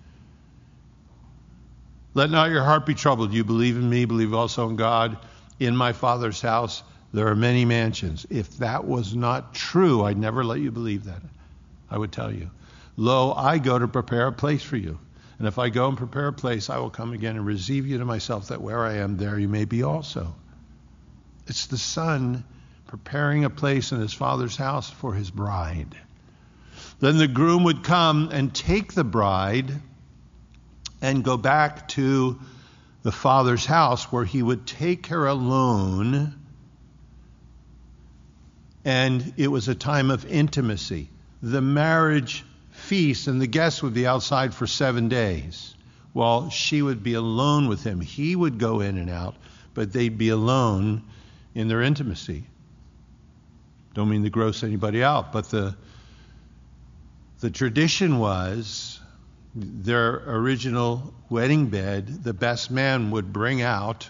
Let 2.13 2.29
not 2.29 2.51
your 2.51 2.63
heart 2.63 2.85
be 2.85 2.95
troubled. 2.95 3.33
You 3.33 3.45
believe 3.45 3.77
in 3.77 3.89
me, 3.89 4.05
believe 4.05 4.35
also 4.35 4.69
in 4.69 4.77
God. 4.77 5.17
In 5.59 5.75
my 5.75 5.95
father's 5.95 6.43
house 6.43 6.83
there 7.15 7.29
are 7.29 7.35
many 7.35 7.65
mansions. 7.65 8.27
If 8.29 8.59
that 8.59 8.85
was 8.85 9.15
not 9.15 9.55
true, 9.55 10.05
I'd 10.05 10.19
never 10.19 10.45
let 10.45 10.61
you 10.61 10.71
believe 10.71 11.05
that. 11.05 11.23
I 11.91 11.97
would 11.97 12.13
tell 12.13 12.31
you. 12.31 12.51
Lo, 12.99 13.33
I 13.33 13.57
go 13.57 13.79
to 13.79 13.89
prepare 13.89 14.27
a 14.27 14.33
place 14.33 14.63
for 14.63 14.77
you. 14.77 14.99
And 15.39 15.49
if 15.49 15.59
I 15.59 15.71
go 15.71 15.89
and 15.89 15.97
prepare 15.97 16.27
a 16.27 16.33
place, 16.35 16.69
I 16.69 16.77
will 16.77 16.91
come 16.91 17.15
again 17.15 17.37
and 17.37 17.47
receive 17.47 17.87
you 17.87 17.97
to 17.97 18.05
myself, 18.05 18.49
that 18.49 18.61
where 18.61 18.85
I 18.85 18.97
am, 18.97 19.17
there 19.17 19.39
you 19.39 19.49
may 19.49 19.65
be 19.65 19.83
also. 19.83 20.35
It's 21.47 21.67
the 21.67 21.79
Son 21.79 22.45
preparing 22.89 23.45
a 23.45 23.51
place 23.51 23.93
in 23.93 24.01
his 24.01 24.15
father's 24.15 24.57
house 24.57 24.91
for 24.91 25.15
his 25.15 25.31
bride. 25.31 25.95
Then 26.99 27.19
the 27.19 27.29
groom 27.29 27.65
would 27.65 27.85
come 27.85 28.31
and 28.33 28.53
take 28.53 28.95
the 28.95 29.05
bride 29.05 29.73
and 31.01 31.23
go 31.23 31.37
back 31.37 31.87
to 31.89 32.41
the 33.03 33.13
father's 33.13 33.67
house 33.67 34.11
where 34.11 34.25
he 34.25 34.43
would 34.43 34.67
take 34.67 35.09
her 35.09 35.27
alone. 35.27 36.35
And 38.85 39.35
it 39.37 39.49
was 39.49 39.69
a 39.69 39.75
time 39.75 40.11
of 40.11 40.25
intimacy. 40.25 41.11
The 41.43 41.61
marriage 41.61 42.45
feast, 42.71 43.29
and 43.29 43.41
the 43.41 43.47
guests 43.47 43.83
would 43.83 43.95
be 43.95 44.07
outside 44.07 44.55
for 44.55 44.67
seven 44.67 45.09
days 45.09 45.75
while 46.15 46.49
she 46.49 46.81
would 46.81 47.03
be 47.03 47.15
alone 47.15 47.69
with 47.69 47.85
him. 47.85 48.01
He 48.01 48.35
would 48.35 48.59
go 48.59 48.81
in 48.81 48.97
and 48.97 49.11
out, 49.11 49.37
but 49.75 49.93
they'd 49.93 50.17
be 50.17 50.31
alone 50.31 51.03
in 51.55 51.69
their 51.69 51.83
intimacy. 51.83 52.45
Don't 53.99 54.11
mean 54.11 54.23
to 54.23 54.31
gross 54.31 54.63
anybody 54.63 55.03
out, 55.03 55.33
but 55.33 55.51
the 55.51 55.75
the 57.41 57.51
tradition 57.51 58.21
was 58.21 59.01
their 59.57 60.23
original 60.37 61.13
wedding 61.29 61.67
bed, 61.67 62.23
the 62.23 62.33
best 62.33 62.71
man 62.71 63.11
would 63.11 63.33
bring 63.33 63.61
out 63.61 64.09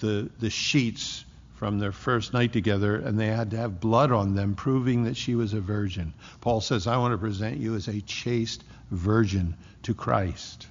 the 0.00 0.28
the 0.40 0.50
sheets 0.50 1.24
from 1.54 1.78
their 1.78 1.92
first 1.92 2.32
night 2.32 2.52
together, 2.52 2.96
and 2.96 3.16
they 3.16 3.28
had 3.28 3.52
to 3.52 3.56
have 3.56 3.78
blood 3.78 4.10
on 4.10 4.34
them, 4.34 4.56
proving 4.56 5.04
that 5.04 5.16
she 5.16 5.36
was 5.36 5.52
a 5.52 5.60
virgin. 5.60 6.12
Paul 6.40 6.60
says, 6.60 6.88
I 6.88 6.96
want 6.96 7.12
to 7.12 7.18
present 7.18 7.58
you 7.58 7.76
as 7.76 7.86
a 7.86 8.00
chaste 8.00 8.64
virgin 8.90 9.54
to 9.84 9.94
Christ. 9.94 10.66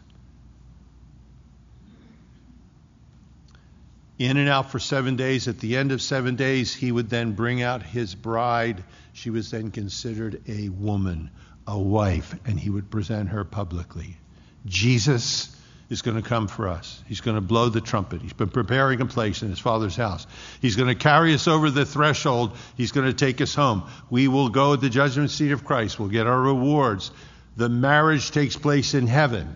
In 4.24 4.38
and 4.38 4.47
out 4.47 4.71
for 4.71 4.80
seven 4.80 5.15
days. 5.15 5.47
At 5.47 5.59
the 5.59 5.78
end 5.78 5.91
of 5.91 6.01
seven 6.01 6.36
days, 6.36 6.74
he 6.74 6.91
would 6.91 7.09
then 7.09 7.34
bring 7.34 7.61
out 7.61 7.84
his 7.84 8.15
bride. 8.15 8.84
She 9.13 9.30
was 9.30 9.51
then 9.51 9.71
considered 9.71 10.41
a 10.47 10.69
woman, 10.69 11.30
a 11.67 11.78
wife, 11.78 12.34
and 12.45 12.59
he 12.59 12.69
would 12.69 12.89
present 12.89 13.30
her 13.30 13.43
publicly. 13.43 14.17
Jesus 14.65 15.55
is 15.89 16.01
going 16.01 16.15
to 16.15 16.28
come 16.28 16.47
for 16.47 16.69
us. 16.69 17.03
He's 17.07 17.21
going 17.21 17.36
to 17.36 17.41
blow 17.41 17.69
the 17.69 17.82
trumpet. 17.82 18.21
He's 18.21 18.34
been 18.34 18.49
preparing 18.49 19.01
a 19.01 19.05
place 19.05 19.41
in 19.41 19.49
his 19.49 19.59
Father's 19.59 19.95
house. 19.95 20.26
He's 20.61 20.76
going 20.76 20.88
to 20.88 20.95
carry 20.95 21.34
us 21.34 21.47
over 21.47 21.69
the 21.69 21.86
threshold. 21.86 22.57
He's 22.78 22.91
going 22.91 23.07
to 23.07 23.13
take 23.13 23.41
us 23.41 23.53
home. 23.53 23.84
We 24.09 24.28
will 24.28 24.49
go 24.49 24.74
at 24.74 24.82
the 24.82 24.89
judgment 24.89 25.32
seat 25.32 25.51
of 25.51 25.65
Christ. 25.65 25.99
We'll 25.99 26.09
get 26.09 26.28
our 26.28 26.39
rewards. 26.39 27.11
The 27.57 27.69
marriage 27.69 28.32
takes 28.32 28.55
place 28.55 28.93
in 28.93 29.05
heaven. 29.05 29.55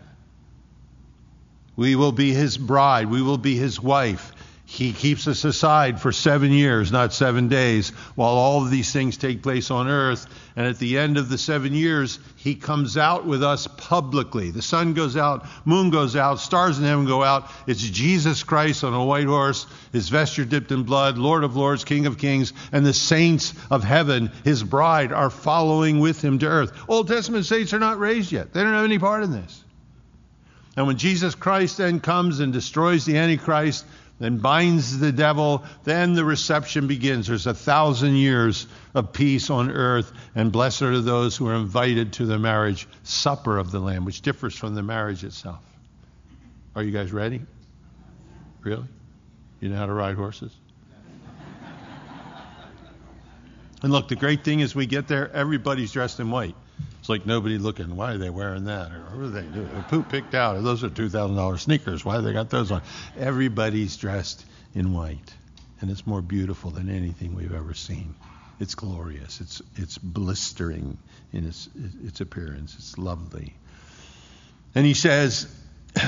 We 1.76 1.96
will 1.96 2.12
be 2.12 2.34
his 2.34 2.58
bride. 2.58 3.10
We 3.10 3.22
will 3.22 3.38
be 3.38 3.56
his 3.56 3.80
wife. 3.82 4.34
He 4.70 4.92
keeps 4.92 5.30
us 5.30 5.46
aside 5.46 6.02
for 6.02 6.12
seven 6.12 6.52
years, 6.52 6.92
not 6.92 7.14
seven 7.14 7.48
days, 7.48 7.92
while 8.16 8.34
all 8.34 8.62
of 8.62 8.70
these 8.70 8.92
things 8.92 9.16
take 9.16 9.42
place 9.42 9.72
on 9.72 9.88
earth. 9.88 10.28
And 10.58 10.68
at 10.68 10.78
the 10.78 10.98
end 10.98 11.16
of 11.16 11.30
the 11.30 11.38
seven 11.38 11.74
years, 11.74 12.20
he 12.36 12.54
comes 12.54 12.98
out 12.98 13.26
with 13.26 13.44
us 13.44 13.66
publicly. 13.66 14.52
The 14.52 14.62
sun 14.62 14.94
goes 14.94 15.16
out, 15.16 15.46
moon 15.64 15.90
goes 15.90 16.18
out, 16.18 16.42
stars 16.42 16.78
in 16.78 16.84
heaven 16.84 17.06
go 17.06 17.24
out. 17.24 17.50
It's 17.66 17.82
Jesus 17.82 18.44
Christ 18.44 18.84
on 18.84 18.94
a 18.94 19.06
white 19.06 19.28
horse, 19.28 19.66
his 19.94 20.10
vesture 20.10 20.44
dipped 20.44 20.74
in 20.74 20.84
blood, 20.84 21.18
Lord 21.18 21.46
of 21.46 21.56
lords, 21.56 21.86
King 21.86 22.06
of 22.06 22.18
kings, 22.18 22.52
and 22.74 22.86
the 22.86 22.94
saints 22.94 23.54
of 23.72 23.86
heaven, 23.86 24.34
his 24.44 24.66
bride, 24.66 25.14
are 25.14 25.30
following 25.30 26.02
with 26.02 26.22
him 26.22 26.40
to 26.40 26.46
earth. 26.46 26.78
Old 26.90 27.08
Testament 27.08 27.46
saints 27.46 27.74
are 27.74 27.80
not 27.80 28.00
raised 28.00 28.34
yet, 28.34 28.52
they 28.52 28.64
don't 28.64 28.74
have 28.74 28.84
any 28.84 29.00
part 29.00 29.24
in 29.24 29.32
this. 29.32 29.64
And 30.76 30.86
when 30.86 30.98
Jesus 30.98 31.34
Christ 31.34 31.78
then 31.78 32.02
comes 32.02 32.40
and 32.40 32.54
destroys 32.54 33.04
the 33.04 33.18
Antichrist, 33.18 33.84
then 34.20 34.38
binds 34.38 34.98
the 34.98 35.12
devil, 35.12 35.64
then 35.84 36.14
the 36.14 36.26
reception 36.26 36.88
begins. 36.88 37.28
There's 37.28 37.46
a 37.46 37.54
thousand 37.54 38.16
years 38.16 38.66
of 38.96 39.14
peace 39.14 39.50
on 39.50 39.70
earth, 39.72 40.12
and 40.34 40.52
blessed 40.52 40.82
are 40.84 41.00
those 41.00 41.38
who 41.38 41.48
are 41.48 41.56
invited 41.56 42.14
to 42.14 42.26
the 42.26 42.40
marriage 42.40 42.88
supper 43.04 43.58
of 43.58 43.72
the 43.72 43.80
Lamb, 43.80 44.06
which 44.06 44.22
differs 44.22 44.56
from 44.56 44.74
the 44.74 44.82
marriage 44.82 45.24
itself. 45.24 45.62
Are 46.76 46.82
you 46.82 46.92
guys 46.92 47.12
ready? 47.12 47.42
Really? 48.62 48.86
You 49.60 49.70
know 49.70 49.78
how 49.78 49.86
to 49.86 49.94
ride 49.94 50.16
horses? 50.16 50.52
and 53.84 53.92
look, 53.92 54.08
the 54.08 54.16
great 54.16 54.44
thing 54.44 54.62
is 54.62 54.76
we 54.76 54.88
get 54.88 55.08
there, 55.08 55.32
everybody's 55.32 55.92
dressed 55.92 56.20
in 56.20 56.32
white. 56.32 56.56
It's 57.00 57.10
like 57.10 57.26
nobody 57.26 57.58
looking. 57.58 57.96
Why 57.96 58.14
are 58.14 58.18
they 58.18 58.30
wearing 58.30 58.66
that? 58.66 58.92
Or 58.92 59.00
what 59.00 59.26
are 59.26 59.30
they 59.30 59.44
doing? 59.44 59.68
Who 59.90 60.04
picked 60.04 60.36
out? 60.36 60.62
Those 60.64 60.84
are 60.84 60.90
two 60.90 61.10
thousand 61.10 61.36
dollars 61.36 61.62
sneakers. 61.62 62.04
Why 62.04 62.20
they 62.20 62.34
got 62.34 62.50
those 62.50 62.72
on? 62.72 62.82
Everybody's 63.18 63.96
dressed 63.98 64.46
in 64.74 64.94
white, 64.94 65.34
and 65.80 65.90
it's 65.90 66.06
more 66.06 66.22
beautiful 66.22 66.72
than 66.72 66.90
anything 66.90 67.36
we've 67.36 67.54
ever 67.54 67.74
seen. 67.74 68.16
It's 68.60 68.76
glorious. 68.76 69.40
It's 69.40 69.62
it's 69.76 69.98
blistering 69.98 70.98
in 71.32 71.46
its 71.46 71.70
its 72.04 72.22
appearance. 72.22 72.76
It's 72.76 72.98
lovely. 72.98 73.54
And 74.76 74.86
he 74.86 74.94
says, 74.94 75.48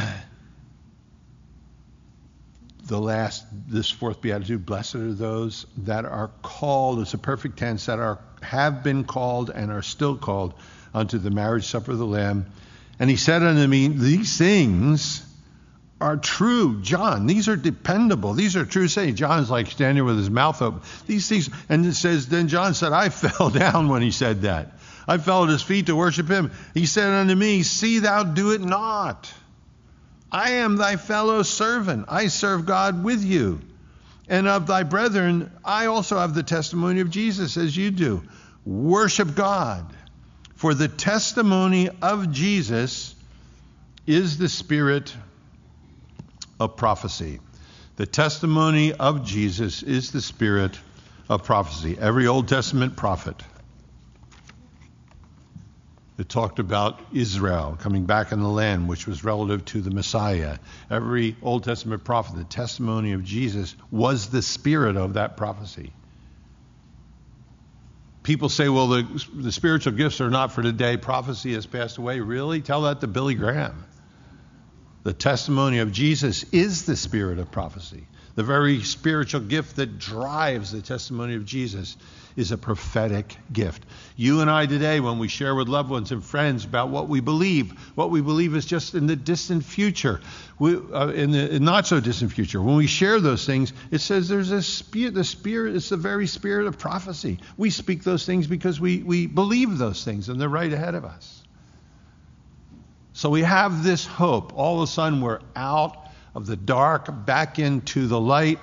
the 2.86 3.00
last 3.00 3.46
this 3.68 3.90
fourth 3.90 4.22
beatitude, 4.22 4.66
blessed 4.66 4.96
are 4.96 5.14
those 5.14 5.66
that 5.78 6.06
are 6.06 6.30
called. 6.42 7.00
It's 7.00 7.14
a 7.14 7.20
perfect 7.20 7.58
tense 7.58 7.86
that 7.86 8.00
are 8.00 8.20
have 8.42 8.84
been 8.84 9.04
called 9.04 9.50
and 9.50 9.72
are 9.72 9.82
still 9.82 10.18
called 10.18 10.54
unto 10.94 11.18
the 11.18 11.30
marriage 11.30 11.66
supper 11.66 11.92
of 11.92 11.98
the 11.98 12.06
Lamb. 12.06 12.46
And 13.00 13.10
he 13.10 13.16
said 13.16 13.44
unto 13.44 13.66
me, 13.66 13.88
These 13.88 14.38
things 14.38 15.26
are 16.02 16.18
true, 16.18 16.82
John. 16.82 17.28
These 17.28 17.50
are 17.50 17.56
dependable. 17.56 18.34
These 18.34 18.56
are 18.56 18.66
true 18.66 18.88
sayings. 18.88 19.20
John's 19.20 19.50
like 19.50 19.68
standing 19.68 20.06
with 20.06 20.18
his 20.18 20.30
mouth 20.30 20.62
open. 20.62 20.82
These 21.08 21.28
things, 21.28 21.50
and 21.68 21.86
it 21.86 21.96
says, 21.96 22.28
Then 22.28 22.48
John 22.48 22.74
said, 22.74 22.94
I 22.94 23.10
fell 23.10 23.50
down 23.50 23.90
when 23.90 24.02
he 24.02 24.12
said 24.12 24.44
that. 24.44 24.74
I 25.08 25.18
fell 25.18 25.44
at 25.44 25.50
his 25.50 25.64
feet 25.64 25.88
to 25.88 25.96
worship 25.96 26.30
him. 26.30 26.52
He 26.74 26.86
said 26.86 27.10
unto 27.10 27.36
me, 27.36 27.64
See 27.64 28.00
thou 28.00 28.24
do 28.24 28.52
it 28.52 28.62
not. 28.62 29.32
I 30.32 30.52
am 30.52 30.76
thy 30.76 30.98
fellow 30.98 31.42
servant. 31.42 32.06
I 32.10 32.28
serve 32.28 32.66
God 32.66 33.04
with 33.04 33.24
you. 33.24 33.60
And 34.28 34.48
of 34.48 34.68
thy 34.68 34.84
brethren, 34.84 35.52
I 35.66 35.88
also 35.88 36.20
have 36.20 36.36
the 36.36 36.44
testimony 36.44 37.00
of 37.00 37.10
Jesus 37.10 37.58
as 37.58 37.76
you 37.76 37.90
do. 37.90 38.22
Worship 38.64 39.34
God. 39.34 39.92
For 40.60 40.74
the 40.74 40.90
testimony 40.90 41.90
of 42.02 42.34
Jesus 42.34 43.16
is 44.06 44.38
the 44.38 44.50
spirit 44.50 45.16
of 46.60 46.76
prophecy. 46.76 47.40
The 47.96 48.06
testimony 48.06 48.92
of 48.92 49.24
Jesus 49.24 49.84
is 49.84 50.12
the 50.12 50.20
spirit 50.20 50.78
of 51.30 51.46
prophecy. 51.46 51.98
Every 51.98 52.28
Old 52.28 52.50
Testament 52.50 52.98
prophet 52.98 53.42
that 56.18 56.28
talked 56.28 56.60
about 56.60 57.00
Israel 57.14 57.78
coming 57.80 58.04
back 58.04 58.34
in 58.34 58.42
the 58.42 58.50
land, 58.50 58.90
which 58.90 59.08
was 59.08 59.24
relative 59.24 59.64
to 59.64 59.80
the 59.80 59.92
Messiah. 59.92 60.58
Every 60.92 61.38
Old 61.42 61.64
Testament 61.64 62.04
prophet, 62.04 62.36
the 62.36 62.44
testimony 62.44 63.14
of 63.14 63.24
Jesus 63.24 63.78
was 63.92 64.28
the 64.28 64.42
spirit 64.42 64.98
of 64.98 65.14
that 65.14 65.38
prophecy 65.38 65.94
people 68.24 68.50
say, 68.50 68.70
well, 68.70 68.88
the, 68.88 69.26
the 69.34 69.52
spiritual 69.52 69.94
gifts 69.94 70.22
are 70.22 70.30
not 70.30 70.52
for 70.52 70.62
today. 70.62 70.98
Prophecy 70.98 71.54
has 71.54 71.66
passed 71.66 71.98
away. 71.98 72.20
Really? 72.20 72.62
Tell 72.62 72.84
that 72.84 73.02
to 73.02 73.08
Billy 73.08 73.36
Graham. 73.36 73.86
The 75.04 75.14
testimony 75.14 75.80
of 75.80 75.92
Jesus 75.92 76.44
is 76.52 76.86
the 76.86 76.96
spirit 76.96 77.40
of 77.40 77.52
prophecy. 77.52 78.06
The 78.40 78.46
very 78.46 78.84
spiritual 78.84 79.42
gift 79.42 79.76
that 79.76 80.00
drives 80.00 80.72
the 80.72 80.82
testimony 80.82 81.36
of 81.36 81.44
Jesus 81.44 81.98
is 82.38 82.54
a 82.54 82.58
prophetic 82.58 83.36
gift. 83.52 83.86
You 84.16 84.40
and 84.40 84.50
I 84.50 84.66
today, 84.66 85.02
when 85.02 85.20
we 85.20 85.28
share 85.28 85.54
with 85.54 85.68
loved 85.68 85.90
ones 85.90 86.14
and 86.14 86.24
friends 86.24 86.64
about 86.64 86.88
what 86.88 87.10
we 87.10 87.20
believe, 87.20 87.74
what 87.96 88.12
we 88.12 88.22
believe 88.22 88.56
is 88.56 88.66
just 88.66 88.96
in 88.96 89.08
the 89.08 89.18
distant 89.18 89.66
future, 89.66 90.22
we, 90.58 90.78
uh, 90.78 91.10
in 91.10 91.32
the 91.32 91.60
not 91.60 91.86
so 91.86 92.00
distant 92.00 92.32
future. 92.32 92.62
When 92.62 92.78
we 92.78 92.88
share 92.88 93.20
those 93.20 93.46
things, 93.46 93.74
it 93.92 94.00
says 94.00 94.30
there's 94.30 94.52
a 94.52 94.62
spirit. 94.62 95.16
The 95.16 95.26
spirit 95.26 95.76
is 95.76 95.90
the 95.90 95.98
very 95.98 96.26
spirit 96.26 96.66
of 96.66 96.78
prophecy. 96.78 97.40
We 97.58 97.72
speak 97.72 98.06
those 98.06 98.26
things 98.26 98.48
because 98.48 98.80
we 98.80 99.04
we 99.04 99.28
believe 99.28 99.78
those 99.78 100.06
things, 100.06 100.30
and 100.30 100.40
they're 100.40 100.48
right 100.48 100.72
ahead 100.72 100.96
of 100.96 101.04
us. 101.04 101.44
So 103.12 103.32
we 103.32 103.42
have 103.42 103.84
this 103.84 104.06
hope. 104.06 104.58
All 104.58 104.78
of 104.78 104.88
a 104.88 104.88
sudden, 104.88 105.20
we're 105.20 105.42
out 105.58 106.09
of 106.40 106.46
the 106.46 106.56
dark 106.56 107.26
back 107.26 107.60
into 107.60 108.08
the 108.08 108.20
light 108.20 108.60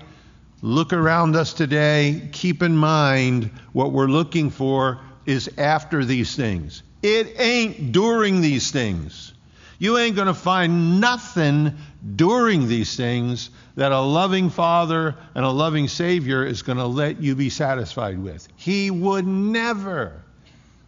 look 0.62 0.94
around 0.94 1.36
us 1.36 1.52
today, 1.52 2.30
keep 2.32 2.62
in 2.62 2.74
mind 2.74 3.50
what 3.74 3.92
we're 3.92 4.06
looking 4.06 4.48
for 4.48 4.98
is 5.26 5.50
after 5.58 6.02
these 6.02 6.34
things. 6.34 6.82
It 7.02 7.38
ain't 7.38 7.92
during 7.92 8.40
these 8.40 8.70
things. 8.70 9.34
You 9.78 9.98
ain't 9.98 10.16
going 10.16 10.28
to 10.28 10.34
find 10.34 11.02
nothing 11.02 11.76
during 12.16 12.66
these 12.66 12.96
things 12.96 13.50
that 13.74 13.92
a 13.92 14.00
loving 14.00 14.48
Father 14.48 15.14
and 15.34 15.44
a 15.44 15.50
loving 15.50 15.86
Savior 15.86 16.46
is 16.46 16.62
going 16.62 16.78
to 16.78 16.86
let 16.86 17.20
you 17.22 17.34
be 17.34 17.50
satisfied 17.50 18.18
with. 18.18 18.48
He 18.56 18.90
would 18.90 19.26
never 19.26 20.22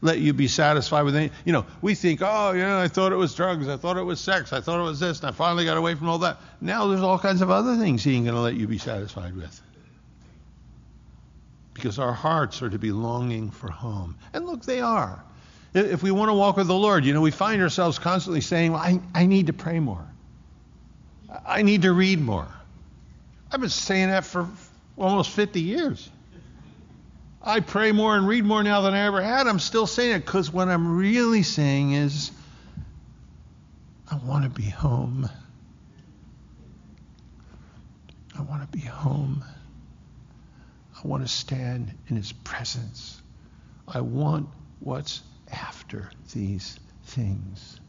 let 0.01 0.19
you 0.19 0.33
be 0.33 0.49
satisfied 0.49 1.03
with 1.03 1.17
any. 1.17 1.31
You 1.45 1.53
know, 1.53 1.67
we 1.83 1.95
think, 1.95 2.21
oh, 2.23 2.53
yeah, 2.53 2.79
I 2.79 2.89
thought 2.89 3.13
it 3.13 3.17
was 3.17 3.35
drugs, 3.35 3.69
I 3.69 3.77
thought 3.77 3.97
it 3.97 4.03
was 4.03 4.21
sex, 4.21 4.53
I 4.53 4.61
thought 4.61 4.81
it 4.81 4.85
was 4.85 5.01
this, 5.01 5.21
and 5.21 5.29
I 5.29 5.33
finally 5.33 5.65
got 5.65 5.77
away 5.77 5.95
from 5.95 6.09
all 6.09 6.19
that. 6.19 6.39
Now 6.61 6.87
there's 6.87 7.03
all 7.03 7.19
kinds 7.19 7.43
of 7.43 7.51
other 7.51 7.77
things 7.77 8.05
He 8.05 8.15
ain't 8.15 8.25
going 8.25 8.37
to 8.37 8.41
let 8.41 8.55
you 8.55 8.67
be 8.67 8.79
satisfied 8.79 9.35
with 9.37 9.61
because 11.79 12.01
our 12.01 12.13
hearts 12.13 12.61
are 12.61 12.69
to 12.69 12.79
be 12.79 12.91
longing 12.91 13.53
for 13.53 13.71
home. 13.71 14.17
And 14.33 14.45
look, 14.47 14.65
they 14.65 14.81
are. 14.81 15.23
If 15.75 16.03
we 16.03 16.11
want 16.11 16.29
to 16.29 16.35
walk 16.35 16.57
with 16.57 16.67
the 16.67 16.75
Lord, 16.75 17.05
you 17.05 17.15
know, 17.15 17.21
we 17.21 17.31
find 17.31 17.63
ourselves 17.63 18.01
constantly 18.01 18.41
saying, 18.41 18.73
well, 18.73 18.81
I, 18.81 19.01
I 19.15 19.27
need 19.27 19.47
to 19.47 19.53
pray 19.53 19.79
more. 19.79 20.05
I 21.47 21.63
need 21.63 21.83
to 21.83 21.93
read 21.93 22.21
more. 22.21 22.49
I've 23.53 23.61
been 23.61 23.71
saying 23.71 24.09
that 24.09 24.25
for 24.25 24.49
almost 24.97 25.31
50 25.31 25.61
years. 25.61 26.11
I 27.43 27.61
pray 27.61 27.93
more 27.93 28.17
and 28.17 28.27
read 28.27 28.45
more 28.45 28.63
now 28.63 28.81
than 28.81 28.95
I 28.95 29.07
ever 29.07 29.23
had. 29.23 29.47
I'm 29.47 29.61
still 29.61 29.87
saying 29.87 30.17
it 30.17 30.27
because 30.27 30.53
what 30.53 30.69
I'm 30.69 30.97
really 30.97 31.43
saying 31.43 31.93
is, 31.93 32.31
I 34.11 34.17
want 34.17 34.45
to 34.45 34.51
be 34.51 34.69
home. 34.69 35.29
I 38.37 38.43
want 38.43 38.63
to 38.63 38.79
be 38.79 38.85
home. 38.85 39.45
I 40.97 41.07
want 41.07 41.23
to 41.23 41.29
stand 41.29 41.95
in 42.09 42.17
his 42.17 42.33
presence. 42.33 43.23
I 43.87 44.01
want 44.01 44.49
what's 44.81 45.23
after 45.53 46.11
these 46.33 46.79
things. 47.05 47.81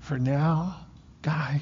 For 0.00 0.18
now, 0.18 0.76
guys, 1.22 1.60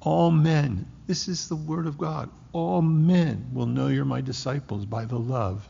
all 0.00 0.30
men, 0.30 0.86
this 1.10 1.26
is 1.26 1.48
the 1.48 1.56
word 1.56 1.88
of 1.88 1.98
God, 1.98 2.30
all 2.52 2.80
men 2.82 3.50
will 3.52 3.66
know 3.66 3.88
you're 3.88 4.04
my 4.04 4.20
disciples 4.20 4.86
by 4.86 5.06
the 5.06 5.18
love 5.18 5.68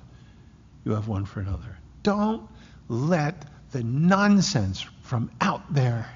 you 0.84 0.92
have 0.92 1.08
one 1.08 1.24
for 1.24 1.40
another. 1.40 1.78
Don't 2.02 2.46
let 2.90 3.46
the 3.70 3.82
nonsense 3.82 4.84
from 5.00 5.30
out 5.40 5.62
there 5.72 6.14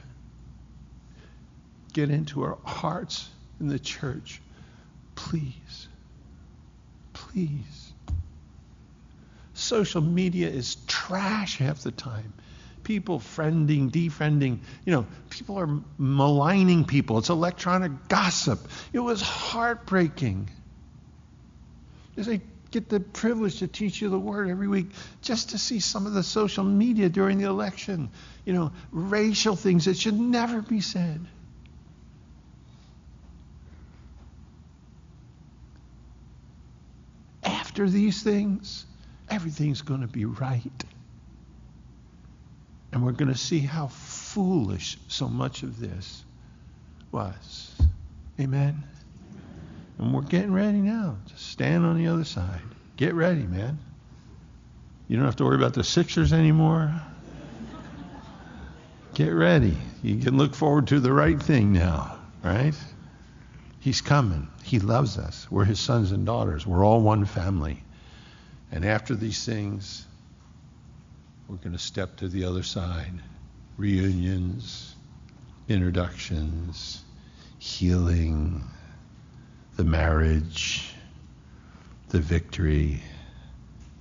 get 1.95 2.11
into 2.11 2.43
our 2.43 2.59
hearts 2.66 3.31
in 3.61 3.68
the 3.68 3.79
church. 3.79 4.43
Please. 5.14 5.89
Please. 7.14 7.95
Social 9.55 10.03
media 10.03 10.51
is 10.51 10.77
trash 10.87 11.57
half 11.57 11.79
the 11.79 11.93
time. 11.93 12.35
People 12.85 13.18
friending, 13.18 13.91
defriending. 13.91 14.59
You 14.85 14.93
know, 14.93 15.07
people 15.30 15.59
are 15.59 15.68
maligning 15.99 16.85
people. 16.85 17.18
It's 17.18 17.30
electronic 17.30 18.09
gossip. 18.09 18.61
It 18.93 19.01
was 19.01 19.20
heartbreaking. 19.20 20.51
As 22.16 22.28
I 22.28 22.41
get 22.70 22.89
the 22.89 23.01
privilege 23.01 23.61
to 23.61 23.66
teach 23.66 24.01
you 24.03 24.09
the 24.11 24.18
word 24.18 24.51
every 24.51 24.68
week, 24.68 24.87
just 25.22 25.51
to 25.51 25.59
see 25.59 25.80
some 25.80 26.07
of 26.07 26.12
the 26.12 26.22
social 26.22 26.64
media 26.64 27.09
during 27.09 27.39
the 27.39 27.49
election, 27.49 28.11
you 28.45 28.53
know, 28.53 28.72
racial 28.93 29.57
things 29.57 29.87
that 29.87 29.97
should 29.97 30.18
never 30.18 30.61
be 30.61 30.80
said. 30.80 31.24
After 37.43 37.89
these 37.89 38.22
things, 38.22 38.87
everything's 39.30 39.82
going 39.82 40.03
to 40.03 40.07
be 40.07 40.24
right. 40.24 40.85
And 42.95 43.05
we're 43.05 43.11
going 43.11 43.33
to 43.33 43.39
see 43.39 43.59
how 43.59 43.89
foolish 43.89 44.99
so 45.09 45.27
much 45.27 45.65
of 45.65 45.81
this 45.81 46.25
was. 47.11 47.73
Amen. 48.39 48.85
And 49.99 50.15
we're 50.15 50.23
getting 50.23 50.53
ready 50.53 50.79
now 50.79 51.17
to 51.27 51.37
stand 51.37 51.85
on 51.85 51.99
the 51.99 52.07
other 52.07 52.23
side. 52.23 52.61
Get 52.97 53.15
ready, 53.15 53.43
man. 53.43 53.81
You 55.09 55.17
don't 55.17 55.25
have 55.25 55.35
to 55.37 55.45
worry 55.45 55.57
about 55.57 55.75
the 55.75 55.83
Sixers 55.83 56.33
anymore. 56.33 56.95
Get 59.15 59.31
ready. 59.31 59.77
You 60.05 60.19
can 60.19 60.37
look 60.37 60.55
forward 60.55 60.87
to 60.89 61.01
the 61.01 61.13
right 61.13 61.43
thing 61.43 61.73
now, 61.73 62.17
right? 62.45 62.75
He's 63.81 64.01
coming. 64.01 64.49
He 64.63 64.79
loves 64.79 65.19
us. 65.19 65.51
We're 65.51 65.65
his 65.65 65.81
sons 65.81 66.13
and 66.13 66.25
daughters. 66.25 66.65
We're 66.65 66.85
all 66.85 67.01
one 67.01 67.25
family. 67.25 67.83
And 68.71 68.85
after 68.85 69.17
these 69.17 69.45
things, 69.45 70.07
we're 71.49 71.57
going 71.57 71.73
to 71.73 71.79
step 71.79 72.17
to 72.17 72.29
the 72.29 72.45
other 72.45 72.63
side. 72.63 73.13
Reunions, 73.77 74.95
introductions, 75.69 77.03
healing, 77.59 78.63
the 79.77 79.85
marriage, 79.85 80.95
the 82.09 82.21
victory, 82.21 83.03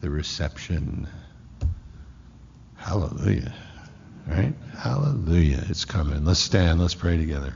the 0.02 0.10
reception. 0.10 1.08
Hallelujah. 2.76 3.54
Right? 4.28 4.54
Hallelujah. 4.78 5.64
It's 5.70 5.86
coming. 5.86 6.24
Let's 6.24 6.40
stand. 6.40 6.80
Let's 6.80 6.96
pray 6.96 7.18
together. 7.18 7.54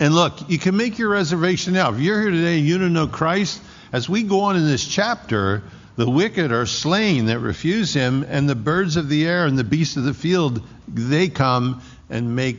And 0.00 0.14
look, 0.14 0.50
you 0.50 0.58
can 0.58 0.76
make 0.76 0.98
your 0.98 1.08
reservation 1.08 1.72
now. 1.72 1.92
If 1.92 2.00
you're 2.00 2.20
here 2.20 2.30
today 2.30 2.58
you 2.58 2.78
don't 2.78 2.92
know 2.92 3.06
Christ, 3.06 3.60
as 3.92 4.08
we 4.08 4.24
go 4.24 4.40
on 4.40 4.56
in 4.56 4.66
this 4.66 4.84
chapter, 4.84 5.62
the 5.96 6.08
wicked 6.08 6.50
are 6.50 6.66
slain 6.66 7.26
that 7.26 7.38
refuse 7.38 7.94
him, 7.94 8.24
and 8.28 8.48
the 8.48 8.54
birds 8.54 8.96
of 8.96 9.08
the 9.08 9.26
air 9.26 9.46
and 9.46 9.58
the 9.58 9.64
beasts 9.64 9.96
of 9.96 10.04
the 10.04 10.14
field, 10.14 10.62
they 10.88 11.28
come 11.28 11.82
and 12.10 12.34
make 12.34 12.58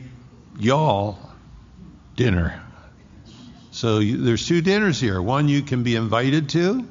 y'all 0.58 1.18
dinner. 2.16 2.62
So 3.72 3.98
you, 3.98 4.16
there's 4.16 4.46
two 4.46 4.62
dinners 4.62 4.98
here. 4.98 5.20
One 5.20 5.48
you 5.48 5.62
can 5.62 5.82
be 5.82 5.96
invited 5.96 6.48
to, 6.50 6.86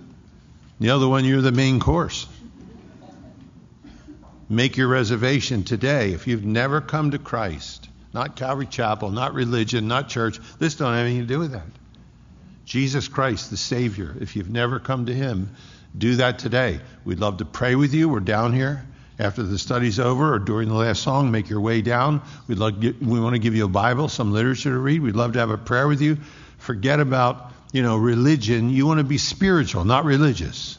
the 0.80 0.91
other 0.91 1.08
one 1.08 1.26
you're 1.26 1.41
the 1.41 1.52
main 1.52 1.80
course. 1.80 2.28
Make 4.48 4.78
your 4.78 4.88
reservation 4.88 5.64
today. 5.64 6.12
If 6.12 6.28
you've 6.28 6.46
never 6.46 6.80
come 6.80 7.12
to 7.12 7.18
Christ, 7.18 7.89
not 8.14 8.36
Calvary 8.36 8.68
Chapel, 8.68 9.10
not 9.10 9.34
religion, 9.34 9.88
not 9.88 10.10
church, 10.10 10.39
this 10.60 10.76
don't 10.76 10.93
have 10.93 11.08
anything 11.08 11.22
to 11.22 11.28
do 11.28 11.39
with 11.39 11.54
that. 11.54 11.66
Jesus 12.66 13.08
Christ, 13.08 13.50
the 13.50 13.58
Savior. 13.58 14.16
If 14.20 14.36
you've 14.36 14.50
never 14.50 14.80
come 14.80 15.08
to 15.08 15.14
Him, 15.14 15.56
do 15.98 16.18
that 16.18 16.39
today. 16.39 16.80
We'd 17.04 17.20
love 17.20 17.38
to 17.38 17.46
pray 17.46 17.76
with 17.76 17.93
you. 17.93 18.10
We're 18.10 18.20
down 18.20 18.54
here 18.54 18.86
after 19.18 19.43
the 19.43 19.58
study's 19.58 20.00
over 20.00 20.34
or 20.34 20.39
during 20.39 20.68
the 20.68 20.76
last 20.76 21.04
song. 21.04 21.32
Make 21.32 21.50
your 21.50 21.62
way 21.62 21.82
down. 21.82 22.22
We'd 22.48 22.58
love 22.58 22.78
we 22.82 23.20
want 23.20 23.36
to 23.36 23.39
give 23.39 23.56
you 23.56 23.66
a 23.66 23.70
Bible, 23.70 24.10
some 24.10 24.32
literature 24.32 24.72
to 24.72 24.78
read. 24.78 25.02
We'd 25.02 25.16
love 25.16 25.34
to 25.34 25.39
have 25.39 25.50
a 25.50 25.58
prayer 25.58 25.88
with 25.88 26.02
you. 26.02 26.18
Forget 26.58 27.00
about 27.00 27.52
you 27.72 27.82
know 27.82 27.98
religion. 27.98 28.70
You 28.70 28.88
want 28.88 29.00
to 29.00 29.04
be 29.04 29.18
spiritual, 29.18 29.86
not 29.86 30.06
religious. 30.06 30.78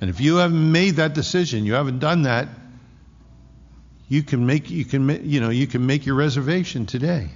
And 0.00 0.08
if 0.08 0.20
you 0.20 0.36
haven't 0.36 0.72
made 0.72 0.96
that 0.96 1.14
decision, 1.14 1.64
you 1.64 1.74
haven't 1.74 1.98
done 1.98 2.22
that, 2.22 2.48
you 4.08 4.22
can 4.22 4.46
make 4.46 4.70
you 4.70 4.84
can 4.84 5.28
you 5.28 5.40
know 5.40 5.50
you 5.50 5.66
can 5.66 5.86
make 5.86 6.06
your 6.06 6.16
reservation 6.16 6.86
today, 6.86 7.28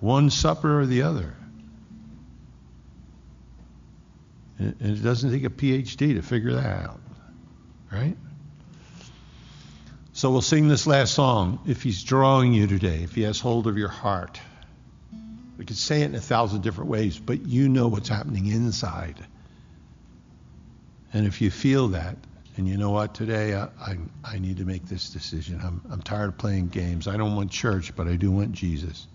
one 0.00 0.30
supper 0.30 0.80
or 0.80 0.86
the 0.86 1.02
other. 1.02 1.34
And 4.60 4.76
it 4.80 5.02
doesn't 5.02 5.32
take 5.32 5.44
a 5.44 5.50
PhD 5.50 6.14
to 6.14 6.22
figure 6.22 6.52
that 6.52 6.84
out, 6.84 7.00
right? 7.90 8.16
So 10.12 10.30
we'll 10.30 10.42
sing 10.42 10.68
this 10.68 10.86
last 10.86 11.14
song. 11.14 11.60
If 11.66 11.82
he's 11.82 12.04
drawing 12.04 12.52
you 12.52 12.66
today, 12.66 13.02
if 13.02 13.14
he 13.14 13.22
has 13.22 13.40
hold 13.40 13.66
of 13.66 13.78
your 13.78 13.88
heart, 13.88 14.38
we 15.56 15.64
could 15.64 15.78
say 15.78 16.02
it 16.02 16.06
in 16.06 16.14
a 16.14 16.20
thousand 16.20 16.60
different 16.60 16.90
ways, 16.90 17.18
but 17.18 17.46
you 17.46 17.70
know 17.70 17.88
what's 17.88 18.10
happening 18.10 18.48
inside. 18.48 19.16
And 21.14 21.26
if 21.26 21.40
you 21.40 21.50
feel 21.50 21.88
that, 21.88 22.16
and 22.58 22.68
you 22.68 22.76
know 22.76 22.90
what, 22.90 23.14
today 23.14 23.54
I, 23.54 23.68
I, 23.80 23.96
I 24.22 24.38
need 24.38 24.58
to 24.58 24.66
make 24.66 24.84
this 24.84 25.08
decision. 25.08 25.58
I'm, 25.64 25.80
I'm 25.90 26.02
tired 26.02 26.28
of 26.28 26.38
playing 26.38 26.68
games. 26.68 27.08
I 27.08 27.16
don't 27.16 27.34
want 27.34 27.50
church, 27.50 27.96
but 27.96 28.08
I 28.08 28.16
do 28.16 28.30
want 28.30 28.52
Jesus. 28.52 29.06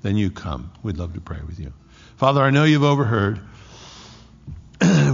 Then 0.00 0.16
you 0.16 0.30
come. 0.30 0.72
We'd 0.82 0.96
love 0.96 1.12
to 1.12 1.20
pray 1.20 1.40
with 1.46 1.60
you. 1.60 1.74
Father, 2.16 2.40
I 2.40 2.48
know 2.48 2.64
you've 2.64 2.84
overheard. 2.84 3.40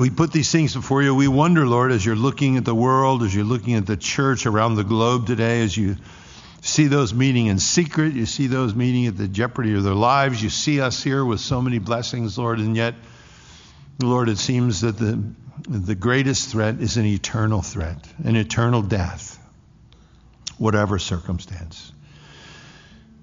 We 0.00 0.08
put 0.08 0.32
these 0.32 0.50
things 0.50 0.74
before 0.74 1.02
you. 1.02 1.14
We 1.14 1.28
wonder, 1.28 1.66
Lord, 1.66 1.92
as 1.92 2.04
you're 2.04 2.16
looking 2.16 2.56
at 2.56 2.64
the 2.64 2.74
world, 2.74 3.22
as 3.22 3.34
you're 3.34 3.44
looking 3.44 3.74
at 3.74 3.84
the 3.84 3.98
church 3.98 4.46
around 4.46 4.76
the 4.76 4.84
globe 4.84 5.26
today, 5.26 5.60
as 5.62 5.76
you 5.76 5.96
see 6.62 6.86
those 6.86 7.12
meeting 7.12 7.48
in 7.48 7.58
secret, 7.58 8.14
you 8.14 8.24
see 8.24 8.46
those 8.46 8.74
meeting 8.74 9.06
at 9.06 9.18
the 9.18 9.28
jeopardy 9.28 9.74
of 9.74 9.82
their 9.82 9.92
lives, 9.92 10.42
you 10.42 10.48
see 10.48 10.80
us 10.80 11.02
here 11.02 11.22
with 11.22 11.40
so 11.40 11.60
many 11.60 11.78
blessings, 11.78 12.38
Lord, 12.38 12.60
and 12.60 12.74
yet, 12.74 12.94
Lord, 14.02 14.30
it 14.30 14.38
seems 14.38 14.80
that 14.80 14.96
the 14.96 15.22
the 15.68 15.94
greatest 15.94 16.48
threat 16.48 16.80
is 16.80 16.96
an 16.96 17.04
eternal 17.04 17.60
threat, 17.60 17.98
an 18.24 18.36
eternal 18.36 18.80
death, 18.80 19.38
whatever 20.56 20.98
circumstance. 20.98 21.92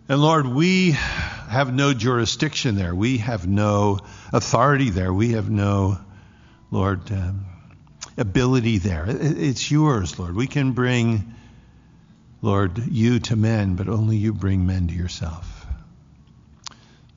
And 0.08 0.22
Lord, 0.22 0.46
we 0.46 0.92
have 0.92 1.74
no 1.74 1.96
jurisdiction 1.96 2.76
there. 2.76 2.94
We 2.94 3.18
have 3.18 3.48
no 3.48 4.00
authority 4.32 4.92
there. 4.92 5.12
We 5.12 5.32
have 5.32 5.50
no 5.50 5.98
Lord, 6.72 7.12
um, 7.12 7.46
ability 8.18 8.80
there. 8.80 9.06
It's 9.08 9.70
yours, 9.72 10.18
Lord. 10.20 10.36
We 10.36 10.48
can 10.48 10.74
bring, 10.74 11.34
Lord, 12.42 12.78
you 12.88 13.20
to 13.20 13.36
men, 13.36 13.76
but 13.76 13.88
only 13.88 14.18
you 14.18 14.34
bring 14.34 14.66
men 14.66 14.88
to 14.88 14.94
yourself. 14.94 15.66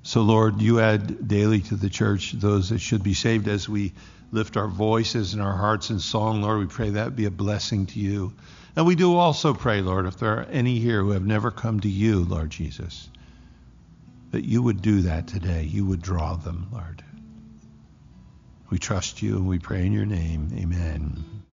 So, 0.02 0.22
Lord, 0.22 0.60
you 0.60 0.80
add 0.80 1.28
daily 1.28 1.60
to 1.62 1.76
the 1.76 1.90
church 1.90 2.32
those 2.32 2.70
that 2.70 2.80
should 2.80 3.02
be 3.02 3.14
saved 3.14 3.48
as 3.48 3.68
we 3.68 3.92
lift 4.32 4.56
our 4.56 4.68
voices 4.68 5.34
and 5.34 5.42
our 5.42 5.56
hearts 5.56 5.90
in 5.90 5.98
song. 5.98 6.42
Lord, 6.42 6.60
we 6.60 6.66
pray 6.66 6.90
that 6.90 7.16
be 7.16 7.26
a 7.26 7.30
blessing 7.30 7.86
to 7.86 7.98
you. 7.98 8.32
And 8.76 8.86
we 8.86 8.94
do 8.94 9.16
also 9.16 9.52
pray, 9.52 9.80
Lord, 9.80 10.06
if 10.06 10.18
there 10.18 10.38
are 10.38 10.44
any 10.44 10.78
here 10.78 11.02
who 11.02 11.10
have 11.10 11.26
never 11.26 11.50
come 11.50 11.80
to 11.80 11.88
you, 11.88 12.24
Lord 12.24 12.50
Jesus, 12.50 13.08
that 14.30 14.44
you 14.44 14.62
would 14.62 14.80
do 14.80 15.02
that 15.02 15.26
today. 15.26 15.64
You 15.64 15.84
would 15.86 16.00
draw 16.00 16.36
them, 16.36 16.68
Lord. 16.72 17.02
We 18.70 18.78
trust 18.78 19.20
you 19.20 19.36
and 19.36 19.48
we 19.48 19.58
pray 19.58 19.84
in 19.84 19.92
your 19.92 20.06
name. 20.06 20.50
Amen. 20.56 21.40